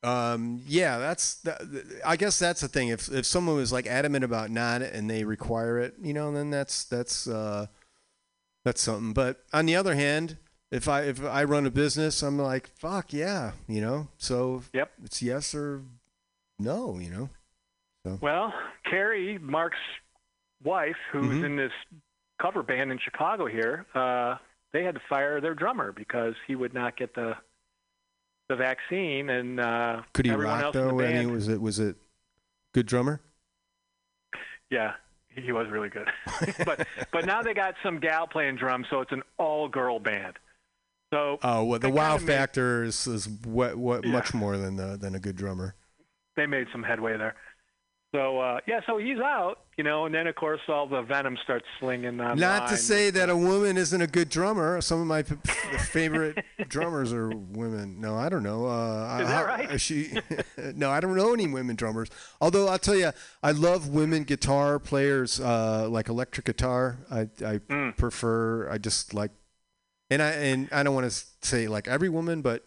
Um, 0.03 0.61
yeah, 0.67 0.97
that's. 0.97 1.35
That, 1.41 1.61
I 2.05 2.15
guess 2.15 2.37
that's 2.39 2.61
the 2.61 2.67
thing. 2.67 2.89
If 2.89 3.11
if 3.11 3.25
someone 3.25 3.55
was 3.55 3.73
like 3.73 3.87
adamant 3.87 4.23
about 4.23 4.49
not 4.49 4.81
and 4.81 5.09
they 5.09 5.23
require 5.23 5.79
it, 5.79 5.95
you 6.01 6.13
know, 6.13 6.31
then 6.31 6.51
that's 6.51 6.85
that's 6.85 7.27
uh, 7.27 7.65
that's 8.63 8.81
something. 8.81 9.13
But 9.13 9.43
on 9.51 9.65
the 9.65 9.75
other 9.75 9.95
hand, 9.95 10.37
if 10.71 10.87
I 10.87 11.01
if 11.01 11.23
I 11.25 11.43
run 11.43 11.65
a 11.65 11.71
business, 11.71 12.21
I'm 12.21 12.37
like, 12.37 12.67
fuck 12.67 13.11
yeah, 13.13 13.53
you 13.67 13.81
know. 13.81 14.07
So 14.17 14.63
Yep. 14.73 14.91
it's 15.03 15.21
yes 15.21 15.53
or 15.55 15.81
no, 16.59 16.97
you 16.99 17.09
know. 17.09 17.29
Well, 18.05 18.53
Carrie, 18.89 19.37
Mark's 19.39 19.77
wife, 20.63 20.95
who's 21.11 21.25
Mhm. 21.41 21.43
in 21.45 21.55
this 21.57 21.71
cover 22.41 22.63
band 22.63 22.91
in 22.91 22.97
Chicago 22.99 23.45
here, 23.45 23.85
uh, 23.93 24.37
they 24.71 24.83
had 24.83 24.95
to 24.95 25.01
fire 25.09 25.41
their 25.41 25.53
drummer 25.53 25.91
because 25.91 26.35
he 26.47 26.55
would 26.55 26.73
not 26.73 26.95
get 26.97 27.13
the 27.13 27.37
the 28.47 28.55
vaccine, 28.55 29.29
and 29.29 29.59
uh, 29.59 30.01
Could 30.13 30.25
he 30.25 30.31
rock 30.31 30.73
though? 30.73 30.99
I 31.01 31.13
mean, 31.13 31.31
was 31.31 31.47
it 31.49 31.61
was 31.61 31.77
it 31.79 31.97
good 32.73 32.87
drummer? 32.87 33.21
yeah, 34.71 34.95
he 35.29 35.51
was 35.51 35.67
really 35.69 35.89
good. 35.89 36.09
but 36.65 36.87
but 37.11 37.25
now 37.25 37.43
they 37.43 37.53
got 37.53 37.75
some 37.83 37.99
gal 37.99 38.25
playing 38.25 38.55
drums, 38.55 38.87
so 38.89 39.01
it's 39.01 39.11
an 39.11 39.21
all 39.37 39.67
girl 39.67 39.99
band. 39.99 40.39
So 41.13 41.37
Oh, 41.43 41.63
well, 41.65 41.77
the 41.79 41.89
wow 41.89 42.17
kinda 42.17 42.25
made- 42.25 42.33
factor 42.37 42.83
is 42.83 43.05
is 43.05 43.27
what 43.45 43.75
what 43.75 44.03
Yeah. 44.03 44.11
much 44.13 44.33
more 44.33 44.57
than 44.57 44.77
the 44.77 44.97
than 44.97 45.13
a 45.13 45.19
good 45.19 45.35
drummer. 45.35 45.75
they 46.35 46.45
made 46.47 46.67
some 46.71 46.81
headway 46.83 47.17
there. 47.17 47.35
So 48.11 48.39
uh, 48.39 48.59
yeah, 48.65 48.79
so 48.87 48.97
he's 48.97 49.19
out, 49.19 49.59
you 49.77 49.83
know, 49.83 50.05
and 50.07 50.15
then 50.15 50.25
of 50.25 50.33
course 50.33 50.61
all 50.67 50.87
the 50.87 51.03
venom 51.03 51.37
starts 51.43 51.65
slinging 51.79 52.19
on. 52.19 52.39
Not 52.39 52.67
to 52.69 52.77
say 52.77 53.11
that 53.11 53.29
a 53.29 53.37
woman 53.37 53.77
isn't 53.77 54.01
a 54.01 54.07
good 54.07 54.29
drummer. 54.29 54.81
Some 54.81 54.99
of 54.99 55.05
my 55.05 55.21
favorite 55.21 56.43
drummers 56.69 57.13
are 57.13 57.29
women. 57.29 58.01
No, 58.01 58.15
I 58.15 58.29
don't 58.29 58.41
know. 58.41 58.65
Uh, 58.65 59.19
Is 59.21 59.27
that 59.27 59.35
how- 59.35 59.45
right? 59.45 59.79
She, 59.79 60.11
no, 60.75 60.89
I 60.89 60.99
don't 60.99 61.15
know 61.15 61.33
any 61.33 61.45
women 61.47 61.75
drummers. 61.75 62.09
Although 62.41 62.67
I'll 62.67 62.79
tell 62.79 62.95
you, 62.95 63.11
I 63.43 63.51
love 63.51 63.89
women 63.89 64.23
guitar 64.23 64.79
players, 64.79 65.39
uh, 65.39 65.87
like 65.87 66.09
electric 66.09 66.47
guitar. 66.47 66.97
I, 67.11 67.19
I 67.45 67.59
Mm. 67.69 67.95
prefer. 67.95 68.71
I 68.71 68.79
just 68.79 69.13
like, 69.13 69.29
and 70.09 70.23
I 70.23 70.29
and 70.31 70.67
I 70.71 70.81
don't 70.81 70.95
want 70.95 71.11
to 71.11 71.25
say 71.43 71.67
like 71.67 71.87
every 71.87 72.09
woman, 72.09 72.41
but 72.41 72.63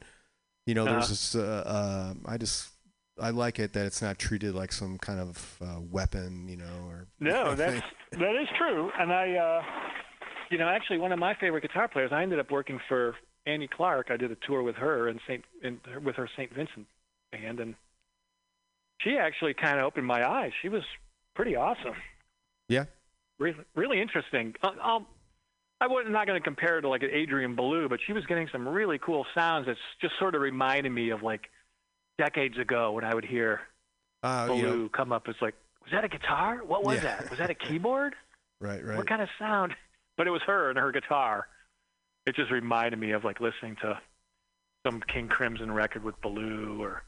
you 0.66 0.74
know, 0.76 0.84
there's 0.84 1.02
Uh-huh. 1.04 1.08
this. 1.08 1.34
Uh, 1.34 1.62
uh, 1.66 2.30
I 2.30 2.36
just. 2.38 2.68
I 3.22 3.30
like 3.30 3.60
it 3.60 3.72
that 3.74 3.86
it's 3.86 4.02
not 4.02 4.18
treated 4.18 4.54
like 4.54 4.72
some 4.72 4.98
kind 4.98 5.20
of 5.20 5.56
uh, 5.60 5.80
weapon, 5.80 6.48
you 6.48 6.56
know, 6.56 6.88
or 6.88 7.06
No, 7.20 7.54
that's 7.54 7.86
that 8.10 8.34
is 8.34 8.48
true. 8.58 8.90
And 8.98 9.12
I, 9.12 9.36
uh, 9.36 9.62
you 10.50 10.58
know, 10.58 10.68
actually 10.68 10.98
one 10.98 11.12
of 11.12 11.18
my 11.18 11.34
favorite 11.40 11.62
guitar 11.62 11.86
players. 11.86 12.10
I 12.12 12.22
ended 12.22 12.40
up 12.40 12.50
working 12.50 12.80
for 12.88 13.14
Annie 13.46 13.68
Clark. 13.68 14.08
I 14.10 14.16
did 14.16 14.32
a 14.32 14.36
tour 14.46 14.62
with 14.62 14.74
her 14.76 15.08
and 15.08 15.20
Saint 15.26 15.44
in, 15.62 15.80
with 16.04 16.16
her 16.16 16.28
Saint 16.36 16.52
Vincent 16.52 16.86
band, 17.30 17.60
and 17.60 17.76
she 19.00 19.16
actually 19.16 19.54
kind 19.54 19.78
of 19.78 19.84
opened 19.84 20.06
my 20.06 20.28
eyes. 20.28 20.50
She 20.60 20.68
was 20.68 20.82
pretty 21.34 21.54
awesome. 21.54 21.94
yeah. 22.68 22.84
really, 23.38 23.58
really 23.76 24.00
interesting. 24.00 24.54
Uh, 24.62 24.70
I'll, 24.82 25.06
I 25.80 25.86
was 25.86 26.06
not 26.08 26.26
going 26.26 26.40
to 26.40 26.44
compare 26.44 26.74
her 26.74 26.80
to 26.80 26.88
like 26.88 27.02
an 27.02 27.10
Adrian 27.12 27.56
Belew, 27.56 27.88
but 27.88 28.00
she 28.04 28.12
was 28.12 28.24
getting 28.26 28.48
some 28.50 28.68
really 28.68 28.98
cool 28.98 29.26
sounds 29.34 29.66
that 29.66 29.76
just 30.00 30.14
sort 30.18 30.34
of 30.34 30.40
reminded 30.40 30.90
me 30.90 31.10
of 31.10 31.22
like 31.22 31.50
decades 32.18 32.58
ago 32.58 32.92
when 32.92 33.04
I 33.04 33.14
would 33.14 33.24
hear 33.24 33.60
Uh, 34.22 34.46
Belew 34.46 34.58
you 34.58 34.82
know, 34.84 34.88
come 34.88 35.12
up. 35.12 35.26
It's 35.28 35.40
like, 35.42 35.54
was 35.82 35.90
that 35.92 36.04
a 36.04 36.08
guitar? 36.08 36.58
What 36.64 36.84
was 36.84 36.96
Yeah. 36.96 37.16
that? 37.20 37.30
Was 37.30 37.38
that 37.38 37.50
a 37.50 37.54
keyboard? 37.54 38.14
right, 38.60 38.84
right. 38.84 38.96
What 38.96 39.08
kind 39.08 39.22
of 39.22 39.28
sound? 39.38 39.74
But 40.16 40.26
it 40.26 40.30
was 40.30 40.42
her 40.46 40.70
and 40.70 40.78
her 40.78 40.92
guitar. 40.92 41.48
It 42.26 42.36
just 42.36 42.50
reminded 42.52 42.98
me 43.00 43.10
of 43.12 43.24
like 43.24 43.40
listening 43.40 43.76
to 43.82 43.98
some 44.86 45.00
King 45.12 45.26
Crimson 45.28 45.72
record 45.72 46.04
with 46.04 46.20
Belew 46.20 46.80
or, 46.80 47.02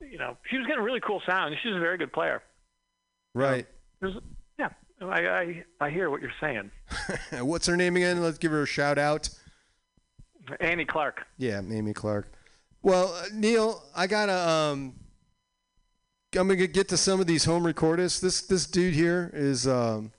you 0.00 0.16
know, 0.18 0.36
she 0.50 0.56
was 0.56 0.66
getting 0.66 0.82
really 0.82 1.00
cool 1.00 1.20
sound. 1.26 1.54
She's 1.62 1.74
a 1.74 1.80
very 1.80 1.98
good 1.98 2.12
player. 2.12 2.42
right. 3.34 3.66
There's, 4.00 4.14
yeah, 4.58 4.70
I, 5.00 5.26
I 5.26 5.64
I 5.80 5.90
hear 5.90 6.10
what 6.10 6.20
you're 6.22 6.32
saying. 6.40 6.70
What's 7.44 7.66
her 7.66 7.76
name 7.76 7.96
again? 7.96 8.20
Let's 8.22 8.38
give 8.38 8.50
her 8.52 8.62
a 8.62 8.66
shout 8.66 8.98
out. 8.98 9.28
Annie 10.60 10.84
Clark. 10.84 11.22
Yeah, 11.38 11.60
Amy 11.70 11.92
Clark. 11.92 12.32
Well, 12.82 13.14
uh, 13.14 13.26
Neil, 13.32 13.82
I 13.94 14.06
gotta 14.08 14.36
um, 14.36 14.94
I'm 16.36 16.48
gonna 16.48 16.66
get 16.66 16.88
to 16.88 16.96
some 16.96 17.20
of 17.20 17.26
these 17.26 17.44
home 17.44 17.62
recordists. 17.62 18.20
This 18.20 18.42
this 18.42 18.66
dude 18.66 18.94
here 18.94 19.30
is 19.32 19.68
um, 19.68 20.12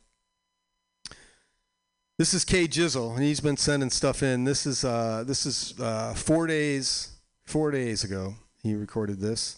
this 2.18 2.34
is 2.34 2.46
K 2.46 2.68
Jizzle, 2.68 3.16
and 3.16 3.24
he's 3.24 3.42
been 3.42 3.58
sending 3.58 3.90
stuff 3.90 4.24
in. 4.24 4.46
This 4.46 4.66
is 4.66 4.86
uh, 4.86 5.26
this 5.28 5.46
is 5.46 5.78
uh, 5.80 6.14
four 6.14 6.48
days 6.48 7.10
four 7.46 7.72
days 7.72 8.06
ago 8.06 8.36
he 8.62 8.76
recorded 8.76 9.20
this, 9.20 9.58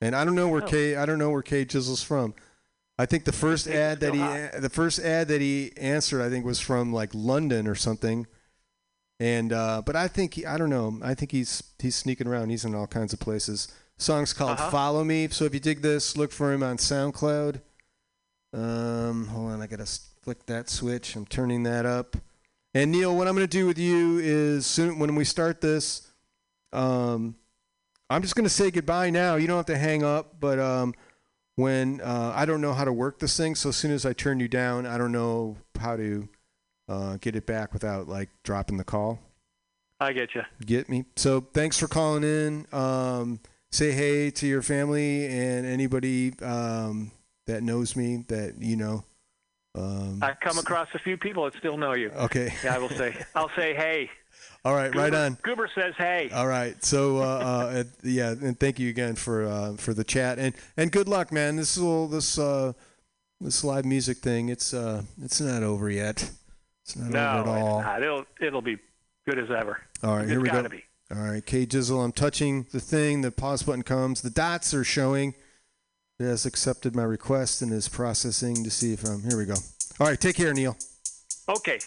and 0.00 0.14
I 0.14 0.24
don't 0.24 0.36
know 0.36 0.48
where 0.48 0.62
Oh. 0.62 0.66
K 0.66 0.94
I 0.94 1.06
don't 1.06 1.18
know 1.18 1.30
where 1.30 1.42
K 1.42 1.64
Jizzle's 1.64 2.04
from. 2.04 2.34
I 2.96 3.06
think 3.06 3.24
the 3.24 3.32
first 3.32 3.66
ad 3.66 3.98
that 4.00 4.14
he 4.14 4.20
hot. 4.20 4.60
the 4.62 4.70
first 4.70 5.00
ad 5.00 5.26
that 5.26 5.40
he 5.40 5.72
answered 5.76 6.22
I 6.22 6.30
think 6.30 6.44
was 6.44 6.60
from 6.60 6.92
like 6.92 7.10
London 7.12 7.66
or 7.66 7.74
something. 7.74 8.28
And 9.20 9.52
uh, 9.52 9.82
but 9.86 9.94
I 9.96 10.08
think 10.08 10.34
he, 10.34 10.44
I 10.46 10.58
don't 10.58 10.70
know. 10.70 10.98
I 11.02 11.14
think 11.14 11.30
he's 11.30 11.62
he's 11.78 11.94
sneaking 11.94 12.26
around. 12.26 12.50
He's 12.50 12.64
in 12.64 12.74
all 12.74 12.86
kinds 12.86 13.12
of 13.12 13.20
places. 13.20 13.68
Song's 13.96 14.32
called 14.32 14.58
Uh-huh. 14.58 14.70
"Follow 14.70 15.04
Me." 15.04 15.28
So 15.28 15.44
if 15.44 15.54
you 15.54 15.60
dig 15.60 15.82
this, 15.82 16.16
look 16.16 16.32
for 16.32 16.52
him 16.52 16.62
on 16.62 16.78
SoundCloud. 16.78 17.60
Um, 18.52 19.26
hold 19.28 19.52
on, 19.52 19.62
I 19.62 19.66
gotta 19.66 19.86
flick 20.22 20.46
that 20.46 20.68
switch. 20.68 21.16
I'm 21.16 21.26
turning 21.26 21.62
that 21.64 21.86
up. 21.86 22.16
And 22.74 22.90
Neil, 22.90 23.16
what 23.16 23.28
I'm 23.28 23.34
gonna 23.34 23.46
do 23.46 23.66
with 23.66 23.78
you 23.78 24.18
is 24.18 24.66
soon 24.66 24.98
when 24.98 25.14
we 25.14 25.24
start 25.24 25.60
this, 25.60 26.08
um, 26.72 27.36
I'm 28.10 28.22
just 28.22 28.34
gonna 28.34 28.48
say 28.48 28.70
goodbye 28.72 29.10
now. 29.10 29.36
You 29.36 29.46
don't 29.46 29.56
have 29.56 29.66
to 29.66 29.78
hang 29.78 30.02
up, 30.02 30.40
but 30.40 30.58
um, 30.58 30.92
when 31.54 32.00
uh, 32.00 32.32
I 32.34 32.46
don't 32.46 32.60
know 32.60 32.72
how 32.72 32.84
to 32.84 32.92
work 32.92 33.20
this 33.20 33.36
thing, 33.36 33.54
so 33.54 33.68
as 33.68 33.76
soon 33.76 33.92
as 33.92 34.04
I 34.04 34.12
turn 34.12 34.40
you 34.40 34.48
down, 34.48 34.86
I 34.86 34.98
don't 34.98 35.12
know 35.12 35.56
how 35.78 35.96
to 35.96 36.28
uh, 36.88 37.16
get 37.20 37.36
it 37.36 37.46
back 37.46 37.72
without 37.72 38.08
like 38.08 38.28
dropping 38.42 38.76
the 38.76 38.84
call. 38.84 39.18
I 40.00 40.12
get 40.12 40.34
you. 40.34 40.42
Get 40.64 40.88
me? 40.88 41.04
So 41.16 41.40
thanks 41.40 41.78
for 41.78 41.88
calling 41.88 42.24
in. 42.24 42.66
Um, 42.72 43.40
say 43.70 43.92
hey 43.92 44.30
to 44.30 44.46
your 44.46 44.62
family 44.62 45.26
and 45.26 45.66
anybody 45.66 46.32
um, 46.42 47.10
that 47.46 47.62
knows 47.62 47.96
me 47.96 48.24
that 48.28 48.54
you 48.58 48.76
know. 48.76 49.04
Um, 49.76 50.20
I 50.22 50.34
come 50.40 50.58
across 50.58 50.88
a 50.94 51.00
few 51.00 51.16
people 51.16 51.44
that 51.44 51.54
still 51.56 51.76
know 51.76 51.94
you. 51.94 52.10
okay. 52.10 52.54
Yeah, 52.62 52.76
I 52.76 52.78
will 52.78 52.90
say. 52.90 53.16
I'll 53.34 53.50
say 53.56 53.74
hey. 53.74 54.08
All 54.64 54.74
right. 54.74 54.94
Right 54.94 55.12
on. 55.12 55.36
Goober 55.42 55.68
says 55.74 55.94
hey. 55.98 56.30
All 56.32 56.46
right. 56.46 56.82
So 56.84 57.18
uh, 57.18 57.22
uh, 57.22 57.84
yeah, 58.02 58.30
and 58.30 58.58
thank 58.58 58.78
you 58.78 58.88
again 58.88 59.14
for 59.14 59.44
uh, 59.44 59.74
for 59.76 59.94
the 59.94 60.04
chat 60.04 60.38
and 60.38 60.54
and 60.76 60.92
good 60.92 61.08
luck, 61.08 61.32
man. 61.32 61.56
This 61.56 61.76
will 61.76 62.08
this 62.08 62.38
uh, 62.38 62.72
this 63.40 63.64
live 63.64 63.84
music 63.84 64.18
thing. 64.18 64.48
It's 64.48 64.72
uh, 64.72 65.02
it's 65.22 65.40
not 65.40 65.62
over 65.62 65.90
yet. 65.90 66.30
It's 66.84 66.96
not 66.96 67.10
no, 67.10 67.40
over 67.40 67.50
at 67.50 67.62
all. 67.62 67.78
it's 67.78 67.86
not. 67.86 68.02
It'll 68.02 68.24
it'll 68.40 68.62
be 68.62 68.76
good 69.26 69.38
as 69.38 69.50
ever. 69.50 69.80
All 70.02 70.16
right, 70.16 70.22
It's 70.22 70.30
here 70.30 70.40
we 70.40 70.48
go. 70.48 70.54
gotta 70.54 70.68
be. 70.68 70.82
All 71.14 71.22
right, 71.22 71.44
K 71.44 71.66
Jizzle, 71.66 72.04
I'm 72.04 72.12
touching 72.12 72.66
the 72.72 72.80
thing. 72.80 73.22
The 73.22 73.30
pause 73.30 73.62
button 73.62 73.82
comes. 73.82 74.20
The 74.22 74.30
dots 74.30 74.74
are 74.74 74.84
showing. 74.84 75.34
It 76.18 76.24
has 76.24 76.46
accepted 76.46 76.94
my 76.94 77.02
request 77.02 77.62
and 77.62 77.72
is 77.72 77.88
processing 77.88 78.62
to 78.64 78.70
see 78.70 78.92
if 78.92 79.04
I'm. 79.04 79.22
Here 79.22 79.36
we 79.38 79.46
go. 79.46 79.54
All 79.98 80.06
right, 80.06 80.20
take 80.20 80.36
care, 80.36 80.52
Neil. 80.52 80.76
Okay. 81.48 81.78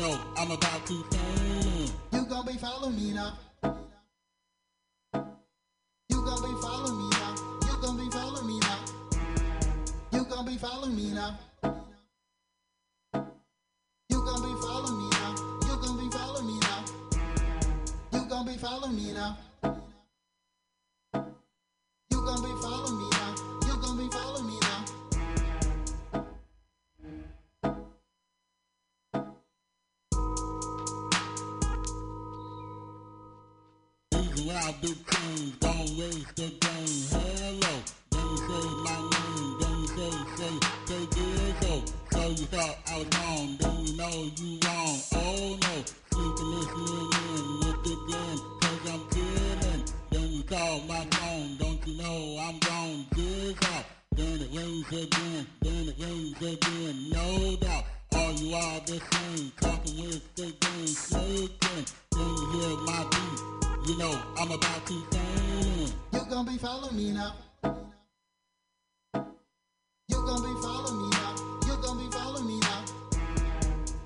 You 0.00 0.16
gon' 2.26 2.46
be 2.46 2.54
following 2.54 2.96
me 2.96 3.12
now. 3.12 3.36
You 6.08 6.24
gon' 6.24 6.42
be 6.42 6.48
following 6.62 6.96
me 6.96 7.10
now. 7.10 7.34
You 7.68 7.76
gon' 7.82 7.96
be 7.98 8.08
following 8.10 8.46
me 8.46 8.60
now. 8.60 8.78
You 10.10 10.24
gon' 10.24 10.46
be 10.46 10.56
following 10.56 10.96
me 10.96 11.12
now. 11.12 11.38
You 14.08 14.24
gon' 14.24 14.42
be 14.42 14.54
following 14.62 14.96
me 14.96 15.10
now. 15.10 15.34
You 15.68 15.76
gon' 15.82 15.98
be 15.98 16.10
following 16.16 16.46
me 16.46 16.58
now. 16.60 16.84
You 18.10 18.44
be 18.46 18.56
following 18.56 18.96
me 18.96 19.12
now. 19.12 19.49
Corral 34.40 34.74
big 34.80 34.96
things, 34.96 35.52
don't 35.60 35.98
waste 35.98 36.34
the 36.36 36.48
game. 36.48 37.04
Hello, 37.12 37.74
don't 38.08 38.38
say 38.48 38.66
my 38.86 38.96
name, 39.12 39.52
Don't 39.60 39.86
say, 39.86 40.12
say, 40.36 40.54
say 40.86 41.06
Diego. 41.12 41.68
Oh. 41.68 41.84
So 42.10 42.28
you 42.30 42.46
thought 42.48 42.76
I 42.88 42.98
was 42.98 43.08
wrong, 43.18 43.56
then 43.60 43.84
you 43.84 43.96
know 43.98 44.30
you 44.40 44.58
wrong. 44.64 44.98
Oh 45.12 45.58
no, 45.60 45.84
sleeping 46.10 46.50
listening 46.56 47.10
in 47.20 47.44
with 47.60 47.84
the 47.84 47.94
gun, 48.08 48.36
cause 48.62 48.84
I'm 48.88 49.02
killing. 49.10 49.84
Then 50.10 50.30
you 50.32 50.42
call 50.44 50.80
my 50.88 51.04
phone, 51.10 51.56
don't 51.58 51.86
you 51.86 52.02
know 52.02 52.38
I'm 52.40 52.58
gone, 52.60 53.06
this 53.14 53.56
out. 53.68 53.84
Then 54.16 54.40
it 54.40 54.56
rings 54.56 54.88
again, 54.88 55.46
then 55.60 55.88
it 55.88 55.96
rings 55.98 56.38
again, 56.40 57.10
no 57.10 57.56
doubt. 57.56 57.84
All 58.14 58.32
you 58.32 58.54
are 58.54 58.80
the 58.86 59.00
same, 59.12 59.52
talking 59.60 60.00
with 60.00 60.34
the 60.34 60.44
game, 60.44 60.86
shaking. 60.86 61.84
Then 62.12 62.26
you 62.26 62.50
hear 62.52 62.76
my 62.86 63.04
beat 63.10 63.59
gon' 66.30 66.46
be 66.46 66.58
following 66.58 66.96
me 66.96 67.12
now. 67.12 67.34
You 70.08 70.16
gon' 70.26 70.42
be 70.42 70.54
following 70.62 71.02
me 71.02 71.10
now. 71.10 71.34
You 71.66 71.76
gon' 71.82 71.98
be 71.98 72.10
following 72.12 72.46
me 72.46 72.60
now. 72.60 72.84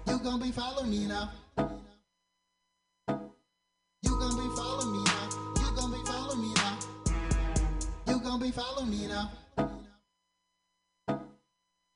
You 0.07 0.19
gon' 0.19 0.41
be 0.41 0.51
following 0.53 0.91
me 0.91 1.07
now. 1.07 1.31
You 4.03 4.19
gon' 4.19 4.37
be 4.37 4.49
following 4.57 4.93
me 4.93 5.05
now. 5.05 5.29
You 5.61 5.71
gon' 5.77 5.91
be 5.93 5.99
following 6.07 6.41
me 6.41 6.55
now. 6.55 6.79
You 8.07 8.21
gon' 8.21 8.41
be 8.41 8.51
following 8.51 8.91
me 8.91 9.07
now. 9.07 9.31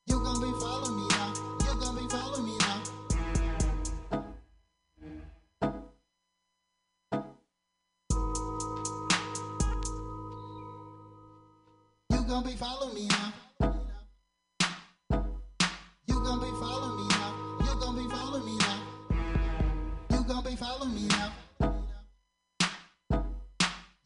You 0.06 0.24
gon' 0.24 0.40
be 0.43 1.07
gon' 12.39 12.52
be 12.52 12.56
following 12.56 12.94
me 12.94 13.09
now. 13.09 13.32
You 16.06 16.15
gon' 16.23 16.39
be 16.39 16.47
following 16.60 16.97
me 16.97 17.09
now. 17.09 17.35
You 17.65 17.81
gon' 17.81 17.97
be 17.97 18.09
following 18.09 18.44
me 18.44 18.56
now. 18.59 18.78
You 20.10 20.23
gon' 20.23 20.44
be 20.44 20.55
following 20.55 20.94
me 20.94 21.09
now. 21.09 21.32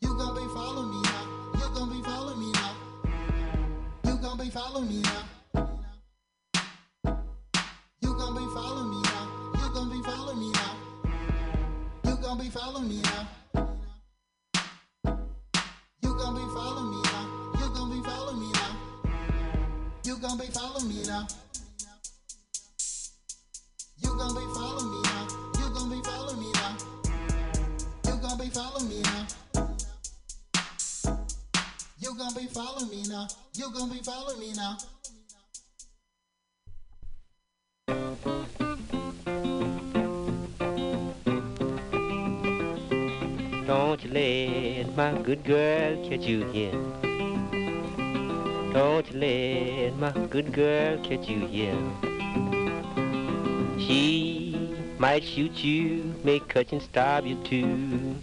You 0.01 0.17
gon' 0.17 0.35
be 0.35 0.47
following 0.55 0.91
me 0.91 1.03
now. 1.03 1.25
You 1.61 1.69
gon' 1.75 1.91
be 1.91 2.01
following 2.01 2.41
me 2.41 2.53
now. 2.53 2.75
You 4.05 4.17
gon' 4.17 4.39
be 4.39 4.51
following 4.51 4.89
me 4.89 5.03
now. 5.03 5.25
You 8.01 8.17
gon' 8.17 8.35
be 8.35 8.47
following 8.55 8.91
me 8.91 9.03
now. 9.03 9.29
You 9.61 9.75
gon' 9.75 9.91
be 9.91 10.03
following 10.03 10.39
me 10.41 10.53
now. 10.53 10.75
You 12.05 12.17
gon' 12.17 12.39
be 12.39 12.49
following 12.49 12.89
me 12.89 13.03
now. 13.03 13.42
Following 20.55 20.89
me 20.89 21.03
now. 21.07 21.27
You 23.99 24.11
gon' 24.19 24.35
be 24.35 24.41
following 24.55 24.91
me 24.91 25.03
now. 25.03 25.29
You 25.59 25.71
gon' 25.75 25.91
be 25.91 26.03
following 26.05 26.41
me 26.41 26.53
now. 26.53 26.77
You 28.05 28.17
gon' 28.21 28.39
be 28.39 28.49
following 28.51 28.89
me 28.89 29.03
now. 29.03 29.27
You 31.99 32.15
gon' 32.19 32.35
be 32.35 32.47
following 32.49 32.91
me 32.91 33.03
now. 33.09 33.29
You 33.55 33.73
gon' 33.73 33.91
be 33.91 33.99
following 34.03 34.41
me 34.41 34.53
now. 34.53 34.77
Don't 43.67 44.05
you 44.05 44.11
let 44.11 44.97
my 44.97 45.23
good 45.23 45.45
girl 45.45 46.09
catch 46.09 46.21
you 46.21 46.45
here. 46.51 47.12
Don't 48.73 49.13
let 49.15 49.99
my 49.99 50.13
good 50.31 50.51
girl 50.51 50.97
catch 51.05 51.29
you 51.29 51.47
here. 51.47 51.77
She 53.79 54.75
might 54.97 55.23
shoot 55.23 55.63
you, 55.63 56.15
may 56.25 56.41
cut 56.41 56.73
and 56.73 56.81
stab 56.81 57.27
you 57.27 57.37
too. 57.45 58.17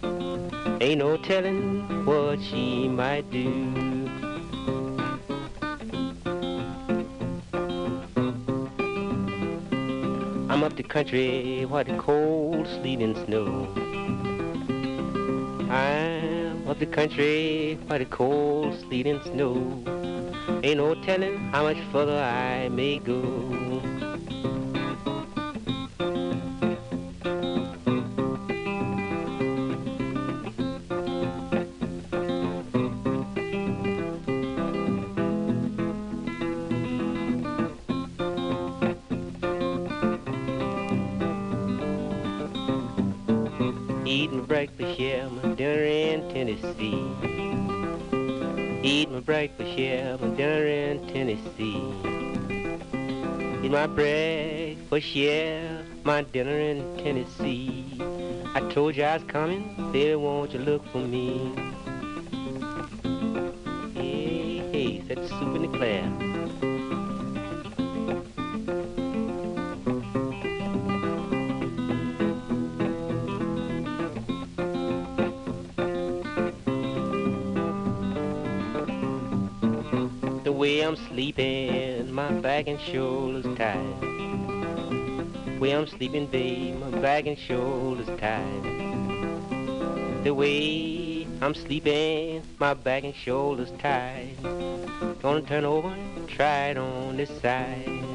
Ain't 0.80 0.98
no 0.98 1.16
telling 1.18 2.04
what 2.04 2.42
she 2.42 2.88
might 2.88 3.30
do. 3.30 3.46
I'm 10.50 10.64
up 10.64 10.74
the 10.74 10.82
country 10.82 11.64
where 11.66 11.84
the 11.84 11.96
cold 11.96 12.66
sleet 12.66 12.98
and 12.98 13.16
snow. 13.24 13.68
I'm 15.70 16.66
up 16.66 16.80
the 16.80 16.86
country 16.86 17.78
by 17.86 17.98
the 17.98 18.06
cold 18.06 18.76
sleet 18.80 19.06
and 19.06 19.22
snow. 19.22 19.99
Ain't 20.62 20.76
no 20.78 20.94
telling 20.94 21.38
how 21.52 21.62
much 21.64 21.78
further 21.92 22.18
I 22.18 22.68
may 22.68 22.98
go. 22.98 23.69
Here, 55.10 55.84
my 56.04 56.22
dinner 56.22 56.56
in 56.56 56.96
Tennessee. 56.96 57.84
I 58.54 58.60
told 58.70 58.94
you 58.94 59.02
I 59.02 59.16
was 59.16 59.24
coming, 59.24 59.74
baby, 59.90 60.14
won't 60.14 60.52
you 60.52 60.60
look 60.60 60.86
for 60.92 60.98
me? 60.98 61.52
Hey, 63.92 64.58
hey, 64.70 65.00
that's 65.08 65.28
soup 65.28 65.56
in 65.56 65.62
the. 65.62 65.70
The 80.44 80.52
way 80.52 80.82
I'm 80.82 80.94
sleeping, 80.94 82.12
my 82.12 82.30
back 82.34 82.68
and 82.68 82.78
shoulders 82.80 83.46
tired. 83.56 84.19
Way 85.60 85.72
I'm 85.76 85.86
sleeping, 85.86 86.24
babe, 86.24 86.80
my 86.80 86.88
back 87.02 87.26
and 87.26 87.38
shoulders 87.38 88.06
tired. 88.18 88.64
The 90.24 90.32
way 90.32 91.26
I'm 91.42 91.54
sleeping, 91.54 92.42
my 92.58 92.72
back 92.72 93.04
and 93.04 93.14
shoulders 93.14 93.70
tired. 93.78 94.42
Gonna 95.20 95.42
turn 95.42 95.66
over 95.66 95.88
and 95.88 96.26
try 96.26 96.68
it 96.68 96.78
on 96.78 97.18
this 97.18 97.28
side. 97.42 98.09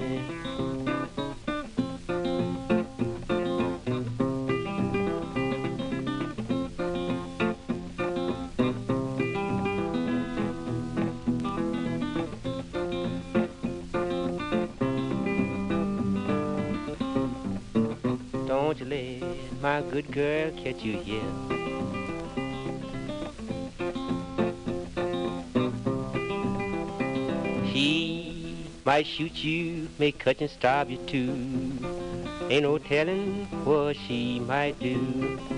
Good 19.96 20.12
girl 20.12 20.52
catch 20.62 20.84
you 20.84 20.98
here. 21.00 21.22
She 27.72 28.68
might 28.84 29.08
shoot 29.08 29.42
you, 29.42 29.88
may 29.98 30.12
cut 30.12 30.42
and 30.42 30.50
stab 30.50 30.90
you 30.90 30.98
too. 31.08 31.32
Ain't 32.50 32.64
no 32.64 32.78
telling 32.78 33.46
what 33.64 33.96
she 33.96 34.42
might 34.42 34.78
do. 34.82 35.55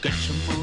Get 0.00 0.12
your 0.28 0.36
motor 0.46 0.57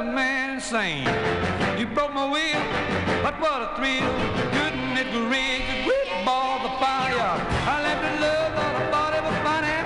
a 0.00 0.04
man 0.04 0.50
insane. 0.54 1.06
You 1.76 1.86
broke 1.86 2.14
my 2.14 2.24
wheel, 2.24 2.62
but 3.22 3.34
what 3.40 3.62
a 3.62 3.74
thrill. 3.74 4.06
Couldn't 4.54 4.96
it 4.96 5.10
rig 5.26 5.62
a 5.74 5.82
great 5.84 6.24
ball 6.24 6.60
of 6.64 6.78
fire? 6.78 7.34
I 7.66 7.82
left 7.82 8.04
in 8.04 8.20
love, 8.20 8.54
thought 8.54 8.76
I 8.76 8.90
thought 8.92 9.14
it 9.18 9.24
was 9.28 9.38
funny. 9.48 9.78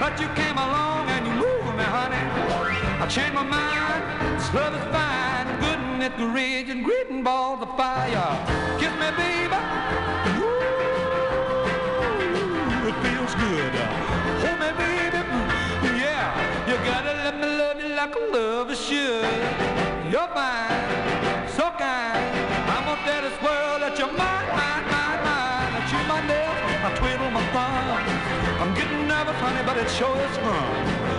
But 0.00 0.18
you 0.20 0.28
came 0.40 0.56
along 0.56 1.10
and 1.10 1.26
you 1.26 1.32
moved 1.34 1.76
me, 1.76 1.84
honey. 1.84 2.24
I 3.02 3.06
changed 3.08 3.34
my 3.34 3.42
mind, 3.42 4.40
this 4.40 4.52
love 4.54 4.74
is 4.74 4.84
fine. 4.90 5.46
Couldn't 5.60 6.00
it 6.00 6.16
rig 6.32 6.70
and 6.70 6.82
gritting 6.82 7.22
balls 7.22 7.60
of 7.60 7.76
fire? 7.76 8.38
Kiss 8.80 8.92
me, 8.96 9.10
baby. 9.20 9.60
Ooh, 10.40 10.78
it 12.88 12.96
feels 13.04 13.34
good. 13.34 13.74
Hold 14.44 14.58
me, 14.64 14.70
baby. 14.80 15.20
Yeah, 16.00 16.32
you 16.68 16.76
gotta 16.88 17.12
let 17.24 17.36
me 17.36 17.46
love 17.46 17.67
like 18.08 18.16
a 18.16 18.36
lover 18.36 18.74
should. 18.74 19.24
You're 20.10 20.28
mine, 20.34 21.48
so 21.48 21.70
kind. 21.76 22.24
I'm 22.72 22.84
gonna 22.84 23.02
tell 23.04 23.22
this 23.22 23.38
world 23.42 23.82
that 23.82 23.94
you're 23.98 24.12
mine, 24.12 24.48
mine, 24.56 24.84
mine, 24.88 25.20
mine. 25.28 25.70
I 25.76 25.80
chew 25.90 26.02
my 26.08 26.20
nails, 26.26 26.58
I 26.84 26.90
twiddle 26.96 27.30
my 27.30 27.44
thumbs. 27.52 28.60
I'm 28.60 28.74
getting 28.74 29.06
nervous, 29.06 29.36
honey, 29.36 29.62
but 29.66 29.76
it 29.76 29.90
sure 29.90 30.16
is 30.16 30.36
fun. 30.38 30.68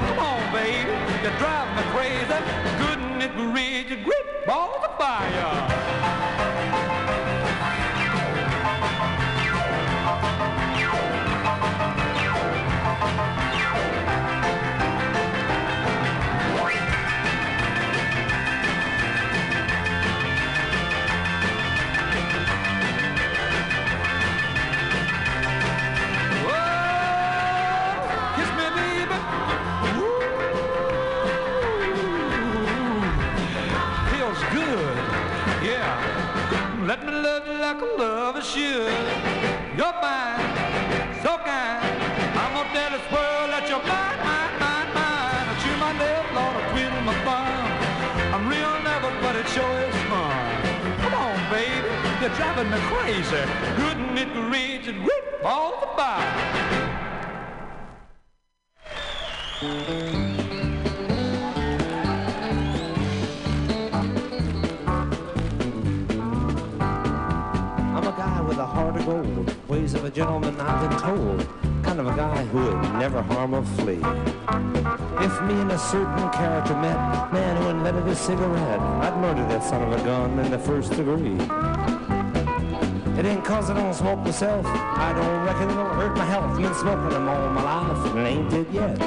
Come 0.07 0.19
on, 0.19 0.41
baby, 0.51 0.89
you 1.23 1.31
drive 1.37 1.69
me 1.77 1.83
crazy. 1.93 2.39
Couldn't 2.81 3.21
it 3.21 3.33
read 3.53 3.89
your 3.89 4.03
grip 4.03 4.45
balls 4.45 4.83
of 4.83 4.97
fire? 4.97 5.78
Let 36.99 37.07
me 37.07 37.15
love 37.21 37.47
you 37.47 37.53
like 37.53 37.81
a 37.81 37.85
lover 37.85 38.41
should. 38.41 38.91
You're 39.77 39.93
fine, 40.03 40.41
so 41.23 41.37
kind. 41.47 41.95
I'm 42.35 42.51
gonna 42.51 42.67
tell 42.75 42.91
this 42.91 43.07
world 43.09 43.55
that 43.55 43.63
you're 43.69 43.81
mine, 43.87 44.19
mine, 44.19 44.51
mine, 44.59 44.91
mine. 44.91 45.47
I 45.47 45.55
chew 45.63 45.71
my 45.79 45.95
nails, 45.95 46.27
Lord, 46.35 46.59
I 46.59 46.61
twiddle 46.71 46.99
my 47.07 47.15
thumb. 47.23 47.71
I'm 48.35 48.43
real 48.51 48.75
nervous, 48.83 49.15
but 49.23 49.31
it 49.37 49.47
sure 49.47 49.79
is 49.79 49.95
fun. 50.11 50.35
Come 50.99 51.13
on, 51.13 51.39
baby, 51.49 51.87
you're 52.19 52.35
driving 52.35 52.69
me 52.69 52.77
crazy. 52.91 53.47
Couldn't 53.79 54.17
it 54.17 54.35
reach 54.51 54.89
and 54.89 54.99
rip 54.99 55.39
all 55.45 55.79
the 55.79 55.87
fire? 55.95 56.27
A 70.09 70.11
gentleman 70.11 70.59
I've 70.59 70.89
been 70.89 70.99
told, 70.99 71.47
kind 71.83 71.99
of 71.99 72.07
a 72.07 72.15
guy 72.15 72.43
who 72.45 72.65
would 72.65 72.81
never 72.93 73.21
harm 73.21 73.53
a 73.53 73.63
flea. 73.77 74.01
If 75.23 75.41
me 75.43 75.53
and 75.61 75.71
a 75.71 75.77
certain 75.77 76.29
character 76.31 76.73
met, 76.73 77.31
man 77.31 77.57
who 77.57 77.67
wouldn't 77.67 78.09
a 78.09 78.15
cigarette, 78.15 78.79
I'd 78.79 79.15
murder 79.21 79.45
that 79.49 79.63
son 79.63 79.83
of 79.83 80.01
a 80.01 80.03
gun 80.03 80.39
in 80.39 80.49
the 80.49 80.57
first 80.57 80.89
degree. 80.93 81.37
It 83.19 83.25
ain't 83.25 83.45
cause 83.45 83.69
I 83.69 83.75
don't 83.75 83.93
smoke 83.93 84.19
myself. 84.19 84.65
I 84.65 85.13
don't 85.13 85.45
reckon 85.45 85.69
it'll 85.69 85.85
hurt 85.89 86.17
my 86.17 86.25
health. 86.25 86.57
Been 86.57 86.73
smoking 86.73 87.09
them 87.09 87.27
all 87.29 87.49
my 87.51 87.61
life 87.61 88.15
and 88.15 88.27
ain't 88.27 88.49
dead 88.49 88.67
yet. 88.73 88.97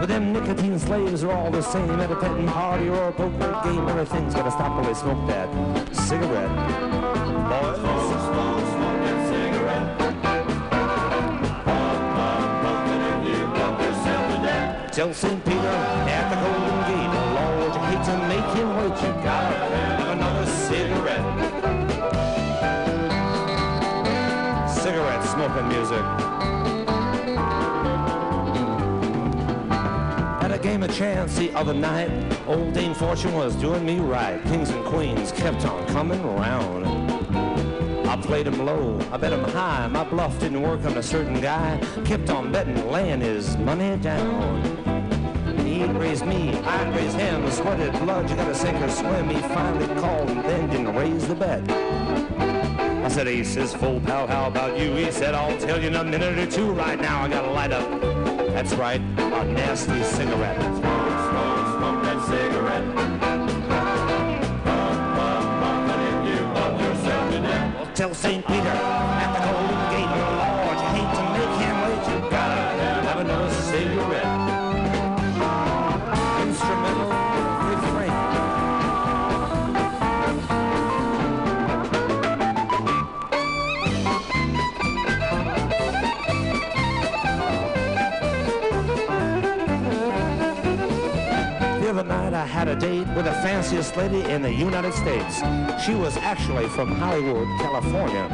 But 0.00 0.06
them 0.06 0.32
nicotine 0.32 0.78
slaves 0.80 1.22
are 1.22 1.30
all 1.30 1.52
the 1.52 1.62
same 1.62 2.00
at 2.00 2.10
a 2.10 2.16
petting 2.16 2.48
party 2.48 2.88
or 2.88 3.10
a 3.10 3.12
poker 3.12 3.60
game. 3.62 3.88
Everything's 3.88 4.34
gotta 4.34 4.50
stop 4.50 4.72
while 4.72 4.84
they 4.84 4.94
smoke 4.94 5.24
that 5.28 5.48
cigarette. 5.94 6.50
Boys, 7.48 7.87
Tell 14.98 15.14
St. 15.14 15.44
Peter 15.44 15.58
at 15.58 16.28
the 16.28 16.34
Golden 16.42 16.80
Gate, 16.90 17.12
Lord, 17.38 17.72
you 17.72 17.80
hate 17.86 18.04
to 18.04 18.16
make 18.26 18.50
him 18.56 18.68
wait. 18.78 18.96
You 19.00 19.12
gotta 19.22 19.56
have 19.56 20.08
another 20.08 20.44
cigarette. 20.50 21.26
Cigarette 24.68 25.24
smoking 25.24 25.68
music. 25.68 26.04
Had 30.42 30.50
a 30.50 30.58
game 30.58 30.82
of 30.82 30.92
chance 30.92 31.36
the 31.38 31.52
other 31.52 31.74
night. 31.74 32.10
Old 32.48 32.72
Dame 32.72 32.92
Fortune 32.92 33.34
was 33.34 33.54
doing 33.54 33.86
me 33.86 34.00
right. 34.00 34.42
Kings 34.46 34.70
and 34.70 34.84
queens 34.84 35.30
kept 35.30 35.64
on 35.64 35.86
coming 35.86 36.24
around. 36.24 36.86
I 38.08 38.16
played 38.16 38.48
him 38.48 38.66
low, 38.66 38.98
I 39.12 39.16
bet 39.16 39.32
him 39.32 39.44
high. 39.44 39.86
My 39.86 40.02
bluff 40.02 40.40
didn't 40.40 40.60
work 40.60 40.84
on 40.86 40.96
a 40.96 41.02
certain 41.04 41.40
guy. 41.40 41.78
Kept 42.04 42.30
on 42.30 42.50
betting, 42.50 42.90
laying 42.90 43.20
his 43.20 43.56
money 43.58 43.96
down. 43.98 44.87
Raise 45.96 46.22
me, 46.22 46.54
I'd 46.54 46.94
raise 46.94 47.14
him. 47.14 47.50
Sweated 47.50 47.92
blood, 47.94 48.28
you 48.28 48.36
gotta 48.36 48.54
sink 48.54 48.80
or 48.80 48.88
swim. 48.88 49.28
He 49.28 49.40
finally 49.40 49.86
called 50.00 50.28
and 50.30 50.44
then 50.44 50.68
didn't 50.68 50.94
raise 50.94 51.26
the 51.26 51.34
bet. 51.34 51.68
I 51.70 53.08
said, 53.08 53.26
Ace 53.26 53.56
is 53.56 53.74
full 53.74 54.00
pal, 54.00 54.26
how 54.26 54.48
about 54.48 54.78
you? 54.78 54.94
He 54.94 55.10
said, 55.10 55.34
I'll 55.34 55.56
tell 55.58 55.80
you 55.80 55.88
in 55.88 55.94
a 55.94 56.04
minute 56.04 56.38
or 56.38 56.46
two. 56.50 56.72
Right 56.72 57.00
now, 57.00 57.22
I 57.22 57.28
gotta 57.28 57.50
light 57.50 57.72
up. 57.72 57.88
That's 58.52 58.74
right, 58.74 59.00
a 59.00 59.44
nasty 59.44 60.02
cigarette. 60.02 60.60
Smoke, 60.60 60.82
smoke, 61.30 61.78
smoke 61.78 62.02
that 62.02 62.26
cigarette. 62.26 63.08
Well, 67.74 67.94
tell 67.94 68.14
St. 68.14 68.46
Peter 68.46 68.97
had 92.58 92.66
a 92.66 92.74
date 92.74 93.06
with 93.14 93.24
the 93.24 93.32
fanciest 93.34 93.96
lady 93.96 94.20
in 94.32 94.42
the 94.42 94.52
United 94.52 94.92
States. 94.92 95.36
She 95.80 95.94
was 95.94 96.16
actually 96.16 96.66
from 96.70 96.90
Hollywood, 96.90 97.46
California. 97.60 98.26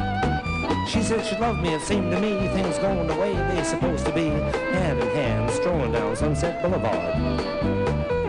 She 0.89 1.03
said 1.03 1.23
she 1.23 1.35
loved 1.35 1.61
me. 1.61 1.75
It 1.75 1.81
seemed 1.81 2.09
to 2.09 2.19
me 2.19 2.47
things 2.47 2.79
going 2.79 3.05
the 3.05 3.13
way 3.17 3.35
they 3.35 3.63
supposed 3.63 4.03
to 4.07 4.11
be, 4.11 4.29
hand 4.29 4.99
in 4.99 5.07
hand, 5.09 5.51
strolling 5.51 5.91
down 5.91 6.15
Sunset 6.15 6.59
Boulevard. 6.63 7.13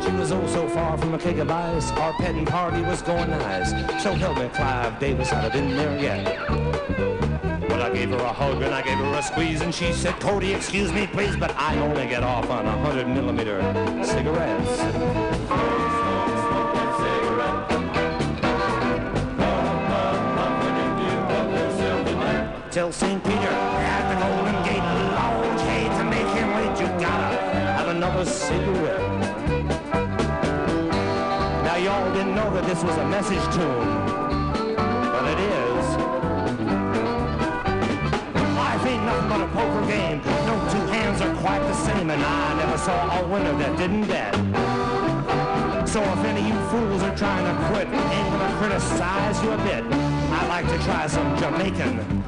She 0.05 0.11
was 0.13 0.33
oh 0.33 0.47
so 0.49 0.69
far 0.69 0.99
from 0.99 1.15
a 1.15 1.19
keg 1.19 1.39
of 1.39 1.51
ice. 1.51 1.91
Our 1.93 2.13
petting 2.13 2.45
party 2.45 2.83
was 2.83 3.01
going 3.01 3.31
nice. 3.31 3.71
So 4.03 4.13
help 4.13 4.37
me, 4.37 4.51
Clive 4.53 5.01
Davis, 5.01 5.33
I'd 5.33 5.45
have 5.45 5.53
been 5.55 5.71
there 5.79 5.99
yet. 5.99 6.51
Well, 7.71 7.83
I 7.83 7.89
gave 7.89 8.11
her 8.11 8.19
a 8.19 8.33
hug 8.35 8.61
and 8.61 8.75
I 8.75 8.83
gave 8.83 8.99
her 8.99 9.15
a 9.15 9.23
squeeze, 9.23 9.63
and 9.63 9.75
she 9.75 9.95
said, 9.95 10.21
Cody, 10.21 10.53
excuse 10.53 10.93
me, 10.93 11.07
please, 11.07 11.37
but 11.37 11.57
I 11.57 11.79
only 11.79 12.07
get 12.07 12.23
off 12.23 12.51
on 12.51 12.67
a 12.67 12.85
hundred 12.85 13.09
millimeter 13.09 13.63
cigarettes. 14.05 15.36
Tell 22.77 22.93
St. 22.93 23.25
Peter 23.25 23.39
at 23.39 24.05
the 24.13 24.17
Golden 24.21 24.63
Gate, 24.69 24.77
you 24.77 25.09
hate 25.65 25.89
to 25.97 26.05
make 26.05 26.29
him 26.37 26.49
wait, 26.57 26.79
you 26.79 26.87
gotta 27.01 27.35
have 27.73 27.89
another 27.89 28.27
cigarette. 28.27 29.01
Now, 31.65 31.77
y'all 31.77 32.13
didn't 32.13 32.35
know 32.35 32.53
that 32.53 32.67
this 32.67 32.85
was 32.85 32.95
a 32.99 33.09
message 33.09 33.41
tune, 33.57 34.05
but 34.77 35.25
it 35.25 35.41
is. 35.41 35.87
Life 38.61 38.85
ain't 38.85 39.05
nothing 39.07 39.29
but 39.31 39.41
a 39.41 39.49
poker 39.57 39.87
game. 39.87 40.21
No 40.45 40.55
two 40.71 40.85
hands 40.93 41.23
are 41.23 41.35
quite 41.37 41.61
the 41.61 41.73
same, 41.73 42.11
and 42.11 42.23
I 42.23 42.57
never 42.59 42.77
saw 42.77 43.23
a 43.23 43.27
winner 43.27 43.57
that 43.57 43.79
didn't 43.79 44.07
bet. 44.07 44.35
So 45.89 46.03
if 46.03 46.19
any 46.27 46.43
of 46.43 46.47
you 46.49 46.69
fools 46.69 47.03
are 47.03 47.17
trying 47.17 47.47
to 47.47 47.55
quit, 47.69 47.89
ain't 47.89 48.31
gonna 48.33 48.55
criticize 48.59 49.43
you 49.43 49.53
a 49.53 49.57
bit. 49.65 49.83
I'd 50.37 50.49
like 50.51 50.69
to 50.69 50.85
try 50.85 51.07
some 51.07 51.39
Jamaican 51.39 52.26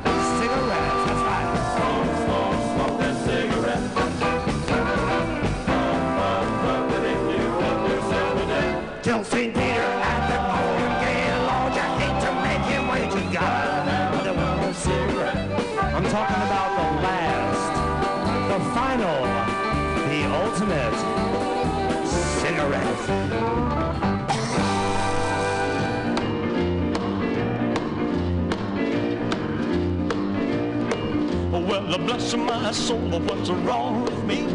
Oh 31.50 31.64
well, 31.66 31.98
bless 31.98 32.34
my 32.34 32.72
soul, 32.72 33.20
what's 33.20 33.50
wrong 33.50 34.04
with 34.04 34.24
me? 34.24 34.46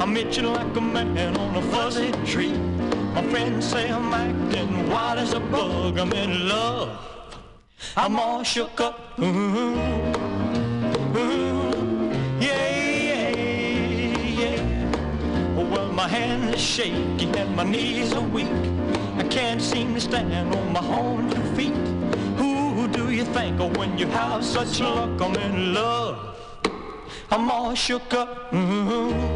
I'm 0.00 0.16
itching 0.16 0.46
like 0.46 0.76
a 0.76 0.80
man 0.80 1.36
on 1.36 1.56
a 1.56 1.62
fuzzy 1.62 2.12
tree. 2.24 2.52
My 3.14 3.22
friends 3.30 3.66
say 3.66 3.90
I'm 3.90 4.12
acting 4.12 4.90
wild 4.90 5.18
as 5.18 5.32
a 5.32 5.40
bug. 5.40 5.98
I'm 5.98 6.12
in 6.12 6.48
love. 6.48 6.98
I'm 7.96 8.18
all 8.18 8.42
shook 8.42 8.80
up. 8.80 9.18
My 16.06 16.12
hand 16.12 16.54
is 16.54 16.60
shaky 16.60 17.26
and 17.36 17.56
my 17.56 17.64
knees 17.64 18.12
are 18.12 18.20
weak. 18.20 18.46
I 19.18 19.24
can't 19.24 19.60
seem 19.60 19.92
to 19.94 20.00
stand 20.00 20.54
on 20.54 20.72
my 20.72 20.86
own 21.00 21.28
two 21.28 21.42
feet. 21.56 21.74
Who 22.38 22.86
do 22.86 23.10
you 23.10 23.24
think 23.24 23.58
of 23.58 23.76
when 23.76 23.98
you 23.98 24.06
have 24.06 24.44
such 24.44 24.78
luck? 24.78 25.20
I'm 25.20 25.34
in 25.34 25.74
love. 25.74 26.16
I'm 27.28 27.50
all 27.50 27.74
shook 27.74 28.14
up. 28.14 28.54
Ooh, 28.54 28.56
ooh, 28.56 29.35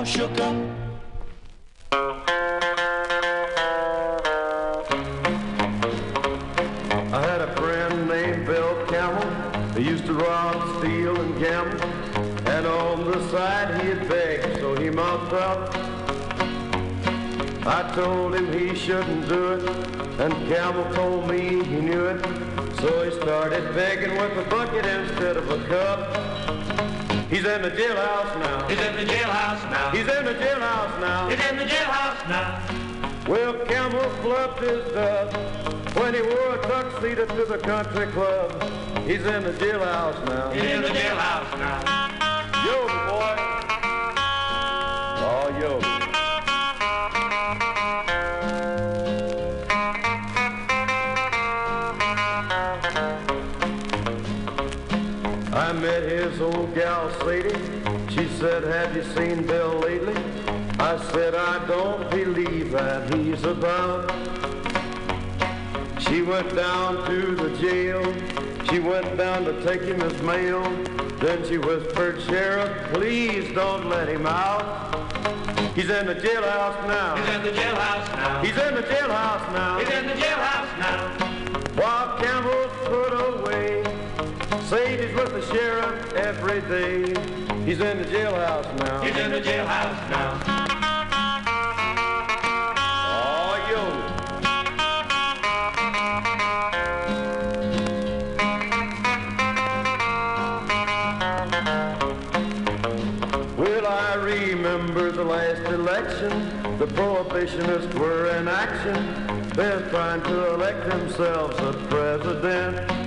all 0.00 0.06
shook 0.06 0.40
up. 0.40 0.56
I 7.12 7.20
had 7.28 7.42
a 7.42 7.54
friend 7.56 8.08
named 8.08 8.46
Bill 8.46 8.86
Campbell. 8.86 9.78
He 9.78 9.82
used 9.86 10.06
to 10.06 10.14
rob, 10.14 10.56
steal, 10.78 11.20
and 11.20 11.38
gamble. 11.38 11.84
And 12.48 12.66
on 12.66 13.10
the 13.10 13.28
side 13.28 13.82
he'd 13.82 14.08
beg, 14.08 14.58
so 14.58 14.74
he 14.74 14.88
mopped 14.88 15.34
up. 15.34 15.74
I 17.66 17.92
told 17.94 18.34
him 18.34 18.50
he 18.58 18.74
shouldn't 18.74 19.28
do 19.28 19.52
it, 19.52 19.62
and 20.18 20.32
Campbell 20.48 20.90
told 20.94 21.28
me 21.28 21.62
he 21.62 21.80
knew 21.88 22.06
it. 22.06 22.24
So 22.80 23.02
he 23.02 23.10
started 23.20 23.74
begging 23.74 24.12
with 24.12 24.46
a 24.46 24.48
bucket 24.48 24.86
instead 24.86 25.36
of 25.36 25.50
a 25.50 25.58
cup. 25.66 26.89
He's 27.30 27.44
in 27.44 27.62
the 27.62 27.70
jailhouse 27.70 28.40
now. 28.40 28.66
He's 28.66 28.80
in 28.80 28.96
the 28.96 29.04
jailhouse 29.04 29.70
now. 29.70 29.90
He's 29.92 30.08
in 30.08 30.24
the 30.24 30.34
jailhouse 30.34 31.00
now. 31.00 31.28
He's 31.28 31.38
in 31.48 31.56
the 31.58 31.64
jailhouse 31.64 32.28
now. 32.28 32.60
Well, 33.28 33.54
Campbell 33.66 34.10
fluffed 34.20 34.60
his 34.60 34.92
dust 34.92 35.36
when 35.96 36.14
he 36.14 36.22
wore 36.22 36.56
a 36.56 36.62
tuxedo 36.62 37.26
to 37.26 37.44
the 37.44 37.58
country 37.58 38.08
club. 38.08 38.50
He's 39.06 39.24
in 39.24 39.44
the 39.44 39.52
jailhouse 39.52 40.26
now. 40.26 40.50
He's 40.50 40.64
in 40.64 40.82
the 40.82 40.88
jailhouse 40.88 41.56
now. 41.56 42.08
Yo, 42.66 42.88
boy. 43.06 43.36
Oh, 45.22 45.56
yo. 45.60 46.09
Said, 58.40 58.64
have 58.64 58.96
you 58.96 59.04
seen 59.12 59.46
Bill 59.46 59.80
lately? 59.80 60.16
I 60.78 60.96
said, 61.12 61.34
I 61.34 61.62
don't 61.66 62.10
believe 62.10 62.70
that 62.70 63.12
he's 63.12 63.44
about. 63.44 64.10
She 66.00 66.22
went 66.22 66.56
down 66.56 67.04
to 67.04 67.34
the 67.34 67.54
jail. 67.58 68.02
She 68.70 68.78
went 68.78 69.18
down 69.18 69.44
to 69.44 69.62
take 69.62 69.82
him 69.82 70.00
his 70.00 70.22
mail. 70.22 70.62
Then 71.18 71.46
she 71.46 71.58
whispered, 71.58 72.22
Sheriff, 72.22 72.94
please 72.94 73.52
don't 73.52 73.90
let 73.90 74.08
him 74.08 74.24
out. 74.26 74.94
He's 75.74 75.90
in 75.90 76.06
the 76.06 76.14
jailhouse 76.14 76.88
now. 76.88 77.16
He's 77.16 77.34
in 77.34 77.42
the 77.42 77.50
jailhouse 77.50 78.16
now. 78.16 78.42
He's 78.42 78.56
in 78.56 78.74
the 78.74 78.82
jailhouse 78.82 79.52
now. 79.52 79.78
He's 79.80 79.90
in 79.90 80.06
the 80.06 80.14
jailhouse 80.14 80.78
now. 80.78 81.10
While 81.76 82.18
Campbell's 82.18 82.72
put 82.88 83.12
away. 83.36 83.84
Sadie's 84.64 85.14
with 85.14 85.30
the 85.30 85.54
sheriff 85.54 86.14
every 86.14 86.62
day. 86.62 87.49
He's 87.64 87.78
in 87.78 87.98
the 87.98 88.04
jailhouse 88.04 88.78
now. 88.78 89.02
He's 89.02 89.16
in 89.16 89.30
the 89.30 89.40
jailhouse 89.40 90.10
now. 90.10 90.40
Oh, 93.06 93.54
yo. 93.70 93.84
Well, 103.56 103.86
I 103.86 104.14
remember 104.14 105.12
the 105.12 105.24
last 105.24 105.62
election. 105.70 106.30
The 106.78 106.86
prohibitionists 106.86 107.94
were 107.94 108.34
in 108.36 108.48
action. 108.48 109.50
They're 109.50 109.86
trying 109.90 110.22
to 110.22 110.54
elect 110.54 110.88
themselves 110.88 111.58
a 111.58 111.72
president. 111.88 112.99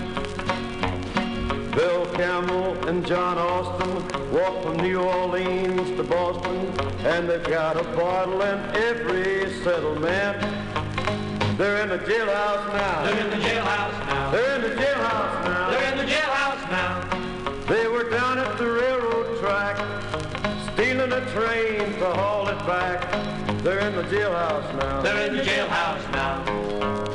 Bill 1.76 2.06
Campbell 2.14 2.88
and 2.88 3.04
John 3.04 3.40
Austin 3.40 3.96
walked 4.32 4.64
from 4.64 4.78
New 4.78 5.00
Orleans 5.00 5.90
to 5.98 6.04
Boston, 6.04 6.72
and 7.00 7.28
they've 7.28 7.44
got 7.44 7.78
a 7.78 7.84
bottle 7.96 8.44
in 8.44 8.60
every 8.76 9.52
settlement. 9.64 10.40
They're 11.58 11.82
in 11.82 11.90
the 11.90 11.98
jailhouse 11.98 12.68
now. 12.74 13.04
They're 13.04 13.26
in 13.26 13.30
the 13.32 13.46
jailhouse 13.48 14.08
now. 14.08 14.32
They're 14.32 14.56
in 14.56 14.62
the 14.62 14.76
jailhouse 14.82 15.46
now. 15.46 15.70
They're 15.72 15.92
in 15.92 15.98
the 15.98 16.14
jailhouse 16.14 16.70
now. 16.70 17.66
They 17.68 17.88
were 17.88 18.08
down 18.08 18.38
at 18.38 18.56
the 18.60 18.72
railroad 18.72 19.40
track, 19.40 19.78
stealing 20.74 21.12
a 21.12 21.26
train 21.32 21.94
to 22.00 22.06
haul 22.06 22.50
it 22.50 22.60
back. 22.68 23.12
They're 23.64 23.80
in 23.80 23.96
the 23.96 24.04
jailhouse 24.04 24.78
now. 24.78 25.02
They're 25.02 25.28
in 25.28 25.38
the 25.38 25.42
jailhouse 25.42 26.12
now. 26.12 27.13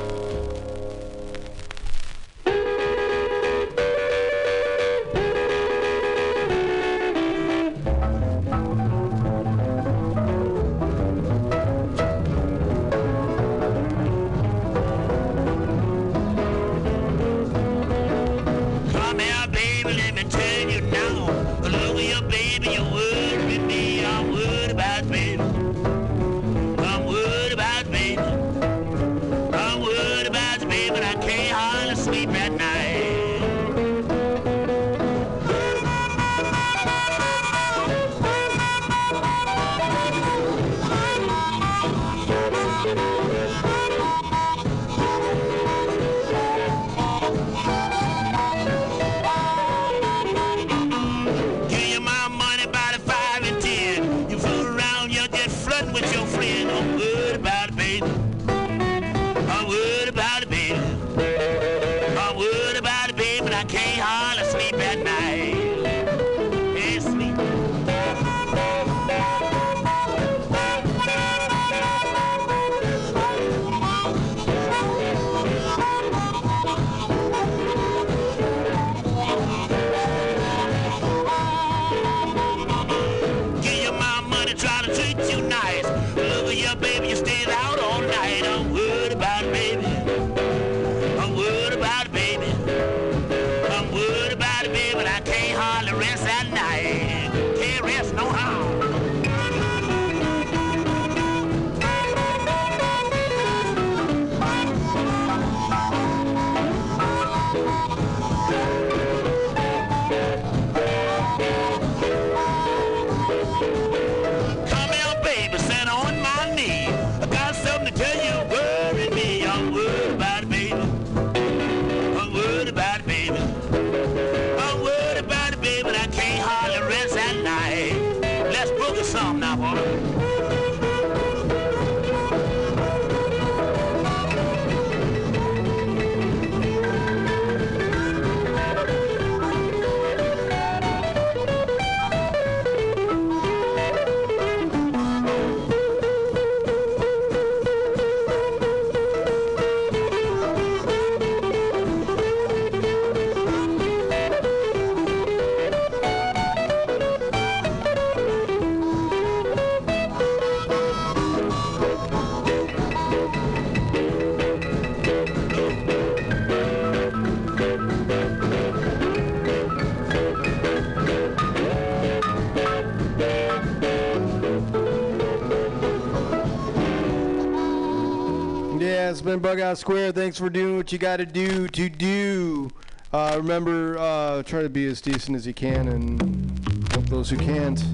been 179.29 179.41
Bug 179.41 179.61
Out 179.61 179.77
Square. 179.77 180.13
Thanks 180.13 180.39
for 180.39 180.49
doing 180.49 180.79
what 180.79 180.91
you 180.91 180.97
got 180.97 181.19
to 181.19 181.27
do 181.27 181.69
to 181.69 181.91
do. 181.91 182.71
Uh, 183.13 183.35
remember, 183.37 183.99
uh, 183.99 184.43
try 184.43 184.63
to 184.63 184.71
be 184.71 184.87
as 184.87 185.03
decent 185.03 185.37
as 185.37 185.47
you 185.47 185.53
can 185.53 185.89
and 185.89 186.89
help 186.93 187.05
those 187.11 187.29
who 187.29 187.37
can't. 187.37 187.85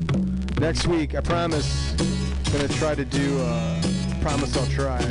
Next 0.60 0.86
week, 0.86 1.16
I 1.16 1.20
promise, 1.20 1.92
I'm 2.46 2.52
gonna 2.52 2.68
try 2.68 2.94
to 2.94 3.04
do. 3.04 3.40
Uh, 3.40 3.82
promise 4.20 4.56
I'll 4.56 4.64
try 4.66 5.00
to 5.00 5.10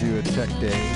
do 0.00 0.18
a 0.18 0.22
tech 0.22 0.48
day. 0.58 0.92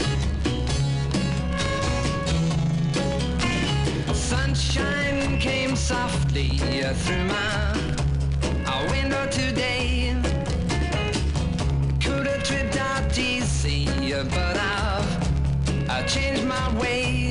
Sunshine 4.13 5.39
came 5.39 5.77
softly 5.77 6.83
uh, 6.83 6.93
through 6.95 7.25
my 7.27 7.84
Change 16.07 16.45
my 16.45 16.79
ways. 16.79 17.24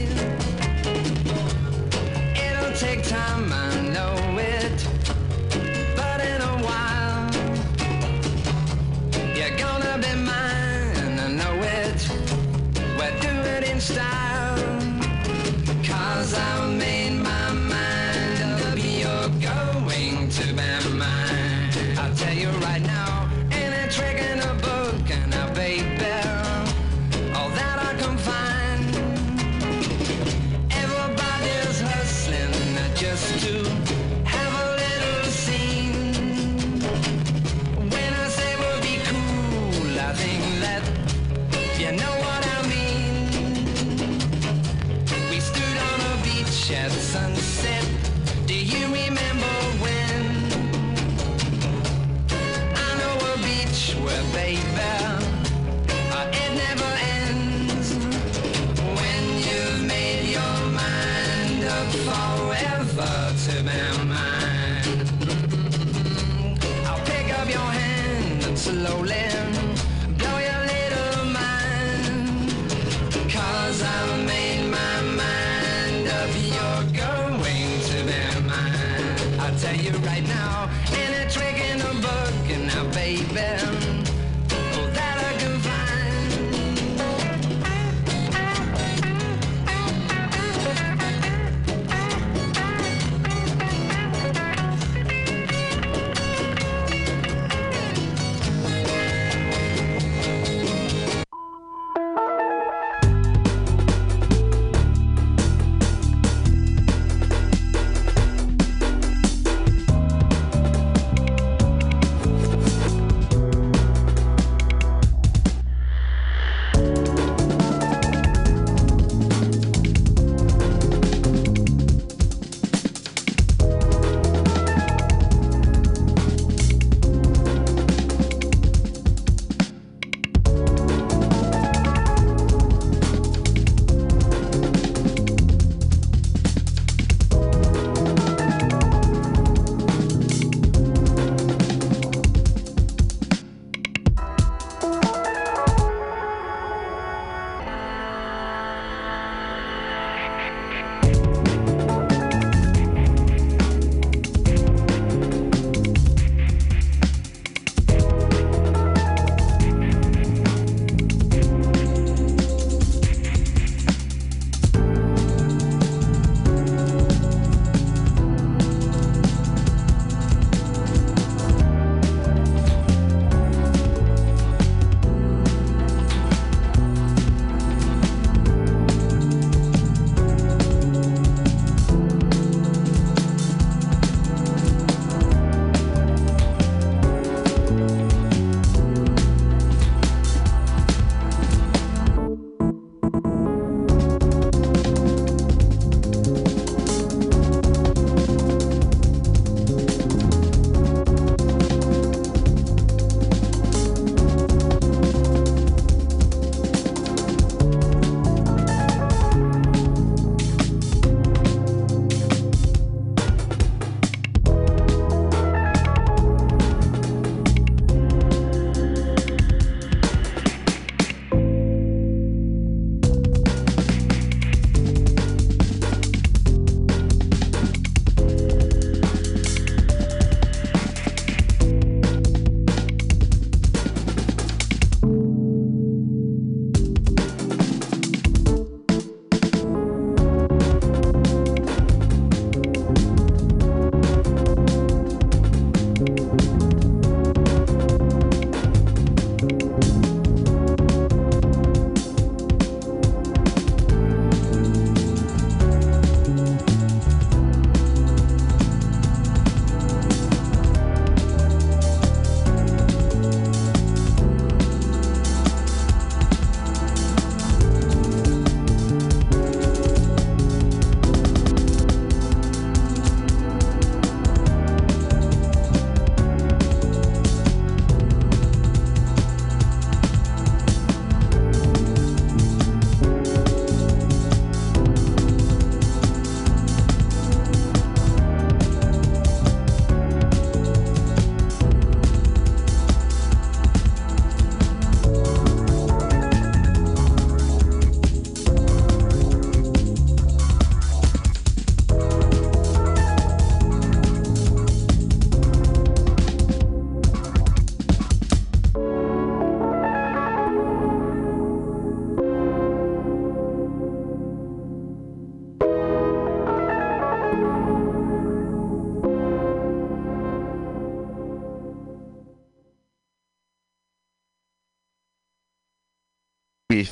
us 33.13 33.45
too. 33.45 33.92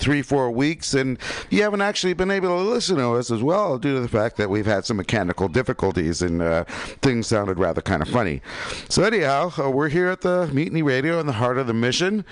Three, 0.01 0.21
four 0.21 0.51
weeks, 0.51 0.93
and 0.93 1.17
you 1.49 1.61
haven't 1.61 1.81
actually 1.81 2.13
been 2.13 2.31
able 2.31 2.49
to 2.49 2.69
listen 2.69 2.97
to 2.97 3.11
us 3.13 3.31
as 3.31 3.41
well 3.41 3.77
due 3.77 3.93
to 3.93 4.01
the 4.01 4.07
fact 4.09 4.35
that 4.37 4.49
we've 4.49 4.65
had 4.65 4.83
some 4.83 4.97
mechanical 4.97 5.47
difficulties 5.47 6.21
and 6.21 6.41
uh, 6.41 6.63
things 7.01 7.27
sounded 7.27 7.59
rather 7.59 7.81
kind 7.81 8.01
of 8.01 8.09
funny. 8.09 8.41
So, 8.89 9.03
anyhow, 9.03 9.51
uh, 9.57 9.69
we're 9.69 9.89
here 9.89 10.09
at 10.09 10.21
the 10.21 10.49
Mutiny 10.51 10.81
Radio 10.81 11.19
in 11.19 11.27
the 11.27 11.33
heart 11.33 11.57
of 11.57 11.67
the 11.67 11.73
mission. 11.73 12.25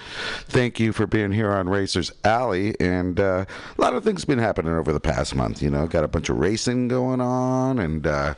Thank 0.46 0.80
you 0.80 0.92
for 0.92 1.06
being 1.06 1.32
here 1.32 1.52
on 1.52 1.70
Racers 1.70 2.12
Alley, 2.24 2.76
and 2.80 3.20
uh, 3.20 3.46
a 3.78 3.82
lot 3.82 3.94
of 3.94 4.04
things 4.04 4.26
been 4.26 4.40
happening 4.40 4.74
over 4.74 4.92
the 4.92 5.00
past 5.00 5.36
month. 5.36 5.62
You 5.62 5.70
know, 5.70 5.88
got 5.88 6.04
a 6.04 6.08
bunch 6.08 6.30
of 6.30 6.40
racing 6.40 6.88
going 6.88 7.22
on, 7.22 7.80
and 7.80 8.08
uh, 8.08 8.34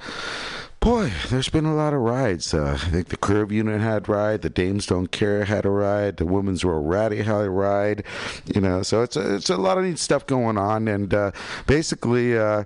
Boy, 0.81 1.13
there's 1.29 1.47
been 1.47 1.65
a 1.65 1.75
lot 1.75 1.93
of 1.93 1.99
rides. 1.99 2.55
Uh, 2.55 2.71
I 2.83 2.89
think 2.89 3.09
the 3.09 3.17
Curve 3.17 3.51
Unit 3.51 3.79
had 3.79 4.09
a 4.09 4.11
ride, 4.11 4.41
the 4.41 4.49
Dames 4.49 4.87
Don't 4.87 5.11
Care 5.11 5.45
had 5.45 5.63
a 5.63 5.69
ride, 5.69 6.17
the 6.17 6.25
Women's 6.25 6.65
Royal 6.65 6.81
Ratty 6.81 7.17
had 7.17 7.45
a 7.45 7.51
ride. 7.51 8.03
You 8.51 8.61
know, 8.61 8.81
so 8.81 9.03
it's 9.03 9.15
a, 9.15 9.35
it's 9.35 9.51
a 9.51 9.57
lot 9.57 9.77
of 9.77 9.83
neat 9.83 9.99
stuff 9.99 10.25
going 10.25 10.57
on, 10.57 10.87
and 10.87 11.13
uh, 11.13 11.31
basically. 11.67 12.37
Uh, 12.37 12.63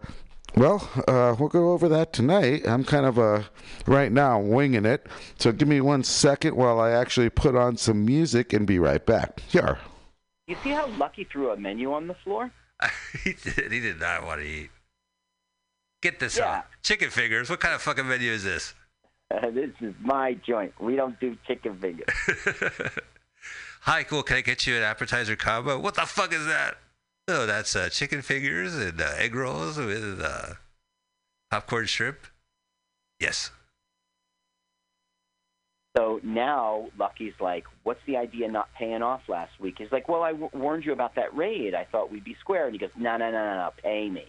well, 0.56 0.90
uh, 1.10 1.36
we'll 1.38 1.50
go 1.50 1.74
over 1.74 1.90
that 1.90 2.14
tonight. 2.14 2.66
I'm 2.66 2.86
kind 2.86 3.06
of 3.06 3.20
uh, 3.20 3.42
right 3.86 4.10
now 4.10 4.40
winging 4.40 4.86
it. 4.86 5.06
So 5.38 5.52
give 5.52 5.68
me 5.68 5.82
one 5.82 6.06
second 6.06 6.56
while 6.56 6.80
I 6.80 6.92
actually 6.92 7.30
put 7.30 7.58
on 7.58 7.76
some 7.76 8.06
music 8.06 8.54
and 8.54 8.66
be 8.66 8.80
right 8.80 9.06
back. 9.06 9.42
Here. 9.42 9.80
You 10.48 10.56
see 10.64 10.70
how 10.70 10.88
Lucky 10.88 11.26
threw 11.26 11.50
a 11.50 11.58
menu 11.58 11.92
on 11.92 12.08
the 12.08 12.14
floor? 12.14 12.54
he 13.26 13.34
did. 13.34 13.70
He 13.70 13.82
did 13.82 14.00
not 14.00 14.24
want 14.24 14.40
to 14.40 14.48
eat. 14.48 14.70
Get 16.06 16.19
this 16.19 16.38
Yeah. 16.38 16.57
on. 16.57 16.64
Chicken 16.84 17.10
fingers. 17.10 17.49
What 17.49 17.60
kind 17.60 17.73
of 17.73 17.82
fucking 17.82 18.07
menu 18.07 18.32
is 18.32 18.44
this? 18.44 18.76
Uh, 19.32 19.49
this 19.49 19.72
is 19.82 19.95
my 19.99 20.34
joint. 20.45 20.72
We 20.80 20.95
don't 20.95 21.19
do 21.19 21.36
chicken 21.48 21.80
fingers. 21.80 22.06
Hi, 23.82 24.03
cool. 24.03 24.22
Can 24.22 24.38
I 24.38 24.41
get 24.41 24.68
you 24.68 24.76
an 24.76 24.84
appetizer 24.84 25.36
combo? 25.36 25.80
What 25.80 25.95
the 25.95 26.02
fuck 26.06 26.32
is 26.32 26.45
that? 26.45 26.76
Oh, 27.27 27.48
that's 27.48 27.76
uh, 27.76 27.90
chicken 27.90 28.22
fingers 28.22 28.76
and 28.76 29.02
uh, 29.02 29.14
egg 29.18 29.34
rolls 29.34 29.77
with 29.80 30.22
uh, 30.23 30.53
popcorn 31.49 31.88
shrimp. 31.88 32.19
Yes. 33.19 33.49
So 35.98 36.19
now 36.22 36.90
Lucky's 36.99 37.34
like, 37.40 37.64
"What's 37.82 38.02
the 38.06 38.18
idea 38.18 38.48
not 38.52 38.69
paying 38.77 39.02
off 39.02 39.22
last 39.27 39.60
week?" 39.60 39.76
He's 39.80 39.91
like, 39.91 40.07
"Well, 40.07 40.22
I 40.22 40.34
w- 40.34 40.52
warned 40.53 40.86
you 40.86 40.94
about 40.94 41.15
that 41.15 41.36
raid. 41.36 41.73
I 41.73 41.86
thought 41.86 42.11
we'd 42.11 42.23
be 42.23 42.36
square." 42.41 42.65
And 42.65 42.73
he 42.73 42.77
goes, 42.80 42.91
"No, 42.95 43.18
no, 43.18 43.32
no, 43.32 43.44
no, 43.44 43.56
no. 43.56 43.69
Pay 43.82 44.10
me. 44.11 44.26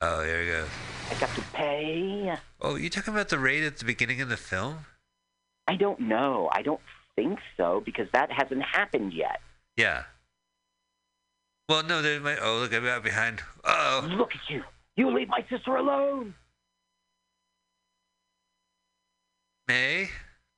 Oh, 0.00 0.22
there 0.22 0.42
you 0.42 0.52
go. 0.52 0.66
I 1.10 1.20
got 1.20 1.34
to 1.34 1.42
pay." 1.52 2.36
Oh, 2.60 2.76
you 2.76 2.90
talking 2.90 3.14
about 3.14 3.28
the 3.28 3.38
raid 3.38 3.64
at 3.64 3.78
the 3.78 3.84
beginning 3.84 4.20
of 4.20 4.28
the 4.28 4.36
film? 4.36 4.86
I 5.68 5.76
don't 5.76 6.00
know. 6.00 6.48
I 6.52 6.62
don't 6.62 6.80
think 7.16 7.38
so 7.56 7.82
because 7.84 8.08
that 8.12 8.30
hasn't 8.30 8.62
happened 8.62 9.12
yet. 9.12 9.40
Yeah. 9.76 10.04
Well, 11.68 11.82
no, 11.82 12.00
there 12.02 12.20
might. 12.20 12.38
Oh, 12.40 12.58
look, 12.58 12.72
I'm 12.72 12.86
out 12.86 13.02
behind. 13.02 13.42
Oh. 13.64 14.08
Look 14.16 14.32
at 14.34 14.48
you. 14.48 14.62
You 14.96 15.10
leave 15.10 15.28
my 15.28 15.44
sister 15.50 15.76
alone. 15.76 16.34
May? 19.66 20.08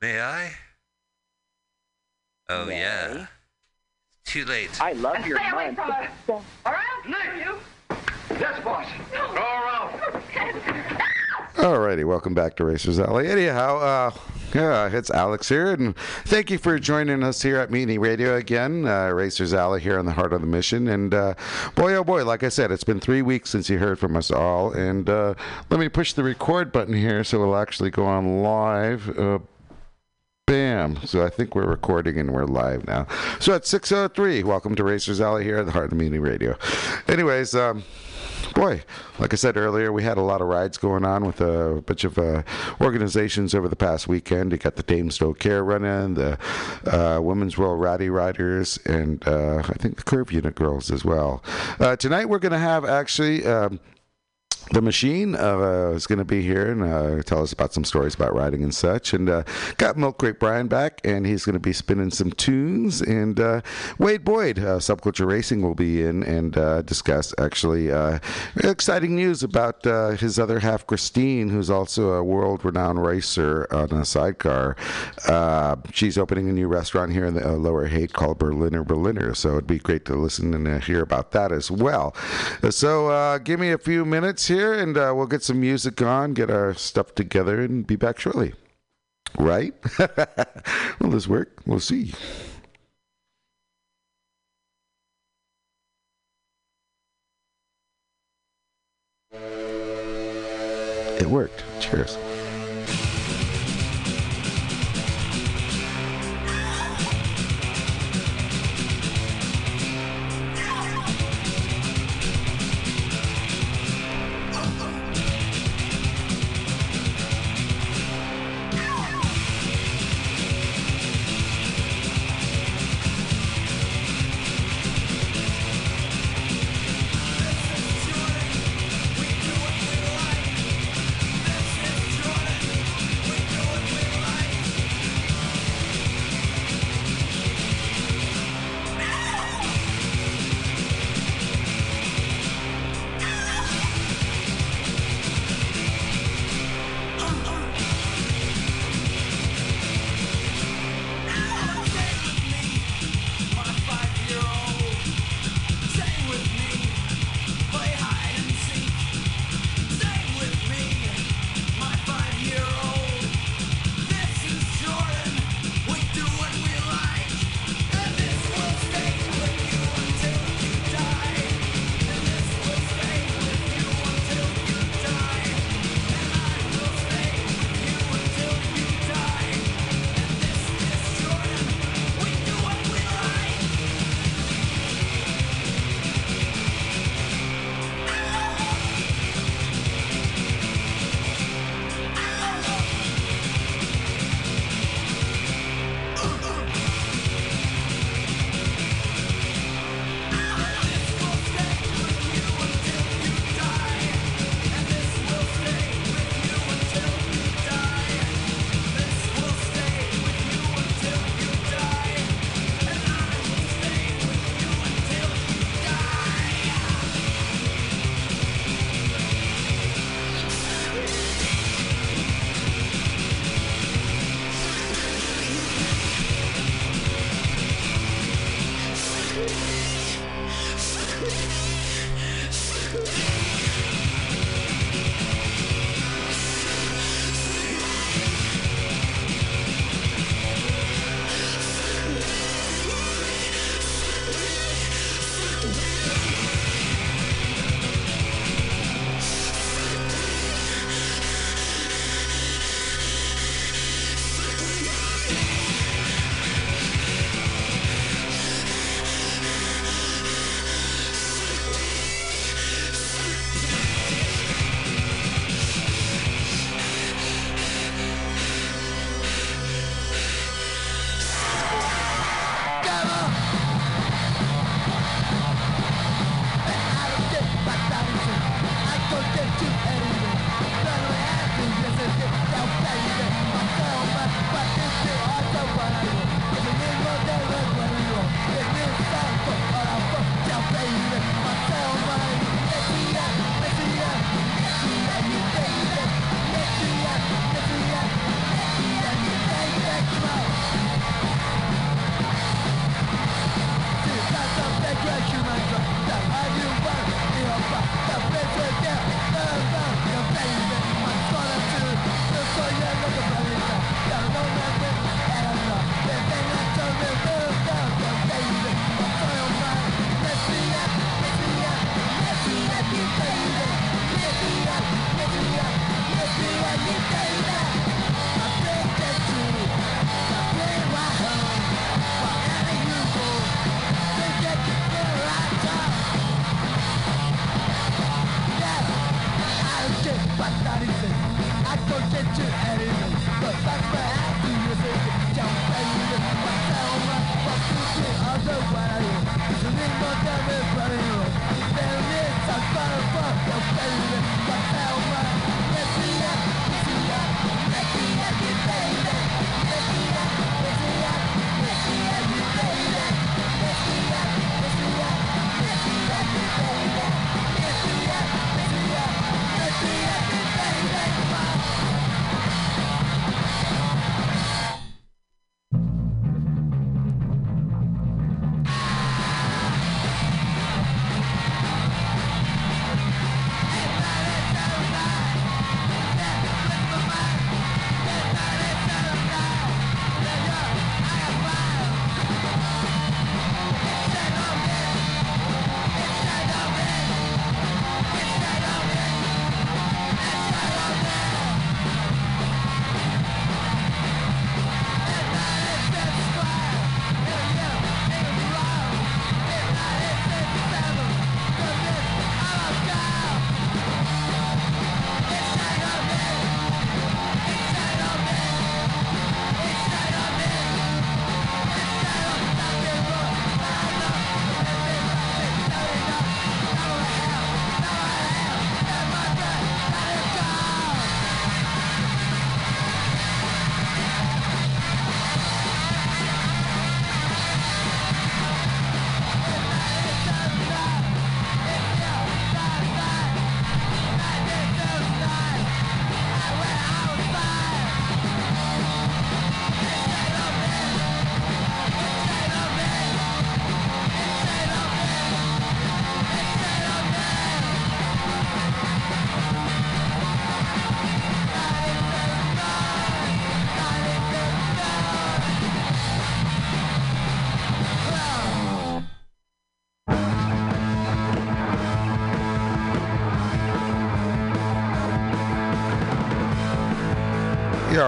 May 0.03 0.21
I? 0.21 0.53
Oh, 2.51 2.69
yeah. 2.69 3.27
Too 4.25 4.45
late. 4.45 4.71
I 4.81 4.93
love 4.93 5.27
your 5.27 5.39
Stay 5.39 5.51
away 5.51 5.75
from 5.75 5.91
her. 5.91 6.11
All 6.29 6.45
right? 6.67 6.85
Nick, 7.07 7.47
you. 7.47 7.59
Yes, 8.39 8.63
boss. 8.63 8.87
Go 9.13 9.35
around. 9.35 10.01
Alrighty, 11.57 12.05
welcome 12.05 12.35
back 12.35 12.55
to 12.57 12.65
Racers 12.65 13.01
Alley. 13.01 13.27
Anyhow, 13.27 13.79
uh, 13.79 14.11
yeah, 14.55 14.89
it's 14.93 15.11
Alex 15.11 15.49
here, 15.49 15.73
and 15.73 15.97
thank 16.25 16.49
you 16.49 16.57
for 16.57 16.79
joining 16.79 17.25
us 17.25 17.43
here 17.43 17.59
at 17.59 17.73
Mutiny 17.73 17.99
Radio 17.99 18.37
again. 18.37 18.87
Uh, 18.87 19.09
Racers 19.09 19.53
Alley 19.53 19.81
here 19.81 19.99
in 19.99 20.07
the 20.07 20.13
heart 20.13 20.33
of 20.33 20.41
the 20.41 20.47
mission, 20.47 20.87
and 20.87 21.13
uh, 21.13 21.35
boy, 21.75 21.95
oh 21.95 22.05
boy, 22.05 22.25
like 22.25 22.45
I 22.45 22.49
said, 22.49 22.71
it's 22.71 22.85
been 22.85 23.01
three 23.01 23.23
weeks 23.23 23.51
since 23.51 23.69
you 23.69 23.79
heard 23.79 23.99
from 23.99 24.17
us 24.17 24.31
all, 24.31 24.73
and 24.73 25.11
uh, 25.11 25.35
let 25.69 25.81
me 25.81 25.89
push 25.89 26.13
the 26.13 26.23
record 26.23 26.71
button 26.71 26.95
here 26.95 27.25
so 27.25 27.43
it'll 27.43 27.57
actually 27.57 27.91
go 27.91 28.07
on 28.07 28.43
live. 28.43 29.19
Uh, 29.19 29.41
Bam. 30.47 30.99
So 31.05 31.27
I 31.27 31.29
think 31.29 31.55
we're 31.55 31.67
recording 31.67 32.17
and 32.19 32.31
we're 32.31 32.47
live 32.47 32.87
now. 32.87 33.07
So 33.39 33.53
at 33.55 33.65
6.03, 33.65 34.45
welcome 34.45 34.75
to 34.77 34.83
Racers 34.85 35.21
Alley 35.21 35.45
here 35.45 35.59
at 35.59 35.67
the 35.67 35.73
Heart 35.73 35.93
of 35.93 35.99
Mutiny 35.99 36.21
Radio. 36.21 36.57
Anyways, 37.07 37.55
um, 37.55 37.83
boy, 38.55 38.83
like 39.19 39.33
I 39.33 39.37
said 39.37 39.57
earlier, 39.57 39.93
we 39.93 40.03
had 40.03 40.19
a 40.19 40.23
lot 40.23 40.41
of 40.41 40.49
rides 40.49 40.79
going 40.79 41.05
on 41.05 41.25
with 41.25 41.41
a 41.41 41.83
bunch 41.87 42.05
of 42.05 42.19
uh, 42.19 42.43
organizations 42.81 43.55
over 43.55 43.69
the 43.69 43.77
past 43.77 44.09
weekend. 44.09 44.53
You 44.53 44.59
got 44.59 44.77
the 44.77 44.83
Dames 44.83 45.19
Don't 45.19 45.39
Care 45.39 45.65
running, 45.65 46.15
the 46.15 46.39
uh, 46.87 47.21
Women's 47.21 47.59
Royal 47.59 47.77
Ratty 47.77 48.11
Riders, 48.11 48.79
and 48.85 49.27
uh, 49.27 49.59
I 49.59 49.75
think 49.75 49.97
the 49.97 50.05
Curve 50.05 50.33
Unit 50.33 50.55
Girls 50.55 50.91
as 50.91 51.05
well. 51.05 51.43
Uh, 51.81 51.97
tonight 51.97 52.29
we're 52.29 52.39
going 52.39 52.53
to 52.53 52.59
have 52.59 52.85
actually... 52.85 53.47
Um, 53.47 53.81
the 54.73 54.83
machine 54.83 55.35
uh, 55.35 55.93
is 55.95 56.07
going 56.07 56.19
to 56.19 56.25
be 56.25 56.43
here 56.43 56.71
and 56.71 56.83
uh, 56.83 57.23
tell 57.23 57.43
us 57.43 57.53
about 57.53 57.73
some 57.73 57.85
stories 57.85 58.15
about 58.15 58.35
riding 58.35 58.63
and 58.63 58.75
such. 58.75 59.15
And 59.15 59.29
uh, 59.29 59.43
got 59.77 59.97
Milk 59.97 60.19
Crate 60.19 60.39
Brian 60.39 60.69
back, 60.69 61.01
and 61.05 61.27
he's 61.27 61.45
going 61.45 61.55
to 61.55 61.61
be 61.61 61.73
spinning 61.73 62.11
some 62.11 62.33
tunes. 62.33 63.01
And 63.01 63.39
uh, 63.41 63.61
Wade 63.99 64.25
Boyd, 64.25 64.59
uh, 64.59 64.79
Subculture 64.79 65.27
Racing, 65.27 65.63
will 65.63 65.75
be 65.75 66.03
in 66.03 66.23
and 66.23 66.57
uh, 66.57 66.83
discuss 66.83 67.35
actually 67.39 67.91
exciting 68.63 69.15
news 69.15 69.43
about 69.43 69.85
his 70.19 70.39
other 70.39 70.59
half, 70.59 70.87
Christine, 70.87 71.49
who's 71.49 71.71
also 71.71 72.13
a 72.13 72.25
world-renowned 72.25 73.05
racer 73.05 73.67
on 73.71 73.93
a 73.93 74.05
sidecar. 74.05 74.77
She's 75.93 76.19
opening 76.19 76.49
a 76.49 76.53
new 76.53 76.67
restaurant 76.67 77.13
here 77.13 77.27
in 77.27 77.35
the 77.35 77.53
Lower 77.53 77.87
Haight 77.87 78.13
called 78.13 78.39
Berliner 78.39 78.85
Berliner. 78.85 79.35
So 79.35 79.51
it'd 79.53 79.67
be 79.67 79.79
great 79.79 80.05
to 80.07 80.15
listen 80.15 80.55
and 80.55 80.83
hear 80.83 81.03
about 81.03 81.33
that 81.33 81.53
as 81.53 81.71
well. 81.71 82.15
So 82.71 83.39
give 83.39 83.61
me 83.61 83.71
a 83.71 83.79
few 83.79 84.05
minutes 84.05 84.47
here, 84.49 84.58
and 84.61 84.97
uh, 84.97 85.13
we'll 85.15 85.27
get 85.27 85.43
some 85.43 85.61
music 85.61 86.01
on, 86.03 86.35
get 86.35 86.51
our 86.51 86.75
stuff 86.75 87.15
together, 87.15 87.61
and 87.61 87.87
be 87.87 87.97
back 87.97 88.19
shortly. 88.19 88.55
Right? 89.39 89.75
Will 91.01 91.11
this 91.11 91.29
work? 91.29 91.61
We'll 91.67 91.81
see. 91.81 92.13
It 101.21 101.27
worked. 101.27 101.65
Cheers. 101.81 102.17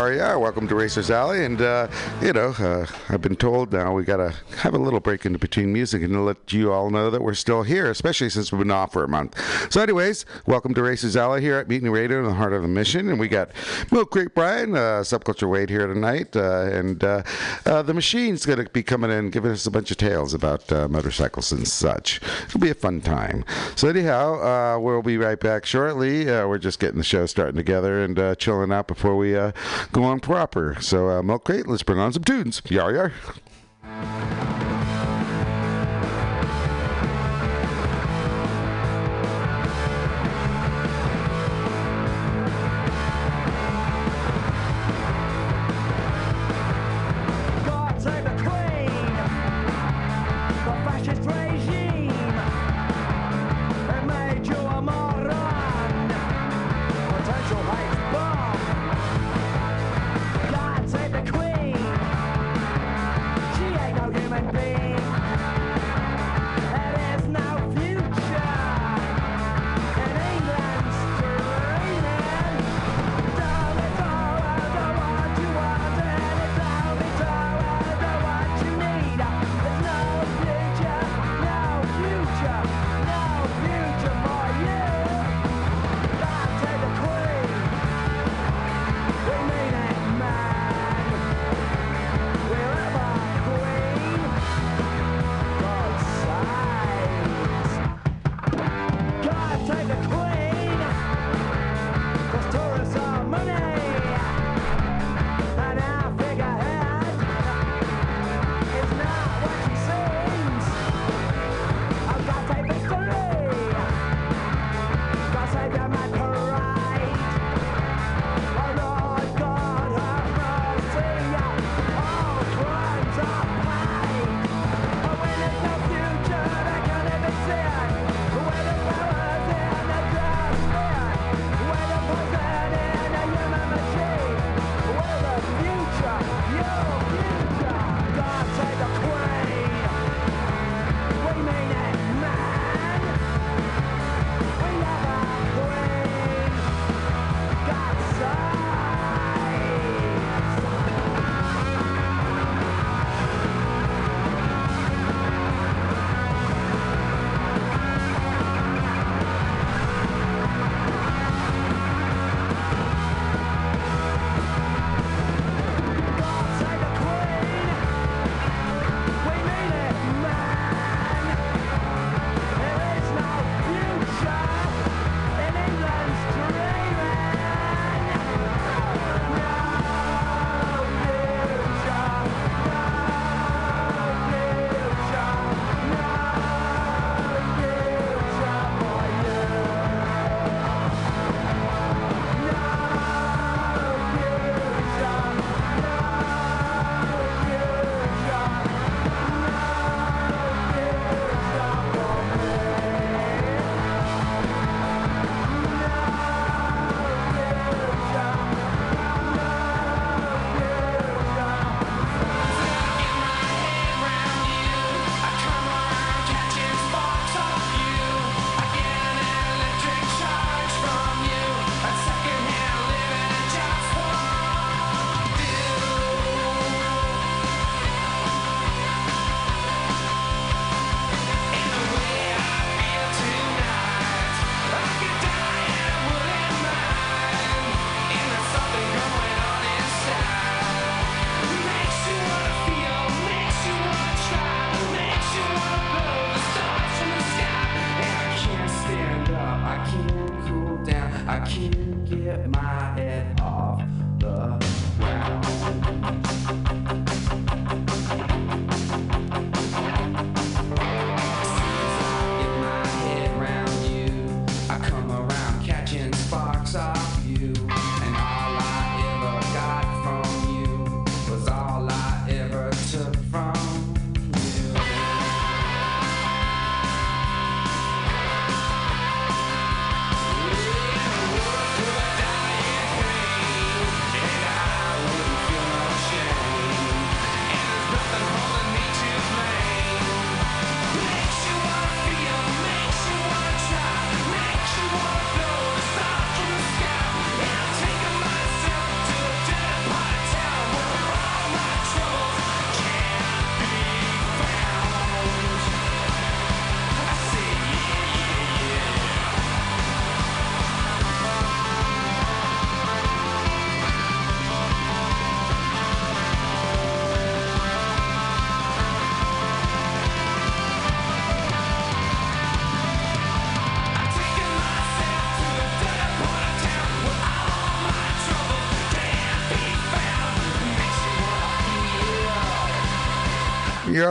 Yeah. 0.09 0.35
Welcome 0.35 0.67
to 0.69 0.75
Racers 0.75 1.11
Alley, 1.11 1.45
and 1.45 1.61
uh, 1.61 1.87
you 2.23 2.35
know, 2.35 2.55
uh, 2.59 2.87
I've 3.09 3.23
been 3.23 3.37
told 3.37 3.73
now 3.73 3.95
we 3.95 4.05
gotta 4.05 4.35
have 4.59 4.75
a 4.75 4.79
little 4.79 5.01
break 5.01 5.25
into 5.25 5.39
between 5.39 5.73
music 5.73 6.03
and 6.03 6.27
let 6.27 6.53
you 6.53 6.71
all 6.71 6.91
know 6.91 7.11
that 7.11 7.23
we're 7.23 7.33
still 7.33 7.63
here, 7.63 7.91
especially 7.91 8.29
since 8.29 8.53
we've 8.53 8.59
been 8.59 8.71
off 8.71 8.93
for 8.93 9.05
a 9.05 9.09
month. 9.09 9.41
So, 9.73 9.81
anyways, 9.81 10.27
welcome 10.47 10.75
to 10.75 10.83
Racers 10.83 11.17
Alley 11.17 11.41
here 11.41 11.57
at 11.57 11.69
Mutiny 11.69 11.89
Radio 11.89 12.19
in 12.19 12.27
the 12.27 12.35
heart 12.35 12.53
of 12.53 12.61
the 12.61 12.69
mission, 12.69 13.09
and 13.09 13.19
we 13.19 13.27
got 13.29 13.51
Milk 13.91 14.11
Crate 14.11 14.35
Brian, 14.35 14.75
uh, 14.75 15.01
Subculture 15.01 15.49
Wade 15.49 15.71
here 15.71 15.87
tonight, 15.87 16.37
uh, 16.37 16.69
and 16.71 17.03
uh, 17.03 17.23
uh, 17.65 17.81
the 17.81 17.95
machine's 17.95 18.45
gonna 18.45 18.69
be 18.69 18.83
coming 18.83 19.11
in, 19.11 19.31
giving 19.31 19.51
us 19.51 19.65
a 19.65 19.71
bunch 19.71 19.91
of 19.91 19.97
tales 19.97 20.35
about 20.35 20.71
uh, 20.71 20.89
motorcycles 20.89 21.53
and 21.53 21.67
such. 21.67 22.21
It'll 22.49 22.61
be 22.61 22.71
a 22.71 22.75
fun 22.75 23.01
time. 23.01 23.47
So, 23.77 23.89
anyhow, 23.89 24.79
we'll 24.79 25.03
be 25.03 25.17
right 25.17 25.41
back 25.41 25.65
shortly. 25.65 26.27
We're 26.27 26.59
just 26.59 26.81
getting 26.81 26.99
the 26.99 27.05
show 27.05 27.25
starting 27.25 27.57
together 27.57 28.03
and 28.03 28.39
chilling 28.39 28.73
out 28.73 28.89
before 28.89 29.17
we 29.17 29.33
go 29.33 30.05
on 30.05 30.21
proper. 30.21 30.77
So, 30.81 31.23
Milk 31.23 31.45
Crate, 31.45 31.67
let's 31.67 31.83
bring 31.83 31.99
on 31.99 32.10
some 32.13 32.25
tunes. 32.25 32.63
Yar 32.69 32.93
yar. 32.93 33.13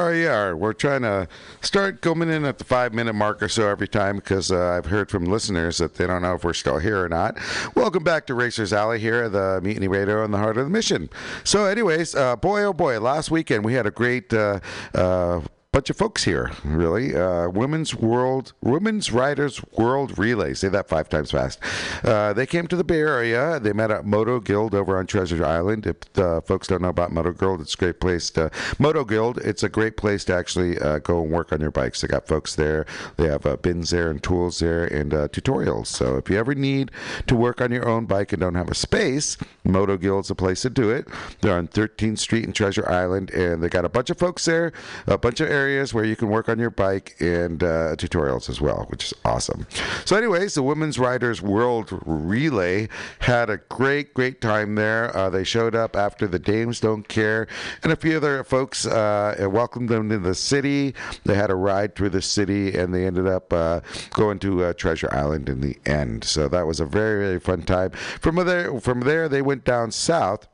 You 0.08 0.30
are. 0.30 0.56
We're 0.56 0.74
trying 0.74 1.02
to 1.02 1.28
start 1.62 2.02
coming 2.02 2.30
in 2.30 2.46
at 2.46 2.58
the 2.58 2.64
five 2.64 2.94
minute 2.94 3.14
mark 3.14 3.44
or 3.44 3.50
so 3.50 3.68
every 3.68 3.88
time 3.88 4.16
because 4.16 4.52
uh, 4.52 4.78
I've 4.78 4.86
heard 4.86 5.12
from 5.12 5.26
listeners 5.26 5.80
that 5.80 5.96
they 5.96 6.08
don't 6.08 6.22
know 6.22 6.36
if 6.36 6.44
we're 6.46 6.54
still 6.54 6.80
here 6.80 7.04
or 7.04 7.10
not. 7.10 7.38
Welcome 7.76 8.04
back 8.04 8.26
to 8.28 8.34
Racers 8.34 8.72
Alley 8.72 9.00
here 9.00 9.28
the 9.28 9.60
Mutiny 9.62 9.90
Radio 9.90 10.24
in 10.24 10.32
the 10.32 10.38
heart 10.38 10.58
of 10.58 10.64
the 10.64 10.70
mission. 10.70 11.10
So, 11.44 11.66
anyways, 11.66 12.16
uh, 12.16 12.38
boy, 12.38 12.64
oh 12.64 12.74
boy, 12.74 13.00
last 13.00 13.30
weekend 13.30 13.66
we 13.66 13.74
had 13.74 13.86
a 13.86 13.92
great. 13.92 14.34
Uh, 14.34 14.60
uh, 14.96 15.42
bunch 15.72 15.92
of 15.92 15.98
folks 15.98 16.24
here, 16.24 16.52
really. 16.64 17.16
Uh, 17.16 17.48
women's 17.48 17.94
World, 17.94 18.54
Women's 18.62 19.12
Riders 19.12 19.62
World 19.78 20.18
Relay. 20.18 20.56
Say 20.56 20.68
that 20.70 20.90
five 20.90 21.10
times 21.10 21.30
fast. 21.30 21.60
Uh, 22.04 22.34
they 22.34 22.48
came 22.48 22.66
to 22.68 22.76
the 22.76 22.84
Bay 22.84 23.02
Area. 23.02 23.60
They 23.60 23.72
met 23.72 23.92
at 23.92 24.04
Moto 24.04 24.40
Guild 24.40 24.74
over 24.74 24.98
on 24.98 25.06
Treasure 25.06 25.46
Island. 25.46 25.86
If 25.86 26.18
uh, 26.18 26.42
folks 26.42 26.68
don't 26.68 26.82
know 26.82 26.90
about 26.90 27.12
Moto 27.12 27.34
Guild, 27.34 27.62
it's 27.62 27.76
a 27.76 27.78
great 27.78 28.00
place 28.00 28.32
to 28.32 28.50
Moto 28.80 29.06
Guild. 29.06 29.38
It's 29.40 29.62
a 29.62 29.70
great 29.70 29.96
place 29.96 30.26
to 30.26 30.36
actually 30.36 30.80
uh, 30.80 31.00
go 31.00 31.22
and 31.22 31.32
work 31.32 31.54
on 31.54 31.62
your 31.62 31.72
bikes. 31.72 32.02
They 32.02 32.08
got 32.08 32.28
folks 32.28 32.56
there. 32.56 32.88
They 33.18 33.28
have 33.28 33.46
uh, 33.46 33.58
bins 33.58 33.92
there 33.92 34.10
and 34.10 34.24
tools 34.24 34.58
there 34.60 34.86
and 34.86 35.12
tutorials. 35.12 35.88
So 35.88 36.16
if 36.18 36.32
you 36.32 36.40
ever 36.40 36.56
need 36.56 36.90
to 37.28 37.36
work 37.36 37.62
on 37.62 37.72
your 37.72 37.88
own 37.88 38.08
bike 38.08 38.34
and 38.34 38.42
don't 38.42 38.56
have 38.56 38.70
a 38.70 38.76
space, 38.76 39.38
Moto 39.64 39.98
Guild's 39.98 40.32
a 40.32 40.36
place 40.36 40.64
to 40.64 40.72
do 40.72 40.90
it. 40.90 41.08
They're 41.42 41.56
on 41.56 41.68
13th 41.68 42.18
Street 42.18 42.46
in 42.46 42.54
Treasure 42.54 42.90
Island, 42.90 43.30
and 43.32 43.62
they 43.62 43.70
got 43.70 43.86
a 43.86 43.90
bunch 43.90 44.10
of 44.10 44.18
folks 44.18 44.46
there, 44.46 44.74
a 45.06 45.18
bunch 45.18 45.42
of 45.42 45.59
areas 45.60 45.94
where 45.94 46.06
you 46.06 46.16
can 46.16 46.30
work 46.30 46.48
on 46.50 46.58
your 46.58 46.70
bike 46.70 47.16
and 47.20 47.62
uh, 47.64 47.96
tutorials 47.98 48.50
as 48.50 48.62
well, 48.62 48.86
which 48.90 49.04
is 49.06 49.14
awesome. 49.26 49.68
So, 50.06 50.16
anyways, 50.16 50.54
the 50.54 50.64
Women's 50.64 50.98
Riders 50.98 51.42
World 51.42 51.88
Relay 52.06 52.88
had 53.20 53.50
a 53.50 53.58
great, 53.58 54.14
great 54.14 54.42
time 54.42 54.76
there. 54.76 55.16
Uh, 55.16 55.30
they 55.30 55.44
showed 55.44 55.76
up 55.76 55.96
after 55.96 56.28
the 56.28 56.40
Dames 56.40 56.80
Don't 56.80 57.08
Care, 57.08 57.48
and 57.84 57.92
a 57.92 57.96
few 57.96 58.18
other 58.18 58.44
folks 58.44 58.86
uh, 58.86 59.48
welcomed 59.52 59.90
them 59.90 60.10
to 60.10 60.18
the 60.18 60.36
city. 60.36 60.96
They 61.26 61.36
had 61.36 61.52
a 61.52 61.56
ride 61.56 61.96
through 61.96 62.10
the 62.10 62.22
city, 62.22 62.78
and 62.78 62.94
they 62.94 63.06
ended 63.06 63.28
up 63.28 63.52
uh, 63.52 63.82
going 64.12 64.40
to 64.40 64.64
uh, 64.66 64.74
Treasure 64.74 65.10
Island 65.12 65.50
in 65.50 65.62
the 65.62 65.78
end. 65.86 66.24
So 66.24 66.48
that 66.48 66.66
was 66.66 66.80
a 66.80 66.86
very, 66.86 67.26
very 67.26 67.40
fun 67.40 67.64
time. 67.64 67.92
From 67.92 68.36
there, 68.38 68.80
from 68.80 69.02
there, 69.02 69.28
they 69.28 69.42
went 69.42 69.66
down 69.66 69.92
south. 69.92 70.48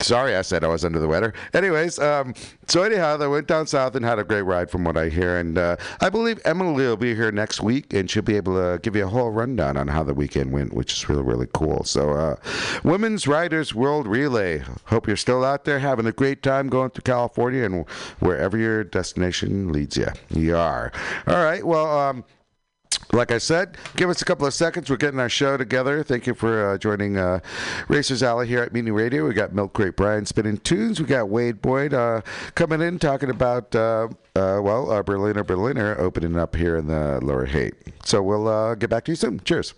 Sorry, 0.00 0.34
I 0.34 0.42
said 0.42 0.64
I 0.64 0.68
was 0.68 0.84
under 0.84 0.98
the 0.98 1.08
weather. 1.08 1.34
Anyways, 1.52 1.98
um, 1.98 2.34
so 2.68 2.82
anyhow, 2.82 3.16
they 3.16 3.28
went 3.28 3.46
down 3.46 3.66
south 3.66 3.94
and 3.94 4.04
had 4.04 4.18
a 4.18 4.24
great 4.24 4.42
ride, 4.42 4.70
from 4.70 4.84
what 4.84 4.96
I 4.96 5.08
hear. 5.08 5.36
And 5.36 5.58
uh, 5.58 5.76
I 6.00 6.08
believe 6.08 6.40
Emily 6.44 6.86
will 6.86 6.96
be 6.96 7.14
here 7.14 7.30
next 7.30 7.60
week, 7.60 7.92
and 7.92 8.10
she'll 8.10 8.22
be 8.22 8.36
able 8.36 8.54
to 8.54 8.78
give 8.78 8.96
you 8.96 9.04
a 9.04 9.08
whole 9.08 9.30
rundown 9.30 9.76
on 9.76 9.88
how 9.88 10.02
the 10.02 10.14
weekend 10.14 10.52
went, 10.52 10.72
which 10.72 10.92
is 10.92 11.08
really, 11.08 11.22
really 11.22 11.48
cool. 11.52 11.84
So, 11.84 12.12
uh, 12.12 12.36
Women's 12.82 13.28
Riders 13.28 13.74
World 13.74 14.06
Relay. 14.06 14.62
Hope 14.86 15.06
you're 15.06 15.16
still 15.16 15.44
out 15.44 15.64
there 15.64 15.78
having 15.78 16.06
a 16.06 16.12
great 16.12 16.42
time 16.42 16.68
going 16.68 16.90
to 16.92 17.02
California 17.02 17.64
and 17.64 17.88
wherever 18.20 18.56
your 18.56 18.84
destination 18.84 19.70
leads 19.70 19.96
you. 19.96 20.08
You 20.30 20.56
are. 20.56 20.92
All 21.26 21.44
right. 21.44 21.64
Well. 21.64 21.98
Um, 21.98 22.24
like 23.12 23.32
I 23.32 23.38
said, 23.38 23.76
give 23.96 24.08
us 24.08 24.22
a 24.22 24.24
couple 24.24 24.46
of 24.46 24.54
seconds. 24.54 24.88
We're 24.88 24.96
getting 24.96 25.20
our 25.20 25.28
show 25.28 25.56
together. 25.56 26.02
Thank 26.02 26.26
you 26.26 26.34
for 26.34 26.70
uh, 26.70 26.78
joining 26.78 27.18
uh, 27.18 27.40
Racers 27.88 28.22
Alley 28.22 28.46
here 28.46 28.62
at 28.62 28.72
Mutiny 28.72 28.92
Radio. 28.92 29.26
We 29.26 29.34
got 29.34 29.52
Milk 29.52 29.72
Crate 29.72 29.96
Brian 29.96 30.26
spinning 30.26 30.58
tunes. 30.58 31.00
We 31.00 31.06
got 31.06 31.28
Wade 31.28 31.60
Boyd 31.60 31.94
uh, 31.94 32.22
coming 32.54 32.80
in 32.80 32.98
talking 32.98 33.30
about, 33.30 33.74
uh, 33.74 34.08
uh, 34.36 34.60
well, 34.62 34.90
uh, 34.90 35.02
Berliner 35.02 35.44
Berliner 35.44 35.98
opening 35.98 36.36
up 36.36 36.54
here 36.54 36.76
in 36.76 36.86
the 36.86 37.18
Lower 37.22 37.46
Haight. 37.46 37.74
So 38.04 38.22
we'll 38.22 38.76
get 38.76 38.90
back 38.90 39.04
to 39.04 39.12
you 39.12 39.16
soon. 39.16 39.40
Cheers. 39.40 39.74